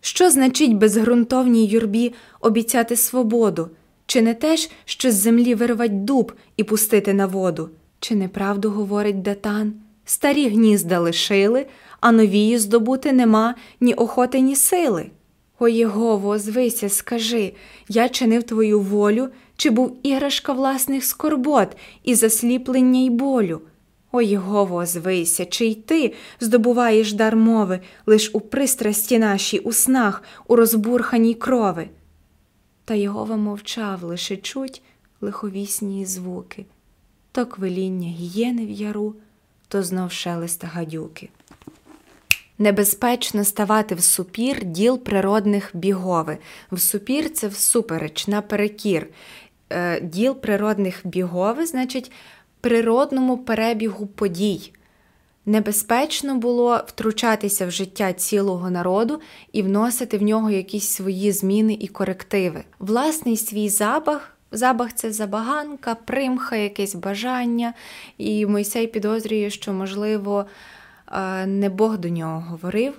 [0.00, 3.68] Що значить безґрунтовній юрбі обіцяти свободу,
[4.06, 7.70] чи не теж, що з землі вирвать дуб і пустити на воду?
[8.00, 9.72] Чи неправду говорить датан?
[10.04, 11.66] Старі гнізда лишили,
[12.00, 15.10] а новії здобути нема ні охоти, ні сили.
[15.58, 17.52] О Єгово, озвися, скажи
[17.88, 21.68] я чинив твою волю, чи був іграшка власних скорбот
[22.04, 23.60] і засліплення й болю?
[24.12, 30.22] О Єгово, звися, чи й ти здобуваєш дар мови лиш у пристрасті нашій, у снах,
[30.46, 31.88] у розбурханій крови.
[32.84, 34.82] Та Єгова мовчав, лише чуть
[35.20, 36.64] лиховісні звуки,
[37.32, 39.14] то квиління гієни в яру,
[39.68, 41.28] то знов шелеста гадюки.
[42.58, 46.38] Небезпечно ставати в супір діл природних бігови.
[46.72, 49.08] В супір це всупереч, наперекір.
[49.70, 52.12] Е, діл природних бігови, значить,
[52.66, 54.72] природному перебігу подій.
[55.46, 59.20] Небезпечно було втручатися в життя цілого народу
[59.52, 62.64] і вносити в нього якісь свої зміни і корективи.
[62.78, 64.32] Власний свій запах.
[64.52, 67.74] Запах це забаганка, примха, якесь бажання,
[68.18, 70.46] і Мойсей підозрює, що, можливо,
[71.12, 72.94] е, не Бог до нього говорив,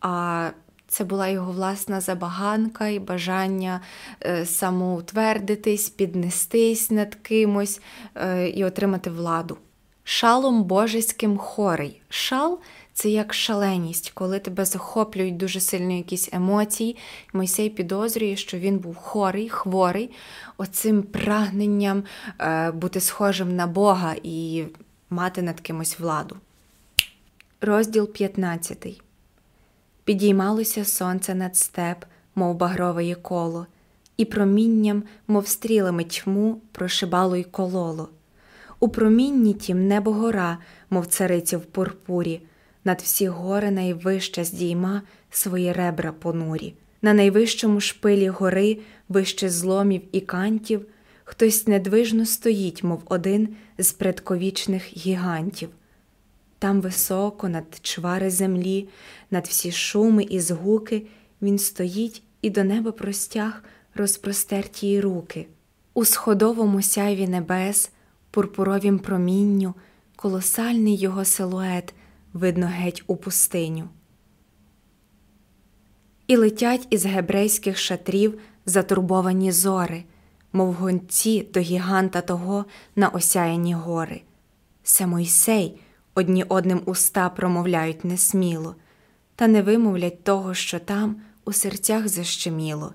[0.00, 0.48] а
[0.94, 3.80] це була його власна забаганка і бажання
[4.22, 7.80] е, самоутвердитись, піднестись над кимось
[8.14, 9.56] е, і отримати владу.
[10.04, 12.00] Шалом божеським хорий.
[12.08, 12.60] Шал
[12.92, 16.96] це як шаленість, коли тебе захоплюють дуже сильно якісь емоції.
[17.32, 20.10] Мойсей підозрює, що він був хорий, хворий,
[20.56, 22.04] оцим прагненням
[22.40, 24.64] е, бути схожим на Бога і
[25.10, 26.36] мати над кимось владу.
[27.60, 29.03] Розділ 15
[30.04, 32.04] Підіймалося сонце над степ,
[32.34, 33.66] мов багрове коло,
[34.16, 38.08] і промінням, мов стрілами тьму, прошибало й кололо.
[38.80, 40.58] У промінні тім небо гора,
[40.90, 42.40] мов цариця в пурпурі,
[42.84, 46.74] над всі гори найвища здійма свої ребра понурі.
[47.02, 48.78] На найвищому шпилі гори,
[49.08, 50.86] вище зломів і кантів,
[51.24, 53.48] хтось недвижно стоїть, мов один
[53.78, 55.68] з предковічних гігантів.
[56.64, 58.88] Там високо, над чвари землі,
[59.30, 61.06] над всі шуми і згуки,
[61.42, 63.64] він стоїть і до неба простяг
[63.94, 65.46] розпростерті руки.
[65.94, 67.90] У сходовому сяйві небес,
[68.30, 69.74] пурпуровім промінню,
[70.16, 71.94] колосальний його силует
[72.32, 73.88] видно геть у пустиню.
[76.26, 80.04] І летять із гебрейських шатрів затурбовані зори,
[80.52, 82.64] мов гонці до гіганта того
[82.96, 84.22] на осяяні гори.
[84.82, 85.80] Се Мойсей
[86.14, 88.74] одні одним уста промовляють несміло,
[89.36, 92.92] та не вимовлять того, що там у серцях защеміло.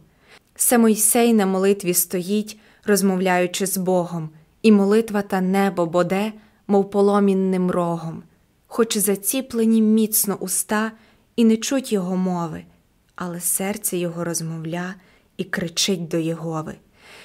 [0.56, 4.30] Се Мойсей на молитві стоїть, розмовляючи з Богом,
[4.62, 6.34] і молитва та небо боде,
[6.68, 8.24] мов поломінним рогом,
[8.68, 10.92] хоч заціплені міцно уста
[11.36, 12.64] і не чуть його мови,
[13.16, 14.96] але серце його розмовля
[15.38, 16.76] і кричить до Єгови.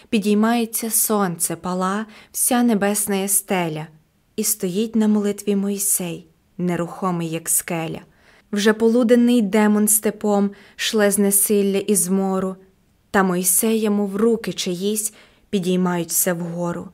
[0.09, 3.87] Підіймається сонце, пала, вся небесна стеля,
[4.37, 6.27] і стоїть на молитві Мойсей,
[6.59, 8.01] нерухомий, як скеля.
[8.53, 12.57] Вже полуденний демон степом шле з несилля і змору,
[13.11, 15.13] та Мойсей йому в руки чиїсь
[15.51, 16.89] підіймаються вгору,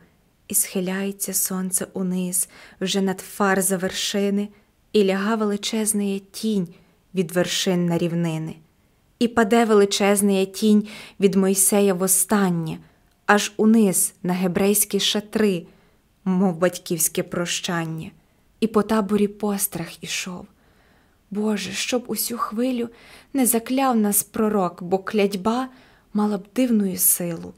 [0.48, 2.48] і схиляється сонце униз,
[2.80, 4.48] вже над фар вершини,
[4.92, 6.68] і ляга величезна тінь
[7.14, 8.54] від вершин на рівнини,
[9.18, 10.88] і паде величезна тінь
[11.20, 12.78] від Мойсея востаннє,
[13.26, 15.66] аж униз на гебрейські шатри
[16.24, 18.10] мов батьківське прощання,
[18.60, 20.46] і по таборі пострах ішов.
[21.30, 22.88] Боже, щоб усю хвилю
[23.32, 25.68] не закляв нас пророк, бо клядьба
[26.14, 27.54] мала б дивну силу.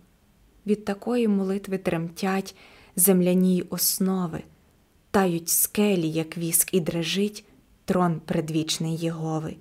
[0.67, 2.55] Від такої молитви тремтять
[2.97, 4.43] земляні основи,
[5.11, 7.45] тають скелі, як віск, і дрежить
[7.85, 9.57] трон предвічний Єгови.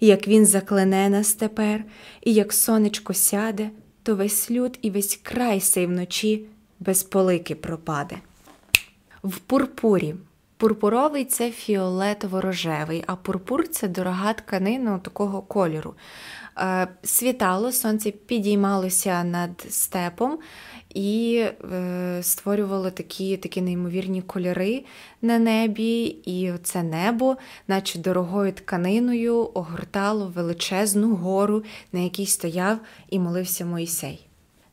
[0.00, 1.84] І як він заклене нас тепер,
[2.22, 3.70] і як сонечко сяде,
[4.02, 6.46] то весь люд і весь край сей вночі
[6.80, 8.18] без полики пропаде
[9.24, 10.14] в пурпурі.
[10.56, 15.94] Пурпуровий це фіолетово-рожевий, а пурпур це дорога тканина такого кольору.
[16.58, 20.38] Е, світало, сонце підіймалося над степом
[20.94, 24.84] і е, створювало такі такі неймовірні кольори
[25.22, 27.36] на небі, і це небо,
[27.68, 31.62] наче дорогою тканиною, огортало величезну гору,
[31.92, 32.78] на якій стояв
[33.10, 34.27] і молився Мойсей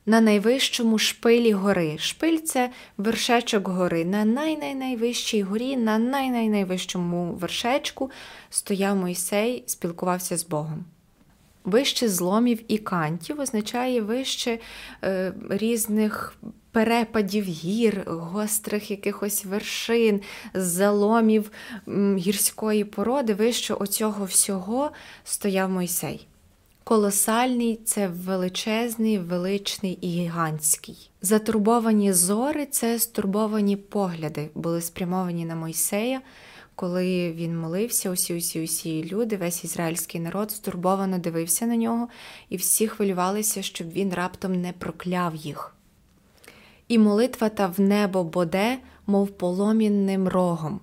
[0.06, 1.98] на найвищому шпилі гори.
[1.98, 4.06] Шпиль це вершечок гори.
[4.06, 8.11] На найнайвищій горі, на найнайвищому вершечку
[8.49, 10.86] стояв Мойсей, спілкувався з Богом.
[11.64, 14.60] Вище зломів і кантів означає вище
[15.03, 16.38] е, різних
[16.72, 20.22] перепадів гір, гострих якихось вершин,
[20.53, 21.52] заломів
[21.88, 24.91] м, гірської породи, вище оцього всього
[25.23, 26.27] стояв Мойсей.
[26.87, 31.09] Колосальний це величезний, величний і гігантський.
[31.21, 36.21] Затурбовані зори це стурбовані погляди, були спрямовані на Мойсея,
[36.75, 42.07] коли він молився, усі, усі, усі люди, весь ізраїльський народ стурбовано дивився на нього,
[42.49, 45.75] і всі хвилювалися, щоб він раптом не прокляв їх.
[46.87, 50.79] І молитва та в небо боде, мов поломінним рогом.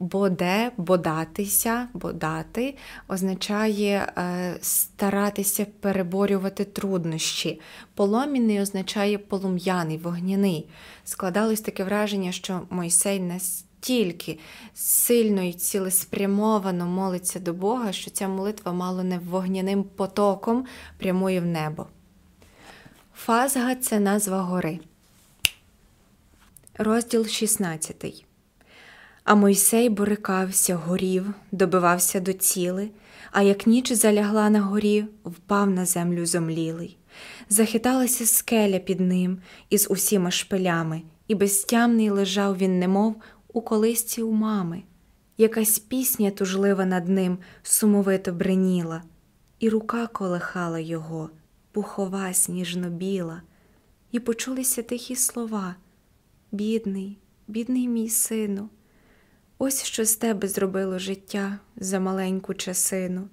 [0.00, 2.76] Боде, бодатися, бодати
[3.08, 7.60] означає е, старатися переборювати труднощі.
[7.94, 10.68] Поломіний означає полум'яний, вогняний.
[11.04, 14.38] Складалось таке враження, що Мойсей настільки
[14.74, 20.66] сильно і цілеспрямовано молиться до Бога, що ця молитва мало не вогняним потоком
[20.98, 21.86] прямує в небо.
[23.14, 24.80] Фазга це назва гори.
[26.78, 28.27] Розділ 16
[29.28, 32.90] а Мойсей борикався, горів, добивався до ціли,
[33.32, 36.98] а як ніч залягла на горі, впав на землю зомлілий.
[37.48, 39.38] Захиталася скеля під ним
[39.70, 43.16] із усіма шпилями, і безтямний лежав він, немов
[43.52, 44.82] у колисці у мами.
[45.38, 49.02] Якась пісня тужлива над ним сумовито бреніла,
[49.58, 51.30] і рука колихала його,
[51.72, 53.42] пухова сніжно біла,
[54.12, 55.74] і почулися тихі слова
[56.52, 57.18] Бідний,
[57.48, 58.68] бідний мій сину.
[59.58, 63.28] Ось що з тебе зробило життя за маленьку часину.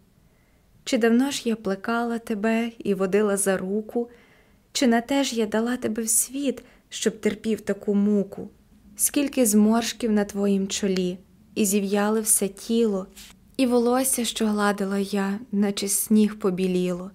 [0.84, 4.10] Чи давно ж я плекала тебе і водила за руку,
[4.72, 8.50] чи на те ж я дала тебе в світ, щоб терпів таку муку,
[8.96, 11.18] скільки зморшків на твоїм чолі,
[11.56, 13.08] і зів'яли все тіло,
[13.58, 17.12] і волосся, що гладила я, наче сніг побіліло.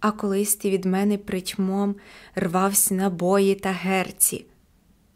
[0.00, 1.94] А колись ти від мене притьмом
[2.34, 4.46] рвався на бої та герці.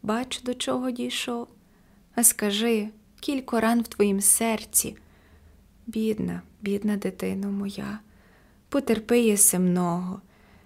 [0.03, 1.47] Бач, до чого дійшов,
[2.15, 2.89] а скажи
[3.19, 4.95] кілько ран в твоїм серці.
[5.87, 7.99] Бідна, бідна дитино моя,
[8.69, 10.21] потерпи єси много,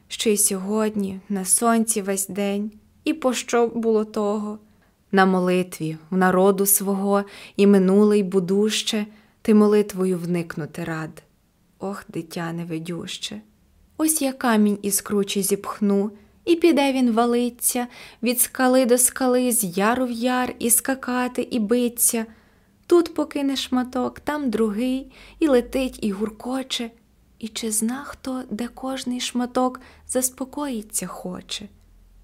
[0.08, 2.72] що й сьогодні, на сонці весь день,
[3.04, 4.60] і пощо було того?
[5.12, 7.24] На молитві в народу свого
[7.56, 9.06] і минуле й будуще,
[9.42, 11.24] ти молитвою вникнути рад.
[11.80, 13.42] Ох, дитя невидюще.
[13.98, 16.12] Ось я камінь із кручі зіпхну,
[16.46, 17.88] і піде він валиться,
[18.24, 22.26] від скали до скали, з яру в яр, і скакати, і биться.
[22.94, 26.92] Тут покине шматок, там другий, і летить, і гуркоче,
[27.40, 31.70] і чи зна хто, де кожний шматок заспокоїться хоче?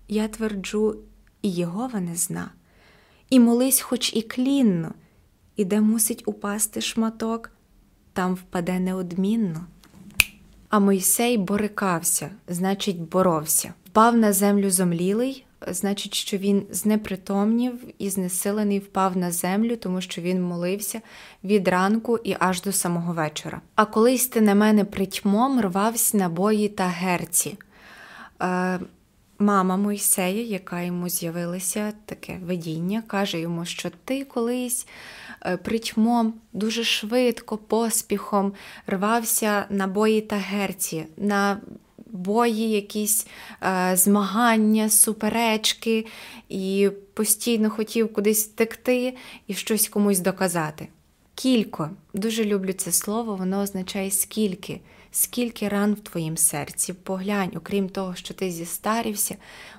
[0.08, 0.96] Я тверджу,
[1.42, 2.52] і Єгова не зна,
[3.30, 4.94] і молись, хоч і клінно,
[5.56, 7.52] і де мусить упасти шматок,
[8.14, 9.66] там впаде неодмінно.
[10.70, 18.80] А Мойсей борикався, значить, боровся, впав на землю зомлілий, значить, що він знепритомнів і знесилений
[18.80, 21.02] впав на землю, тому що він молився
[21.44, 23.62] від ранку і аж до самого вечора.
[23.76, 27.58] А колись ти на мене притьмом рвався на бої та герці.
[28.42, 28.80] Е,
[29.42, 34.88] Мама Мойсея, яка йому з'явилася таке видіння, каже йому, що ти колись
[35.46, 38.54] е, притьмом дуже швидко, поспіхом
[38.88, 41.58] рвався на бої та герці, на
[42.12, 43.28] бої, якісь
[43.64, 46.06] е, змагання, суперечки,
[46.50, 49.16] і постійно хотів кудись втекти
[49.48, 50.88] і щось комусь доказати.
[51.36, 54.82] Кілько, дуже люблю це слово, воно означає скільки,
[55.12, 56.94] скільки ран в твоїм серці.
[56.94, 59.36] Поглянь, окрім того, що ти зістарівся,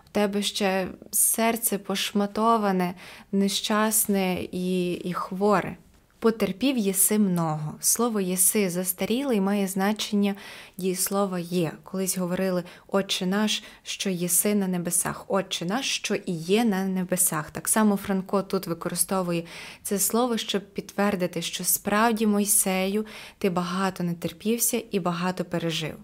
[0.06, 2.94] у тебе ще серце пошматоване,
[3.32, 5.76] нещасне і, і хворе.
[6.20, 7.74] Потерпів єси много.
[7.80, 10.34] Слово єси застарілий має значення
[10.76, 11.72] дієслова є.
[11.82, 17.50] Колись говорили Отче наш, що єси на небесах, Отче наш, що і є на небесах.
[17.50, 19.44] Так само Франко тут використовує
[19.82, 23.06] це слово, щоб підтвердити, що справді Мойсею
[23.38, 25.94] ти багато не терпівся і багато пережив.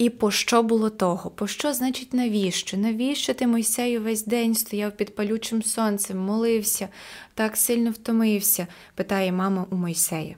[0.00, 1.30] І пощо було того?
[1.30, 2.76] Пощо, значить, навіщо?
[2.76, 6.88] Навіщо ти Мойсею весь день стояв під палючим сонцем, молився,
[7.34, 8.66] так сильно втомився?
[8.94, 10.36] питає мама у Мойсея.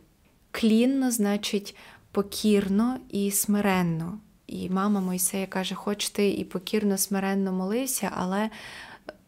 [0.51, 1.77] Клінно, значить,
[2.13, 4.19] покірно і смиренно.
[4.47, 8.51] І мама Мойсея каже, хоч ти і покірно, смиренно молився, але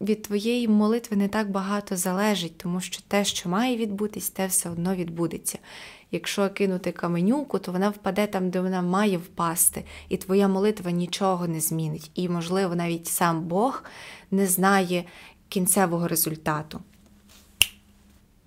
[0.01, 4.71] від твоєї молитви не так багато залежить, тому що те, що має відбутись, те все
[4.71, 5.59] одно відбудеться.
[6.15, 11.49] Якщо кинути каменюку, то вона впаде там, де вона має впасти, і твоя молитва нічого
[11.49, 12.11] не змінить.
[12.15, 13.85] І, можливо, навіть сам Бог
[14.31, 15.05] не знає
[15.49, 16.81] кінцевого результату.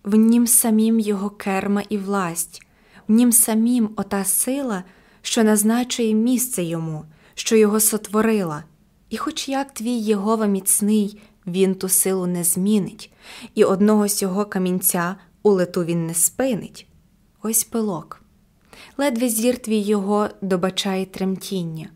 [0.03, 2.65] В нім самім його керма і власть,
[3.07, 4.83] в нім самім ота сила,
[5.21, 8.63] що назначує місце йому, що його сотворила.
[9.09, 13.11] І, хоч як твій Єгова міцний, він ту силу не змінить,
[13.55, 16.86] і одного сього камінця у лету він не спинить.
[17.41, 18.21] Ось пилок.
[18.97, 21.89] Ледве зір твій його добачає тремтіння,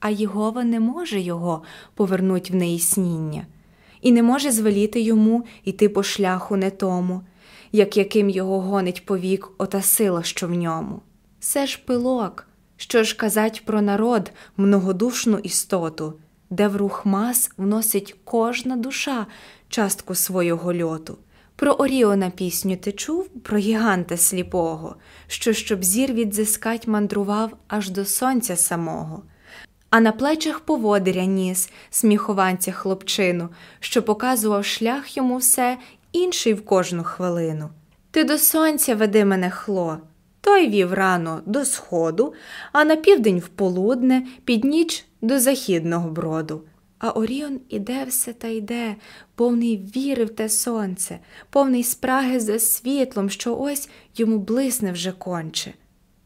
[0.00, 1.62] а Єгова не може його
[1.94, 3.46] повернуть в неї сніння,
[4.00, 7.22] і не може звеліти йому йти по шляху не тому,
[7.72, 11.00] як яким його гонить повік ота сила, що в ньому.
[11.40, 12.46] Це ж пилок,
[12.76, 16.14] що ж казать про народ, многодушну істоту,
[16.50, 19.26] де в рух мас вносить кожна душа
[19.68, 21.18] частку свого льоту
[21.60, 24.96] Про Оріона пісню ти чув, про гіганта сліпого,
[25.26, 29.22] що, щоб зір відзискать, мандрував аж до сонця самого,
[29.90, 33.48] а на плечах поводиря ніс сміхованця хлопчину,
[33.80, 35.78] що показував шлях йому все,
[36.12, 37.70] інший в кожну хвилину.
[38.10, 39.98] Ти до сонця веди мене хло.
[40.40, 42.34] Той вів рано до сходу,
[42.72, 46.62] а на південь в полудне, під ніч до західного броду.
[47.00, 48.96] А Оріон іде все та йде,
[49.34, 51.18] повний віри в те сонце,
[51.50, 55.74] повний спраги за світлом, що ось йому блисне вже конче.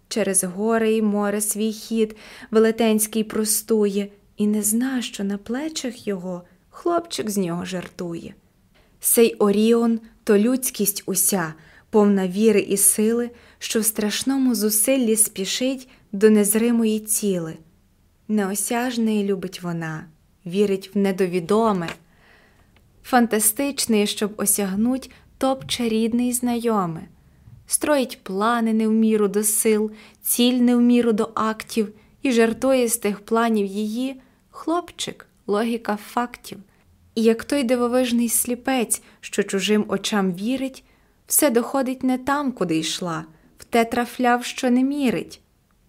[0.09, 2.17] Через гори й море свій хід
[2.51, 8.35] велетенський простує, і не зна, що на плечах його хлопчик з нього жартує.
[9.01, 11.55] Сей Оріон то людськість уся,
[11.91, 17.57] повна віри і сили, що в страшному зусиллі спішить до незримої ціли.
[18.29, 20.05] Неосяжної любить вона
[20.47, 21.89] вірить в недовідоме,
[23.03, 27.03] фантастичний, щоб осягнуть топче рідний знайоме,
[27.67, 29.91] строїть плани не в міру до сил,
[30.23, 31.93] ціль не в міру до актів,
[32.23, 36.59] і жартує з тих планів її хлопчик, логіка фактів.
[37.15, 40.85] І як той дивовижний сліпець, що чужим очам вірить,
[41.27, 43.25] все доходить не там, куди йшла,
[43.59, 45.41] в те трафляв, що не мірить.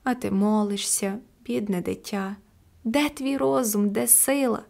[0.04, 2.36] А ти молишся, бідне дитя.
[2.86, 4.62] Де твій розум, де сила?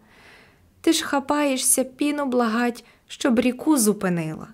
[0.81, 4.47] Ти ж хапаєшся піну благать, щоб ріку зупинила.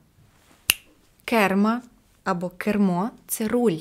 [1.26, 1.82] Керма
[2.24, 3.78] або кермо це руль.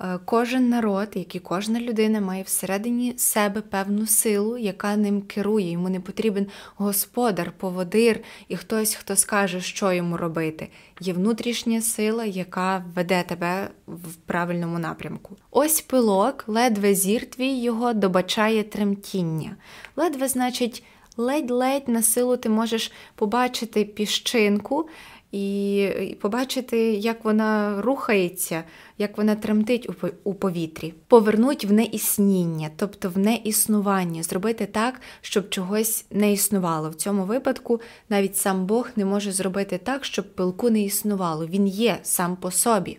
[0.00, 5.70] Е, кожен народ, як і кожна людина, має всередині себе певну силу, яка ним керує.
[5.70, 6.46] Йому не потрібен
[6.76, 10.68] господар, поводир і хтось, хто скаже, що йому робити.
[11.00, 15.36] Є внутрішня сила, яка веде тебе в правильному напрямку.
[15.50, 19.56] Ось пилок, ледве зір твій його добачає тремтіння.
[19.96, 20.84] Ледве, значить,
[21.16, 24.88] ледь-ледь на силу ти можеш побачити піщинку
[25.32, 28.64] і побачити, як вона рухається,
[28.98, 29.88] як вона тремтить
[30.24, 36.90] у повітрі, повернуть в неісніння, тобто в неіснування, зробити так, щоб чогось не існувало.
[36.90, 41.46] В цьому випадку навіть сам Бог не може зробити так, щоб пилку не існувало.
[41.46, 42.98] Він є сам по собі,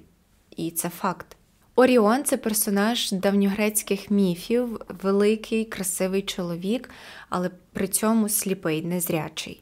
[0.57, 1.37] і це факт.
[1.75, 6.89] Оріон це персонаж давньогрецьких міфів, великий, красивий чоловік,
[7.29, 9.61] але при цьому сліпий, незрячий.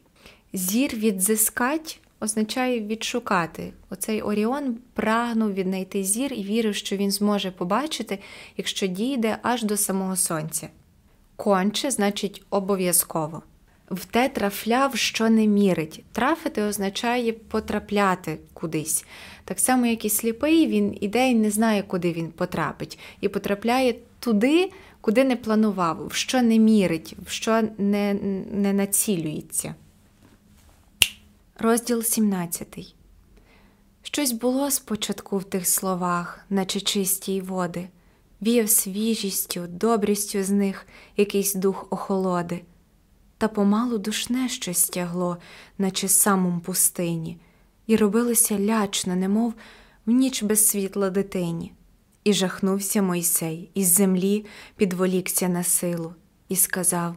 [0.53, 3.73] Зір відзискать означає відшукати.
[3.89, 8.19] Оцей Оріон прагнув віднайти зір і вірив, що він зможе побачити,
[8.57, 10.67] якщо дійде аж до самого сонця.
[11.35, 13.41] Конче значить обов'язково.
[13.91, 16.03] В те трафляв, що не мірить.
[16.11, 19.05] Трафити означає потрапляти кудись.
[19.45, 23.95] Так само, як і сліпий, він іде і не знає, куди він потрапить, і потрапляє
[24.19, 24.71] туди,
[25.01, 28.13] куди не планував, в що не мірить, в що не,
[28.51, 29.75] не націлюється.
[31.59, 32.95] Розділ 17.
[34.03, 37.87] Щось було спочатку в тих словах, наче чисті води,
[38.41, 40.87] віяв свіжістю, добрістю з них
[41.17, 42.61] якийсь дух охолоди,
[43.37, 45.37] та помалу душне щось стягло,
[45.77, 47.37] наче самом пустині,
[47.87, 49.53] і робилося лячно, немов
[50.05, 51.73] в ніч без світла дитині.
[52.23, 54.45] І жахнувся Мойсей, із землі
[54.75, 56.13] підволікся на силу,
[56.49, 57.15] і сказав: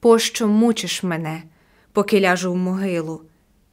[0.00, 1.42] Пощо мучиш мене,
[1.92, 3.20] поки ляжу в могилу?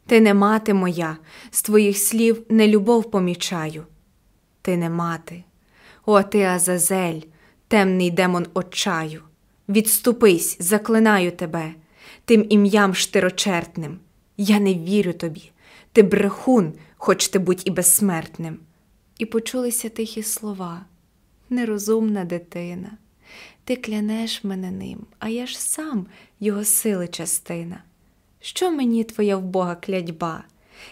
[0.08, 1.18] Ти не мати моя,
[1.52, 3.86] з твоїх слів не любов помічаю.
[4.62, 5.44] Ти не мати,
[6.06, 7.22] о ти Азазель,
[7.68, 9.22] темний демон отчаю.
[9.70, 11.74] Відступись, заклинаю тебе,
[12.26, 14.00] тим ім'ям штирочертним.
[14.38, 15.52] Я не вірю тобі,
[15.92, 18.60] ти брехун, хоч ти будь і безсмертним.
[19.20, 20.86] І почулися тихі слова,
[21.50, 22.92] нерозумна дитина.
[23.64, 26.06] Ти клянеш мене ним, а я ж сам
[26.40, 27.84] його сили частина.
[28.48, 30.44] Що мені твоя вбога клядьба?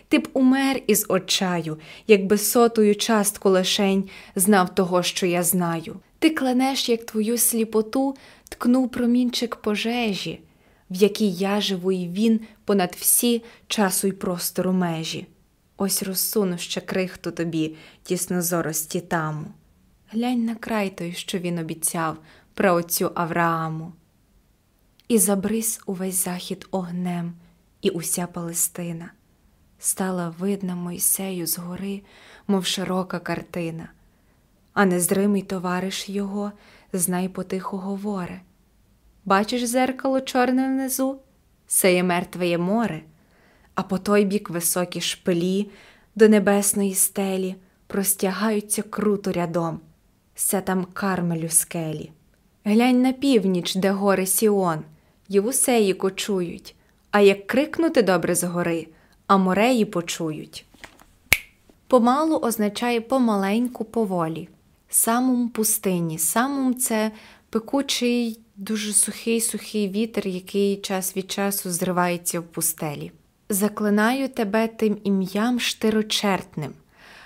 [0.07, 5.99] Ти б умер із очаю, якби сотою частку лишень знав того, що я знаю.
[6.19, 8.15] Ти кленеш, як твою сліпоту,
[8.49, 10.39] ткнув промінчик пожежі,
[10.89, 15.27] в якій я живу, і він понад всі часу й простору межі.
[15.77, 19.47] Ось розсуну ще крихту тобі, тіснозорості таму.
[20.11, 22.17] Глянь на край той, що він обіцяв
[22.53, 23.93] про отцю Аврааму
[25.07, 27.33] і забрис увесь захід огнем,
[27.85, 29.11] і уся Палестина.
[29.79, 32.01] Стала видна Мойсею згори,
[32.47, 33.89] мов широка картина,
[34.73, 36.51] а незримий товариш його
[36.93, 38.41] знай потихо говоре.
[39.25, 41.19] Бачиш зеркало чорне внизу,
[41.67, 43.01] сеє мертвеє море,
[43.75, 45.69] а по той бік високі шпилі
[46.15, 47.55] до небесної стелі
[47.87, 49.79] простягаються круто рядом,
[50.35, 52.11] все там кармелю скелі.
[52.63, 54.83] Глянь на північ, де гори Сіон.
[55.27, 56.75] Євусеї кочують,
[57.15, 58.87] а як крикнути добре згори,
[59.27, 60.65] а мореї почують.
[61.87, 64.49] Помалу означає помаленьку поволі.
[64.89, 66.17] Самум пустині.
[66.17, 67.11] Самум це
[67.49, 73.11] пекучий, дуже сухий сухий вітер, який час від часу зривається в пустелі.
[73.49, 76.73] Заклинаю тебе тим ім'ям штирочертним.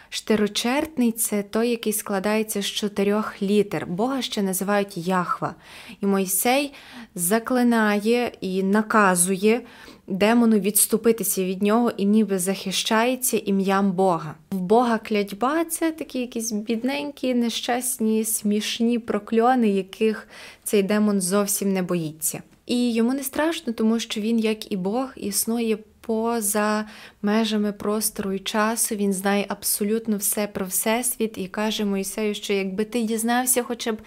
[0.10, 3.88] Штирочертний це той, який складається з чотирьох літер.
[3.88, 5.56] Бога ще називають Яхва.
[6.02, 6.74] І Мойсей
[7.16, 9.62] заклинає і наказує
[10.08, 14.36] демону відступитися від нього і ніби захищається ім'ям Бога.
[14.52, 20.28] В Бога клятьба це такі якісь бідненькі, нещасні, смішні прокльони, яких
[20.64, 22.42] цей демон зовсім не боїться.
[22.66, 25.78] І йому не страшно, тому що він, як і Бог, існує
[26.10, 26.86] поза
[27.22, 28.96] межами простору і часу.
[28.96, 33.98] Він знає абсолютно все про всесвіт і каже Моїсею, що якби ти дізнався хоча б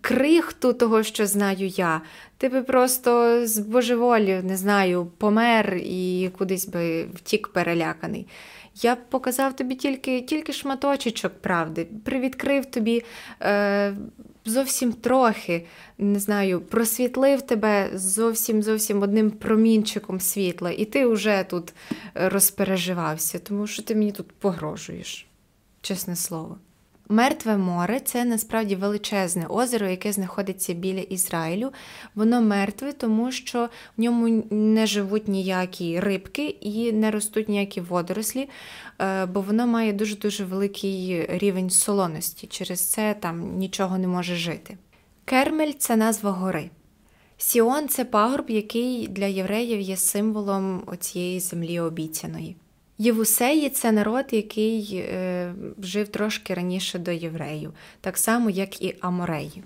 [0.00, 2.00] крихту того, що знаю я,
[2.36, 8.26] ти би просто з божеволі, не знаю, помер і кудись би втік переляканий.
[8.74, 13.04] Я б показав тобі тільки тільки шматочечок правди, привідкрив тобі
[13.42, 13.94] е,
[14.48, 15.66] зовсім трохи,
[15.98, 21.72] не знаю, просвітлив тебе зовсім зовсім одним промінчиком світла, і ти вже тут
[22.14, 25.26] розпереживався, тому що ти мені тут погрожуєш,
[25.80, 26.58] чесне слово.
[27.10, 31.72] Мертве море це насправді величезне озеро, яке знаходиться біля Ізраїлю.
[32.14, 38.48] Воно мертве, тому що в ньому не живуть ніякі рибки і не ростуть ніякі водорослі,
[38.98, 42.46] е, бо воно має дуже-дуже великий рівень солоності.
[42.46, 44.76] Через це там нічого не може жити.
[45.24, 46.70] Кермель це назва гори.
[47.38, 52.56] Сіон це пагорб, який для євреїв є символом оцієї землі обіцяної.
[52.98, 59.62] Євусеї це народ, який е, жив трошки раніше до євреїв, так само, як і Амореї.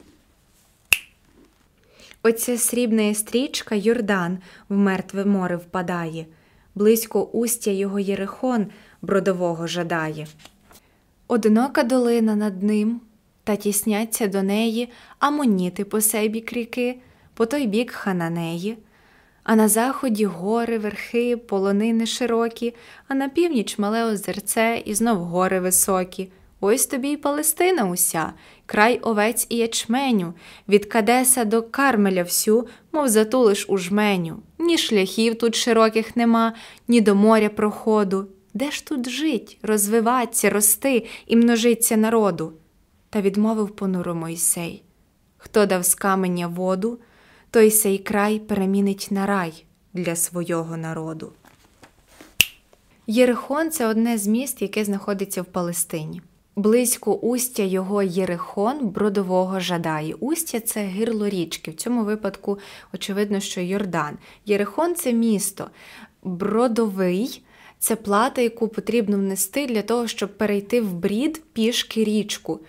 [2.22, 4.38] Оця срібна стрічка Йордан
[4.68, 6.26] в мертве море впадає,
[6.74, 8.66] близько устя його Єрихон
[9.02, 10.26] бродового жадає.
[11.28, 13.00] Одинока долина над ним,
[13.44, 14.88] та тісняться до неї
[15.18, 16.98] амоніти по себе кріки,
[17.34, 18.76] по той бік хананеї
[19.44, 22.74] а на заході гори, верхи, полонини широкі,
[23.08, 26.28] а на північ мале озерце і знов гори високі.
[26.60, 28.32] Ось тобі й Палестина уся,
[28.66, 30.34] край овець і ячменю,
[30.68, 34.38] від Кадеса до Кармеля всю, мов затулиш у жменю.
[34.58, 36.52] Ні шляхів тут широких нема,
[36.88, 38.26] ні до моря проходу.
[38.54, 42.52] Де ж тут жить, розвиваться, рости і множиться народу?
[43.10, 44.82] Та відмовив понуро Мойсей.
[45.36, 46.98] Хто дав з каменя воду?
[47.52, 51.32] Той сей край перемінить на рай для свого народу.
[53.06, 56.22] Єрихон це одне з міст, яке знаходиться в Палестині.
[56.56, 60.14] Близько устя його Єрихон бродового жадає.
[60.14, 61.70] Устя це гирло річки.
[61.70, 62.58] В цьому випадку,
[62.94, 64.18] очевидно, що Йордан.
[64.46, 65.70] Єрихон це місто.
[66.22, 67.44] Бродовий
[67.78, 72.60] це плата, яку потрібно внести для того, щоб перейти в брід пішки річку.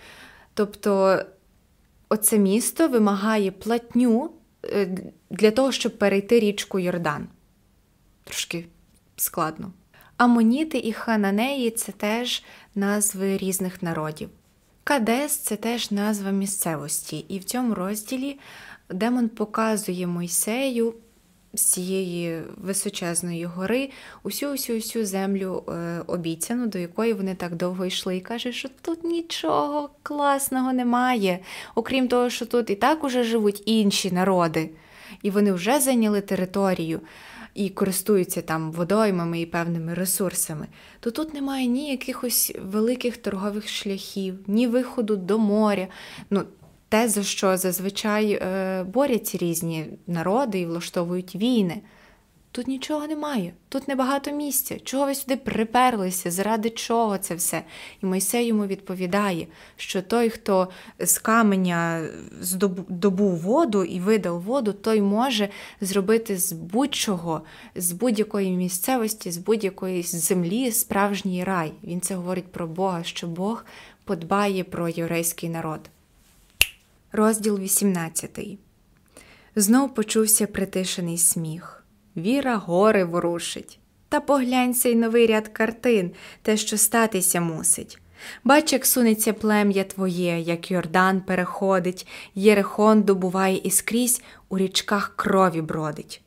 [0.54, 1.20] Тобто
[2.10, 4.32] оце місто вимагає платню
[5.30, 7.28] для того, щоб перейти річку Йордан.
[8.24, 8.66] Трошки
[9.16, 9.72] складно.
[10.18, 12.44] Амоніти і хананеї це теж
[12.76, 14.30] назви різних народів.
[14.84, 18.40] Кадес це теж назва місцевості, і в цьому розділі
[18.90, 20.94] демон показує Мойсею
[21.54, 23.90] з цієї височезної гори
[24.24, 28.70] усю усю усю землю е, обіцяну, до якої вони так довго йшли, і каже, що
[28.82, 31.40] тут нічого класного немає,
[31.76, 34.70] окрім того, що тут і так уже живуть інші народи,
[35.22, 37.02] і вони вже зайняли територію.
[37.56, 40.68] І користуються там водоймами і певними ресурсами,
[41.00, 45.88] то тут немає ні якихось великих торгових шляхів, ні виходу до моря.
[46.30, 46.44] Ну,
[46.94, 51.82] те, за що зазвичай е, борються різні народи і влаштовують війни.
[52.52, 54.80] Тут нічого немає, тут небагато місця.
[54.80, 56.32] Чого ви сюди приперлися?
[56.32, 57.64] Заради чого це все?
[58.04, 62.08] І Мойсей йому відповідає, що той, хто з каменя
[62.42, 65.50] здобув воду і видав воду, той може
[65.82, 67.42] зробити з будь-чого,
[67.76, 71.74] з будь-якої місцевості, з будь-якої землі справжній рай.
[71.84, 73.66] Він це говорить про Бога, що Бог
[74.04, 75.90] подбає про єврейський народ.
[77.16, 78.40] Розділ 18.
[79.56, 81.84] Знов почувся притишений сміх.
[82.18, 83.80] Віра гори ворушить.
[84.10, 86.12] Та поглянься й новий ряд картин,
[86.42, 88.00] те, що статися мусить.
[88.44, 95.62] Бач, як сунеться плем'я твоє, як Йордан переходить, Єрихон добуває і скрізь у річках крові
[95.62, 96.22] бродить.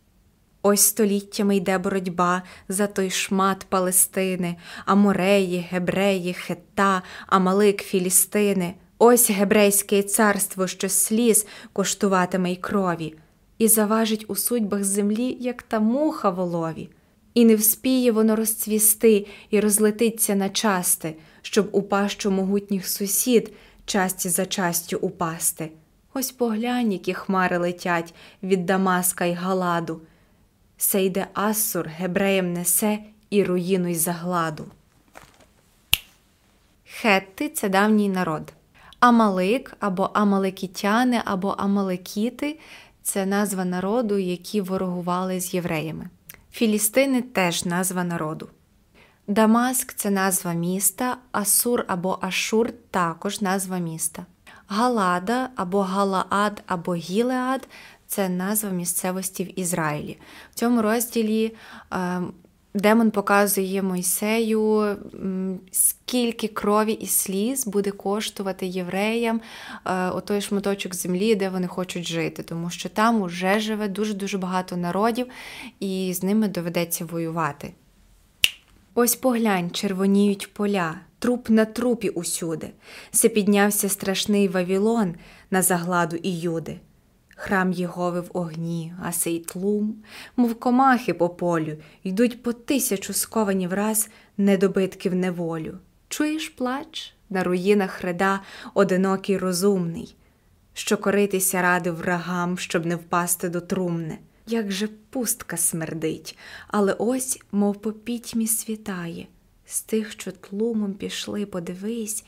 [0.62, 8.74] Ось століттями йде боротьба за той шмат Палестини, Амореї, Гебреї, Хета, Амалик, Філістини.
[8.98, 13.14] Ось гебрейське царство, що сліз коштуватиме й крові,
[13.58, 16.88] і заважить у судьбах землі, як та муха волові.
[17.34, 23.52] і не вспіє воно розцвісти і розлетиться на части, щоб у пащу могутніх сусід
[23.84, 25.70] часті за частю упасти.
[26.14, 30.00] Ось поглянь, які хмари летять від Дамаска й Галаду.
[30.76, 32.98] Сейде Ассур гебреєм несе
[33.30, 34.64] і руїну й загладу.
[36.84, 38.52] Хетти це давній народ.
[39.00, 42.58] Амалик або Амалекітяни, або Амалекіти
[43.02, 46.08] це назва народу, які ворогували з євреями.
[46.52, 48.48] Філістини теж назва народу.
[49.28, 54.26] Дамаск це назва міста, Асур або Ашур також назва міста.
[54.68, 57.68] Галада або Галаад або Гілеад
[58.06, 60.18] це назва місцевості в Ізраїлі.
[60.50, 61.54] В цьому розділі
[61.92, 62.20] е,
[62.76, 64.96] демон показує Мойсею,
[65.70, 69.40] скільки крові і сліз буде коштувати євреям
[69.84, 74.76] е, отой шматочок землі, де вони хочуть жити, тому що там уже живе дуже-дуже багато
[74.76, 75.26] народів,
[75.80, 77.72] і з ними доведеться воювати.
[78.94, 82.70] Ось поглянь, червоніють поля, труп на трупі усюди,
[83.10, 85.14] се піднявся страшний Вавілон
[85.50, 86.80] на загладу і юди.
[87.38, 89.94] Храм Єгови в огні, а сей тлум,
[90.36, 95.78] мов комахи по полю, йдуть по тисячу сковані враз недобитків неволю.
[96.08, 98.40] Чуєш плач на руїнах хреда
[98.74, 100.16] одинокий розумний,
[100.72, 104.18] що коритися ради врагам, щоб не впасти до трумни.
[104.46, 106.38] Як же пустка смердить,
[106.68, 109.26] але ось, мов по пітьмі світає,
[109.66, 112.24] з тих, що тлумом пішли, подивись,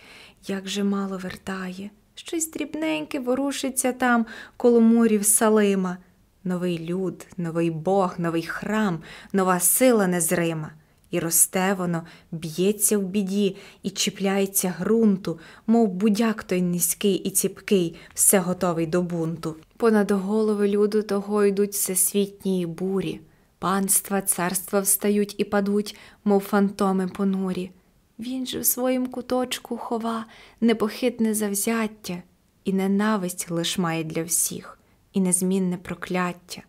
[0.46, 1.90] як же мало вертає.
[2.18, 4.26] Щось дрібненьке ворушиться там
[4.56, 5.96] коло мурів Салима.
[6.44, 10.72] Новий люд, новий Бог, новий храм, нова сила незрима.
[11.10, 17.96] І росте воно, б'ється в біді і чіпляється ґрунту, мов будяк той низький і ціпкий,
[18.14, 19.56] все готовий до бунту.
[19.76, 23.20] Понад голови люду того йдуть всесвітні бурі,
[23.58, 27.70] панства, царства встають і падуть, мов фантоми понурі.
[28.18, 30.26] Він же в своїм куточку хова
[30.60, 32.22] непохитне завзяття,
[32.64, 34.78] і ненависть лиш має для всіх,
[35.12, 36.62] і незмінне прокляття,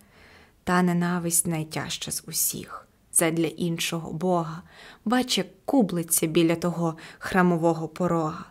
[0.64, 4.64] та ненависть найтяжча з усіх, задля іншого Бога,
[5.06, 8.46] бач, як кублиться біля того храмового порога.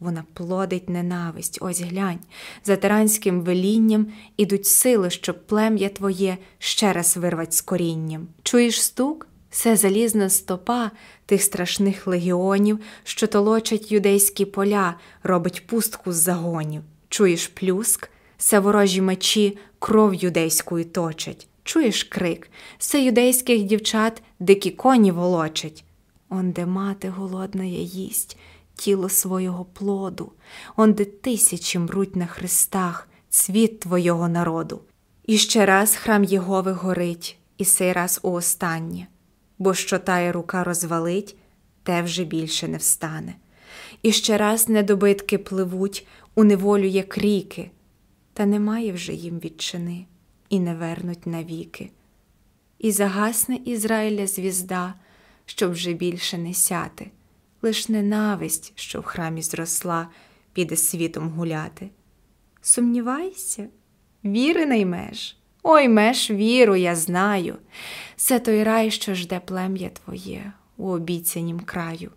[0.00, 2.18] Вона плодить ненависть, ось глянь,
[2.64, 4.06] за тиранським велінням
[4.36, 8.28] ідуть сили, щоб плем'я твоє ще раз вирвать з корінням.
[8.42, 9.29] Чуєш стук?
[9.50, 10.90] Все залізна стопа
[11.26, 16.82] тих страшних легіонів, що толочать юдейські поля, робить пустку з загонів.
[17.08, 21.46] Чуєш плюск, все ворожі мечі кров юдейською точать.
[21.64, 25.84] Чуєш крик, все юдейських дівчат дикі коні волочать.
[26.28, 28.38] Он де мати голодна я їсть,
[28.74, 30.32] тіло свого плоду,
[30.76, 34.80] он де тисячі мруть на хрестах, цвіт твого народу.
[35.26, 39.06] І ще раз храм Єгови горить, і сей раз у останнє
[39.60, 41.36] бо що тая рука розвалить,
[41.82, 43.34] те вже більше не встане.
[44.02, 47.70] І ще раз недобитки пливуть, у неволю як ріки,
[48.32, 50.06] та немає вже їм відчини
[50.48, 51.90] і не вернуть навіки.
[52.78, 54.94] І загасне Ізраїля звізда,
[55.46, 57.10] щоб вже більше не сяти,
[57.62, 60.08] лиш ненависть, що в храмі зросла,
[60.52, 61.90] піде світом гуляти.
[62.60, 63.68] Сумнівайся,
[64.24, 65.39] віри наймеш.
[65.62, 67.56] Ой меж віру, я знаю,
[68.16, 72.10] це той рай, що жде плем'я твоє у обіцянім краю.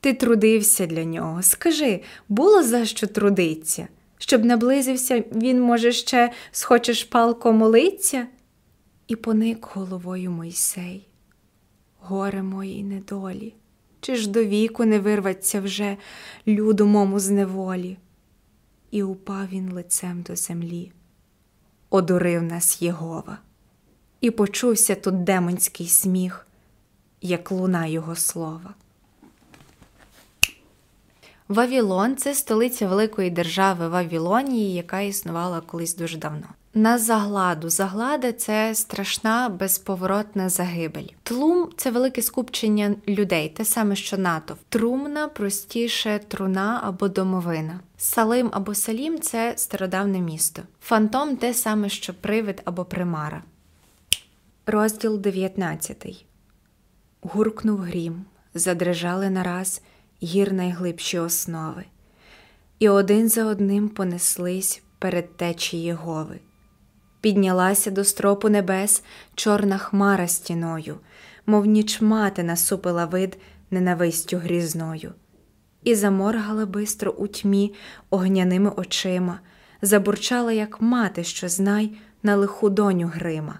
[0.00, 1.42] Ти трудився для нього.
[1.42, 3.88] Скажи, було за що трудиться?
[4.18, 8.26] Щоб наблизився, він, може, ще схочеш палко молиться?
[9.08, 11.06] І поник головою Мойсей.
[11.98, 13.54] Горе моїй недолі,
[14.00, 15.96] чи ж до віку не вирваться вже
[16.46, 17.98] люду мому з неволі?
[18.90, 20.92] І упав він лицем до землі
[21.90, 23.38] одурив нас Єгова,
[24.20, 26.46] і почувся тут демонський сміх,
[27.20, 28.74] як луна його слова.
[31.48, 36.46] Вавілон це столиця великої держави Вавілонії, яка існувала колись дуже давно.
[36.74, 37.70] На загладу.
[37.70, 41.08] Заглада це страшна безповоротна загибель.
[41.22, 44.60] Тлум це велике скупчення людей, те саме, що натовп.
[44.68, 47.80] Трумна, простіше труна або домовина.
[48.00, 50.62] Салим або салім це стародавне місто.
[50.80, 53.42] Фантом те саме, що привид або примара.
[54.66, 56.24] Розділ 19
[57.22, 59.82] Гуркнув грім, задрижали нараз
[60.22, 61.84] гір найглибші основи,
[62.78, 66.40] і один за одним понеслись перед течі Єгови.
[67.20, 69.02] Піднялася до стропу небес
[69.34, 70.96] чорна хмара стіною,
[71.46, 73.38] мов ніч мати насупила вид
[73.70, 75.14] ненавистю грізною,
[75.88, 77.74] і заморгала бистро у тьмі
[78.10, 79.40] огняними очима,
[79.82, 81.92] забурчала, як мати, що знай,
[82.22, 83.58] на лиху доню грима,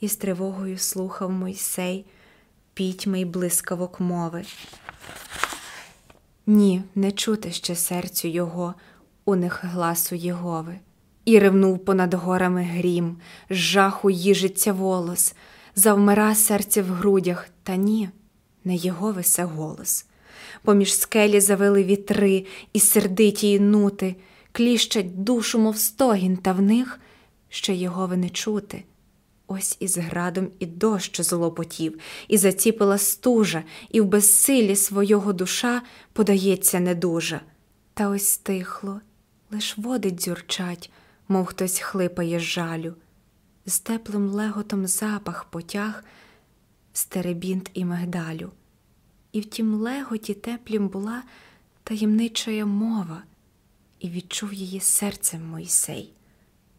[0.00, 2.06] і з тривогою слухав Мойсей,
[2.74, 4.44] пітьми й блискавок мови.
[6.46, 8.74] Ні, не чути ще серцю його,
[9.24, 10.78] у них гласу Єгови.
[11.24, 13.16] І ревнув понад горами грім,
[13.50, 15.34] з жаху їжиться волос,
[15.74, 18.10] завмира серце в грудях, та ні,
[18.64, 20.06] не його весе голос.
[20.62, 24.16] Поміж скелі завели вітри і сердиті нути,
[24.52, 27.00] кліщать душу, мов стогін, та в них
[27.48, 28.84] що Єгови не чути.
[29.46, 31.98] Ось із градом і дощ злопотів,
[32.28, 35.82] і заціпила стужа, і в безсилі свого душа
[36.12, 37.40] подається недужа.
[37.94, 39.00] Та ось стихло,
[39.50, 40.90] лиш води дзюрчать,
[41.28, 42.94] мов хтось хлипає жалю,
[43.66, 46.04] з теплим леготом запах потяг,
[46.92, 48.50] стеребінт і мигдалю.
[49.38, 51.22] І в тім леготі теплім була
[51.84, 53.22] таємничая мова,
[54.00, 56.12] і відчув її серцем Мойсей.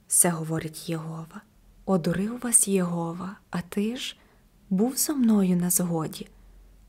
[0.08, 1.42] Все говорить Єгова.
[1.86, 4.18] Одурив вас Єгова, а ти ж
[4.70, 6.28] був зо мною на згоді,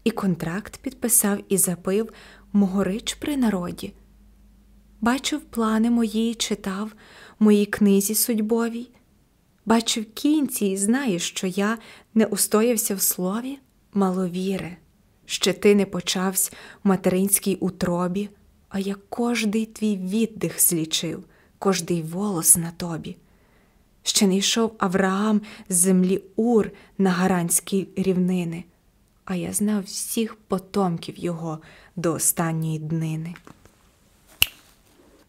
[0.05, 2.13] і контракт підписав і запив
[2.53, 3.93] могорич при народі.
[5.01, 6.93] Бачив плани мої, читав
[7.39, 8.89] моїй книзі судьбовій,
[9.67, 11.79] бачив кінці і знаєш, що я
[12.15, 13.59] не устоявся в слові,
[13.95, 14.77] маловіре,
[15.31, 16.51] ще ти не почався
[16.85, 18.29] в материнській утробі,
[18.69, 21.25] а я кожний твій віддих злічив,
[21.59, 23.17] кожний волос на тобі.
[24.03, 28.65] Ще не йшов Авраам з землі Ур на гаранські рівнини,
[29.25, 31.59] а я знав всіх потомків його
[31.97, 33.35] до останньої днини.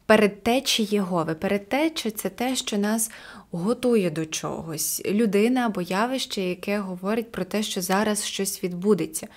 [0.05, 1.35] Передтечі Єгови.
[1.35, 3.11] Передтеча– це те, що нас
[3.51, 5.01] готує до чогось.
[5.05, 9.27] Людина або явище, яке говорить про те, що зараз щось відбудеться.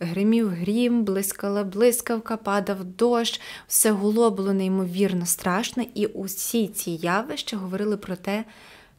[0.00, 7.56] Гримів грім, блискала блискавка, падав дощ, все гуло було неймовірно страшно, і усі ці явища
[7.56, 8.44] говорили про те,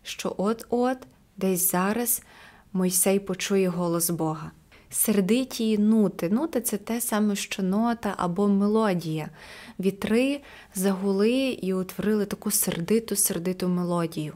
[0.03, 0.97] що от-от,
[1.37, 2.21] десь зараз
[2.73, 4.51] Мойсей почує голос Бога.
[4.89, 6.29] Сердиті нути.
[6.29, 9.29] Нути це те саме, що нота або мелодія.
[9.79, 10.41] Вітри
[10.75, 11.31] загули
[11.61, 14.33] і утворили таку сердиту, сердиту мелодію.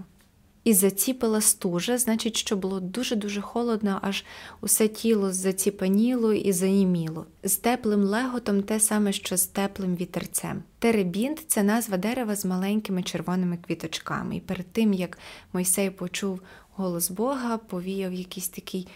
[0.68, 4.26] І заціпила стужа, значить, що було дуже-дуже холодно, аж
[4.61, 7.26] усе тіло заціпаніло і заніміло.
[7.44, 10.64] З теплим леготом те саме, що з теплим вітерцем.
[10.80, 14.35] Теребінт це назва дерева з маленькими червоними квіточками.
[14.35, 15.18] І перед тим, як
[15.53, 16.41] Мойсей почув
[16.76, 18.88] голос Бога, повіяв якийсь такий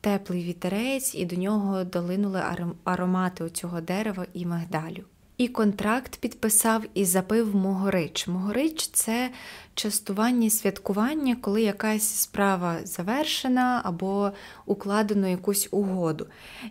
[0.00, 2.42] теплий вітерець, і до нього долинули
[2.84, 5.04] аромати цього дерева і мигдалю.
[5.40, 8.28] І контракт підписав і запив Могорич.
[8.28, 9.30] Могорич це
[9.74, 14.30] частування святкування, коли якась справа завершена або
[14.66, 16.26] укладено якусь угоду.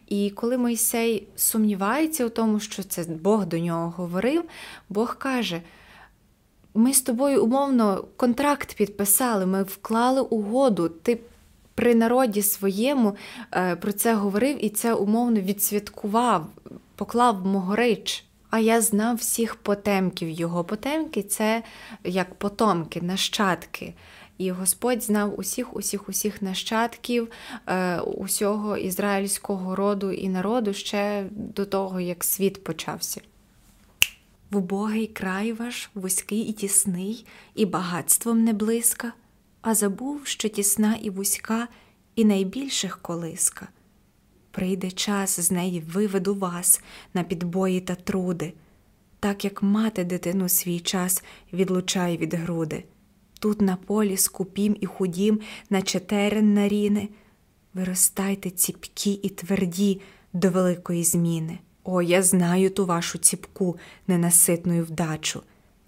[0.07, 4.43] І коли Мойсей сумнівається у тому, що це Бог до нього говорив,
[4.89, 5.61] Бог каже:
[6.73, 10.89] ми з тобою умовно контракт підписали, ми вклали угоду.
[10.89, 11.19] ти
[11.75, 13.15] при народі своєму
[13.51, 16.47] е, про це говорив і це умовно відсвяткував,
[16.95, 18.28] поклав Могорич.
[18.49, 20.63] А я знав всіх потемків його.
[20.63, 21.63] Потемки це
[22.03, 23.93] як потомки, нащадки.
[24.37, 27.31] І Господь знав усіх, усіх, усіх нащадків,
[27.67, 33.21] е, усього ізраїльського роду і народу ще до того, як світ почався.
[34.51, 39.13] В убогий край ваш вузький і тісний, і багатством не близька
[39.61, 41.67] а забув, що тісна і вузька,
[42.15, 43.67] і найбільших колиска.
[44.51, 46.81] Прийде час, з неї виведу вас
[47.13, 48.53] на підбої та труди,
[49.19, 51.23] так як мати дитину свій час
[51.53, 52.83] відлучає від груди.
[53.39, 55.39] Тут на полі скупім і худім,
[55.69, 57.09] наче терен на ріни,
[57.73, 60.01] виростайте ціпкі і тверді
[60.33, 61.59] до великої зміни.
[61.83, 63.77] О, я знаю ту вашу ціпку,
[64.07, 65.41] ненаситну вдачу.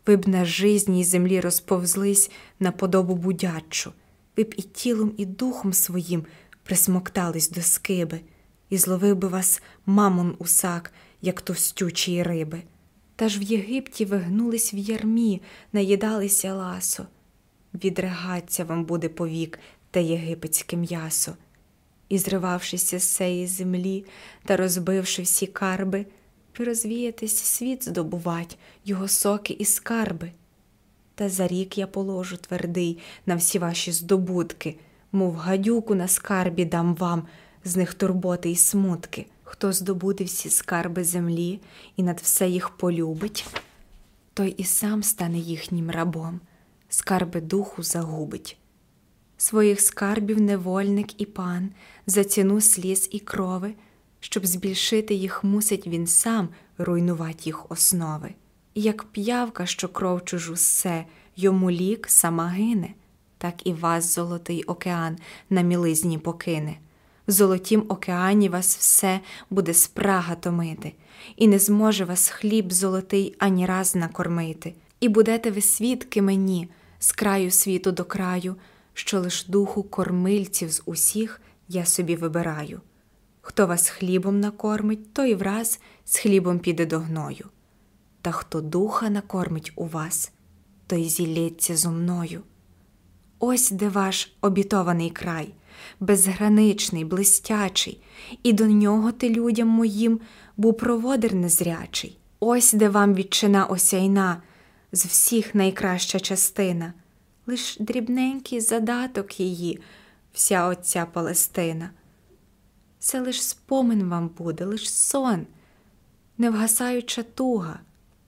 [0.05, 3.93] Ви б на жизній землі розповзлись на подобу будячу,
[4.37, 6.25] ви б і тілом, і духом своїм
[6.63, 8.21] присмоктались до скиби,
[8.71, 12.61] і зловив би вас мамон усак, як товстючі риби.
[13.15, 15.41] Та ж в Єгипті вигнулись в ярмі,
[15.73, 17.05] наїдалися ласо.
[17.73, 19.59] Відригаться вам буде повік
[19.91, 21.35] те єгипетське м'ясо.
[22.09, 24.05] І, зривавшися з цієї землі
[24.45, 26.05] та розбивши всі карби,
[26.59, 30.31] ви розвіятись світ здобувать, його соки і скарби.
[31.15, 34.75] Та за рік я положу твердий на всі ваші здобутки,
[35.11, 37.27] мов гадюку на скарбі дам вам
[37.63, 39.25] з них турботи й смутки.
[39.43, 41.59] Хто здобуде всі скарби землі
[41.97, 43.45] і над все їх полюбить,
[44.33, 46.39] той і сам стане їхнім рабом,
[46.89, 48.57] скарби духу загубить.
[49.37, 51.69] Своїх скарбів невольник і пан
[52.07, 53.73] за ціну сліз і крови
[54.21, 58.33] щоб збільшити їх, мусить він сам руйнувати їх основи.
[58.75, 61.05] Як п'явка, що кров чужу ссе,
[61.35, 62.93] йому лік сама гине,
[63.37, 65.17] так і вас, золотий океан,
[65.49, 66.77] на мілизні покине.
[67.27, 69.19] В золотім океані вас все
[69.49, 70.93] буде спрага томити,
[71.35, 76.69] і не зможе вас хліб золотий ані раз накормити, і будете ви свідки мені
[76.99, 78.55] з краю світу до краю,
[78.93, 82.81] що лиш духу кормильців з усіх я собі вибираю.
[83.41, 87.49] Хто вас хлібом накормить, той враз з хлібом піде до гною.
[88.21, 90.31] Та хто духа накормить у вас,
[90.87, 92.41] той зілється зо мною.
[93.39, 95.53] Ось де ваш обітований край,
[95.99, 98.01] безграничний, блистячий,
[98.43, 100.19] і до нього ти людям моїм
[100.57, 102.17] був проводир незрячий.
[102.39, 104.41] Ось де вам відчина осяйна,
[104.91, 106.93] з всіх найкраща частина,
[107.47, 109.79] лиш дрібненький задаток її,
[110.33, 111.89] вся оця Палестина.
[112.99, 115.47] Це лиш спомин вам буде, лиш сон,
[116.37, 117.79] невгасаюча туга,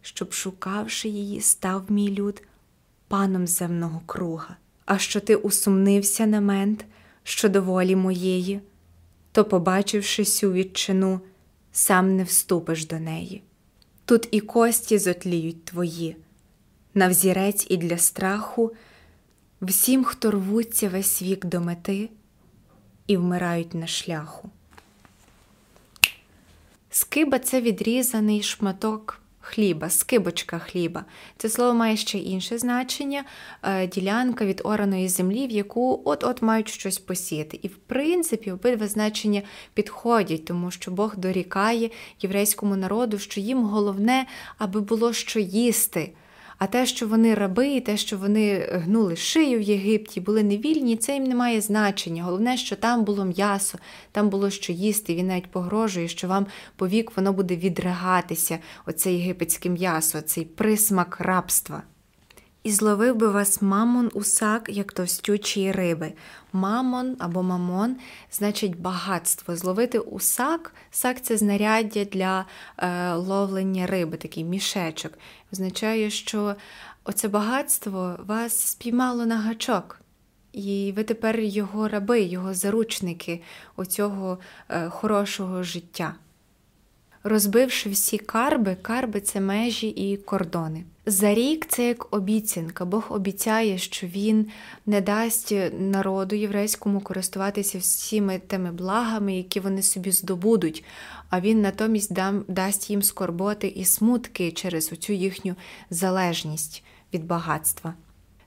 [0.01, 2.43] щоб, шукавши її, став мій люд
[3.07, 4.57] паном земного круга.
[4.85, 6.85] А що ти усумнився на мент,
[7.23, 8.61] що до волі моєї,
[9.31, 11.19] то, побачивши сю відчину,
[11.71, 13.41] сам не вступиш до неї.
[14.05, 16.15] Тут і кості зотліють твої,
[16.93, 18.71] на взірець і для страху,
[19.61, 22.09] всім, хто рвуться весь вік до мети
[23.07, 24.49] і вмирають на шляху.
[26.89, 31.05] Скиба це відрізаний шматок хліба, скибочка хліба.
[31.37, 33.23] Це слово має ще інше значення
[33.63, 37.59] е, ділянка від ораної землі, в яку от-от мають щось посіяти.
[37.61, 39.41] І, в принципі, обидва значення
[39.73, 41.89] підходять, тому що Бог дорікає
[42.21, 44.25] єврейському народу, що їм головне,
[44.57, 46.13] аби було що їсти.
[46.57, 51.13] А те, що вони раби, те, що вони гнули шию в Єгипті, були невільні, це
[51.13, 52.23] їм не має значення.
[52.23, 53.77] Головне, що там було м'ясо,
[54.11, 55.15] там було що їсти.
[55.15, 61.83] Він навіть погрожує, що вам повік воно буде відригатися, оце єгипетське м'ясо, цей присмак рабства.
[62.63, 66.13] І зловив би вас мамон усак, як товстючі риби.
[66.53, 67.95] Мамон або мамон
[68.31, 69.55] значить багатство.
[69.55, 72.45] Зловить у сак, сак це знаряддя для
[72.77, 75.13] е, ловлення риби, такий мішечок.
[75.53, 76.55] Означає, що
[77.03, 79.99] оце багатство вас спіймало на гачок.
[80.51, 83.41] І ви тепер його раби, його заручники
[83.75, 86.15] оцього е, хорошого життя
[87.23, 90.83] розбивши всі карби, карби це межі і кордони.
[91.05, 92.85] За рік це як обіцянка.
[92.85, 94.47] Бог обіцяє, що він
[94.85, 100.83] не дасть народу єврейському користуватися всіми тими благами, які вони собі здобудуть,
[101.29, 105.55] а він натомість дам, дасть їм скорботи і смутки через оцю їхню
[105.89, 107.93] залежність від багатства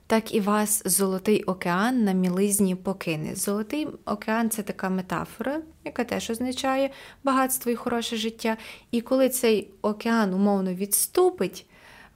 [0.07, 3.35] так і вас Золотий океан на мілизні покине.
[3.35, 6.89] Золотий океан це така метафора, яка теж означає
[7.23, 8.57] багатство і хороше життя.
[8.91, 11.65] І коли цей океан умовно відступить,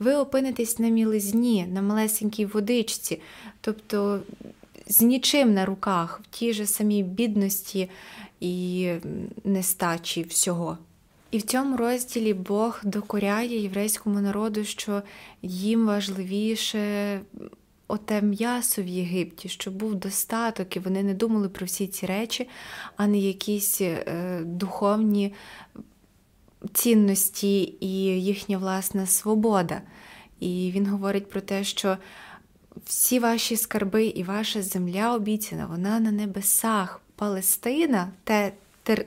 [0.02, 3.22] ви опинитесь на мілизні, на малесенькій водичці,
[3.62, 4.20] тобто
[4.88, 7.90] з нічим на руках, в тій же самій бідності
[8.40, 8.90] і
[9.44, 10.78] нестачі всього.
[11.32, 15.02] І в цьому розділі Бог докоряє єврейському народу, що
[15.42, 17.22] їм важливіше
[17.88, 22.50] оте м'ясо в Єгипті, щоб був достаток, і вони не думали про всі ці речі,
[22.96, 25.34] а не якісь е, духовні
[26.74, 27.88] цінності і
[28.22, 29.82] їхня власна свобода.
[30.40, 31.98] І він говорить про те, що
[32.86, 37.02] всі ваші скарби і ваша земля обіцяна, вона на небесах.
[37.16, 38.52] Палестина, те,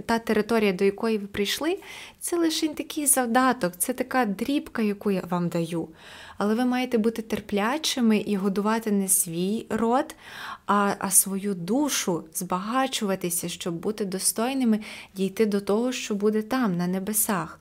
[0.06, 1.78] та територія, до якої ви прийшли,
[2.20, 5.88] це лише такий завдаток, це така дрібка, яку я вам даю
[6.38, 10.14] але ви маєте бути терплячими і годувати не свій род,
[10.66, 14.80] а, а свою душу, збагачуватися, щоб бути достойними,
[15.14, 17.60] дійти до того, що буде там, на небесах.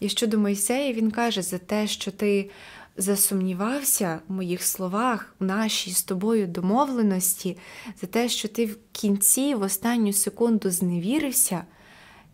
[0.00, 2.50] І щодо Мойсея, він каже, за те, що ти
[2.96, 7.58] засумнівався в моїх словах, в нашій з тобою домовленості,
[8.00, 11.64] за те, що ти в кінці, в останню секунду зневірився,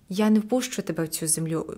[0.08, 1.76] я не впущу тебе в цю землю.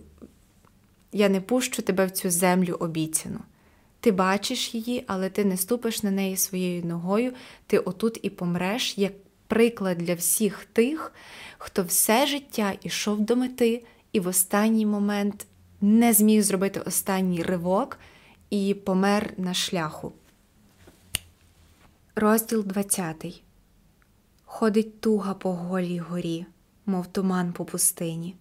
[1.13, 3.41] Я не пущу тебе в цю землю обіцяну.
[4.03, 7.33] Ти бачиш її, але ти не ступиш на неї своєю ногою,
[7.67, 9.13] ти отут і помреш як
[9.47, 11.13] приклад для всіх тих,
[11.59, 15.47] хто все життя ішов до мети і в останній момент
[15.81, 17.99] не зміг зробити останній ривок
[18.51, 20.13] і помер на шляху.
[22.15, 23.43] Розділ 20
[24.45, 26.47] Ходить туга по голій горі,
[26.87, 28.35] мов туман по пустині,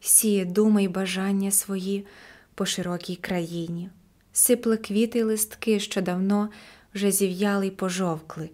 [0.00, 2.06] сіє думи й бажання свої
[2.54, 3.90] по широкій країні
[4.32, 6.48] сипле квіти листки, що давно
[6.94, 8.50] вже зів'яли й пожовкли,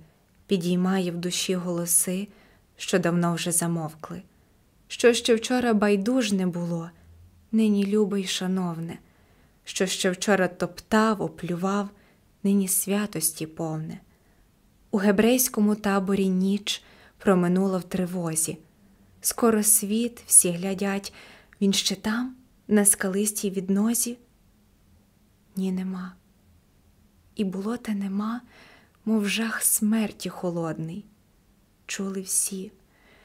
[0.47, 2.29] підіймає в душі голоси,
[2.77, 4.23] що давно вже замовкли.
[4.89, 6.91] Що ще вчора байдужне було,
[7.53, 8.99] нині любе й шановне,
[9.65, 11.89] що ще вчора топтав, оплював,
[12.43, 14.01] нині святості повне.
[14.91, 16.83] У гебрейському таборі ніч
[17.19, 18.59] проминула в тривозі,
[19.21, 21.13] Скоро світ, всі глядять,
[21.61, 22.37] він ще там,
[22.69, 24.19] на скалистій віднозі?
[25.57, 26.13] Ні, нема.
[27.35, 28.41] І було те нема,
[29.05, 31.05] мов жах смерті холодний.
[31.87, 32.73] Чули всі,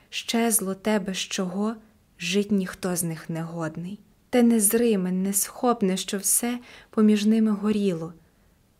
[0.09, 1.75] щезло тебе, чого
[2.19, 3.99] жить ніхто з них не годний.
[4.29, 6.59] Те незриме, несхопне, що все
[6.89, 8.13] поміж ними горіло,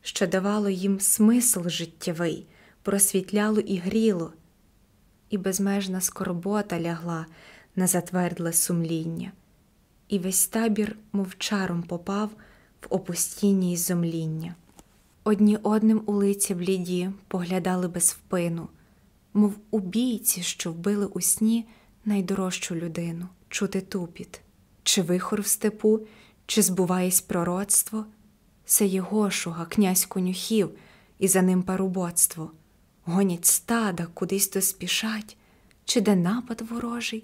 [0.02, 2.48] що давало їм смисл життєвий,
[2.82, 4.34] просвітляло і гріло,
[5.30, 7.26] і безмежна скорбота лягла
[7.76, 9.32] на затвердле сумління,
[10.07, 12.32] і весь табір мовчаром попав
[12.82, 14.56] в опустіння й зомління.
[15.24, 18.68] Одні одним у лиці бліді поглядали без впину,
[19.34, 21.66] мов убійці, що вбили у сні
[22.06, 24.41] найдорожчу людину, чути тупіт,
[24.84, 25.99] чи вихор в степу,
[26.45, 28.06] чи збуваєсь пророцтво,
[28.66, 30.70] це Єгошуга, князь конюхів,
[31.20, 32.52] і за ним парубоцтво,
[33.06, 35.38] гонять стада, кудись то спішать,
[35.86, 37.24] чи де напад ворожий,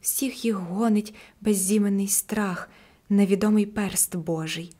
[0.00, 2.70] всіх їх гонить беззіменний страх,
[3.08, 4.72] невідомий перст Божий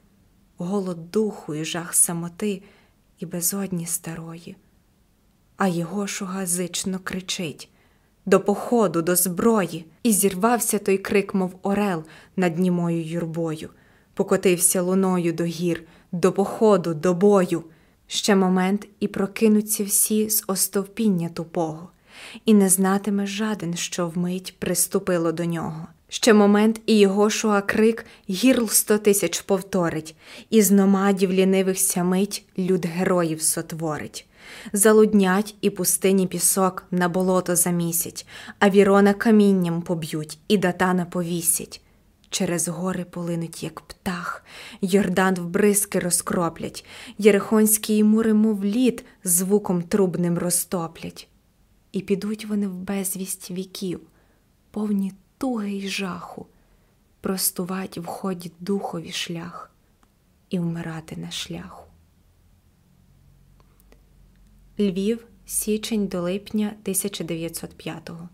[0.59, 2.63] голод духу і жах самоти
[3.19, 4.57] і безодні старої.
[5.57, 7.71] А його шуга зично кричить
[8.27, 12.05] до походу, до зброї, і зірвався той крик, мов орел
[12.37, 13.71] над німою юрбою,
[14.15, 15.83] покотився луною до гір,
[16.13, 17.65] до походу, до бою.
[18.07, 21.89] Ще момент і прокинуться всі з остовпіння тупого,
[22.45, 25.87] і не знатиме жаден, що вмить приступило до нього.
[26.09, 30.17] Ще момент і його шуа крик гірл сто тисяч повторить,
[30.51, 34.27] і з номадів лінивих сямить люд героїв сотворить.
[34.73, 38.27] Залуднять і пустині пісок на болото замісять,
[38.59, 41.81] а вірона камінням поб'ють і датана повісять.
[42.31, 44.45] Через гори полинуть, як птах,
[44.81, 46.85] Йордан в бризки розкроплять,
[47.19, 51.29] Єрихонські мури, мов лід, звуком трубним розтоплять.
[51.93, 54.01] І підуть вони в безвість віків,
[54.71, 56.47] повні туги й жаху,
[57.21, 59.71] простувать в ході духові шлях
[60.51, 61.85] і вмирати на шляху.
[64.81, 68.29] Львів, січень до липня 1905-го.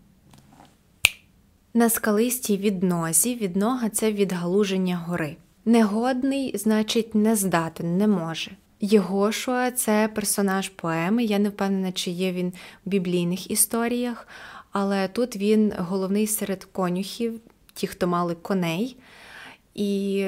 [1.73, 5.35] На скалистій віднозі віднога це відгалуження гори.
[5.65, 8.51] Негодний, значить, не здатен, не може.
[8.81, 11.23] Єгошуа це персонаж поеми.
[11.23, 12.49] Я не впевнена, чи є він
[12.85, 14.27] в біблійних історіях,
[14.77, 17.39] але тут він головний серед конюхів,
[17.73, 18.97] ті, хто мали коней.
[19.75, 20.25] І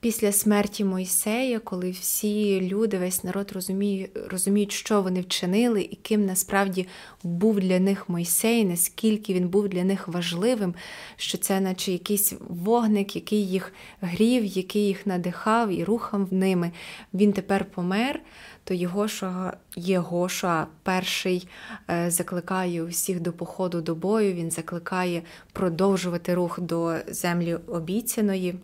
[0.00, 6.26] після смерті Мойсея, коли всі люди, весь народ розуміє, розуміють, що вони вчинили, і ким
[6.26, 6.86] насправді
[7.22, 10.74] був для них Мойсей, наскільки він був для них важливим,
[11.16, 16.70] що це, наче якийсь вогник, який їх грів, який їх надихав і рухав ними.
[17.14, 18.20] Він тепер помер.
[18.68, 21.48] То Єгоша, Єгоша перший
[21.90, 25.22] е, закликає усіх до походу до бою, він закликає
[25.52, 28.58] продовжувати рух до землі обіцяної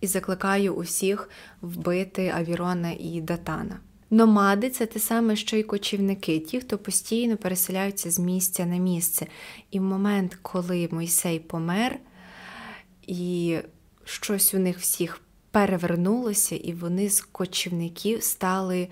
[0.00, 1.30] і закликає усіх
[1.62, 3.80] вбити Авірона і Датана.
[4.10, 9.26] Номади це те саме, що й кочівники, ті, хто постійно переселяються з місця на місце.
[9.70, 11.98] І в момент, коли Мойсей помер,
[13.06, 13.58] і
[14.04, 15.20] щось у них всіх
[15.52, 18.88] перевернулося, і вони з кочівників стали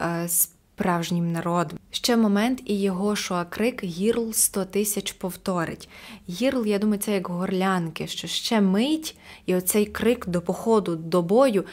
[0.00, 1.78] е, справжнім народом.
[1.90, 5.88] Ще момент, і його шоакрик гірл 100 тисяч повторить.
[6.28, 9.16] Гірл, я думаю, це як горлянки, що ще мить,
[9.46, 11.64] і оцей крик до походу, до бою.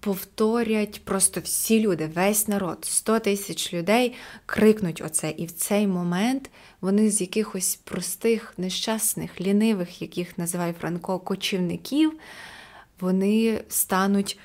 [0.00, 4.14] Повторять просто всі люди, весь народ, 100 тисяч людей
[4.46, 5.30] крикнуть оце.
[5.30, 6.50] І в цей момент
[6.80, 12.12] вони з якихось простих, нещасних, лінивих, яких називає Франко, кочівників,
[13.00, 14.38] вони стануть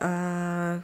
[0.00, 0.82] е,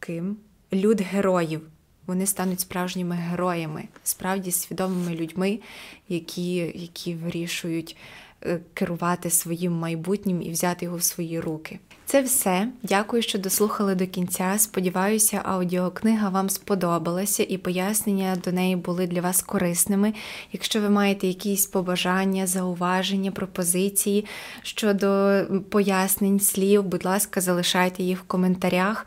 [0.00, 0.36] ким?
[0.72, 1.62] Люд героїв.
[2.06, 5.60] Вони стануть справжніми героями, справді свідомими людьми,
[6.08, 7.96] які, які вирішують
[8.42, 11.78] е, керувати своїм майбутнім і взяти його в свої руки.
[12.08, 12.68] Це все.
[12.82, 14.54] Дякую, що дослухали до кінця.
[14.58, 20.14] Сподіваюся, аудіокнига вам сподобалася і пояснення до неї були для вас корисними.
[20.52, 24.26] Якщо ви маєте якісь побажання, зауваження, пропозиції
[24.62, 25.40] щодо
[25.70, 29.06] пояснень слів, будь ласка, залишайте їх в коментарях.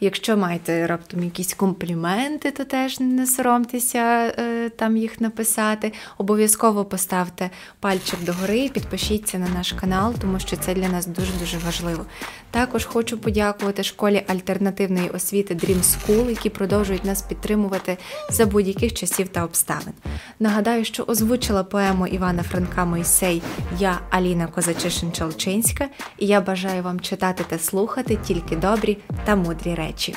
[0.00, 5.92] Якщо маєте раптом якісь компліменти, то теж не соромтеся е, там їх написати.
[6.18, 7.50] Обов'язково поставте
[7.80, 12.06] пальчик догори, підпишіться на наш канал, тому що це для нас дуже-дуже важливо.
[12.52, 17.98] Також хочу подякувати школі альтернативної освіти Dream School, які продовжують нас підтримувати
[18.30, 19.94] за будь-яких часів та обставин.
[20.40, 23.42] Нагадаю, що озвучила поему Івана Франка Мойсей
[23.78, 25.84] Я Аліна Козачишин-Чалчинська,
[26.18, 30.14] і я бажаю вам читати та слухати тільки добрі та мудрі речі.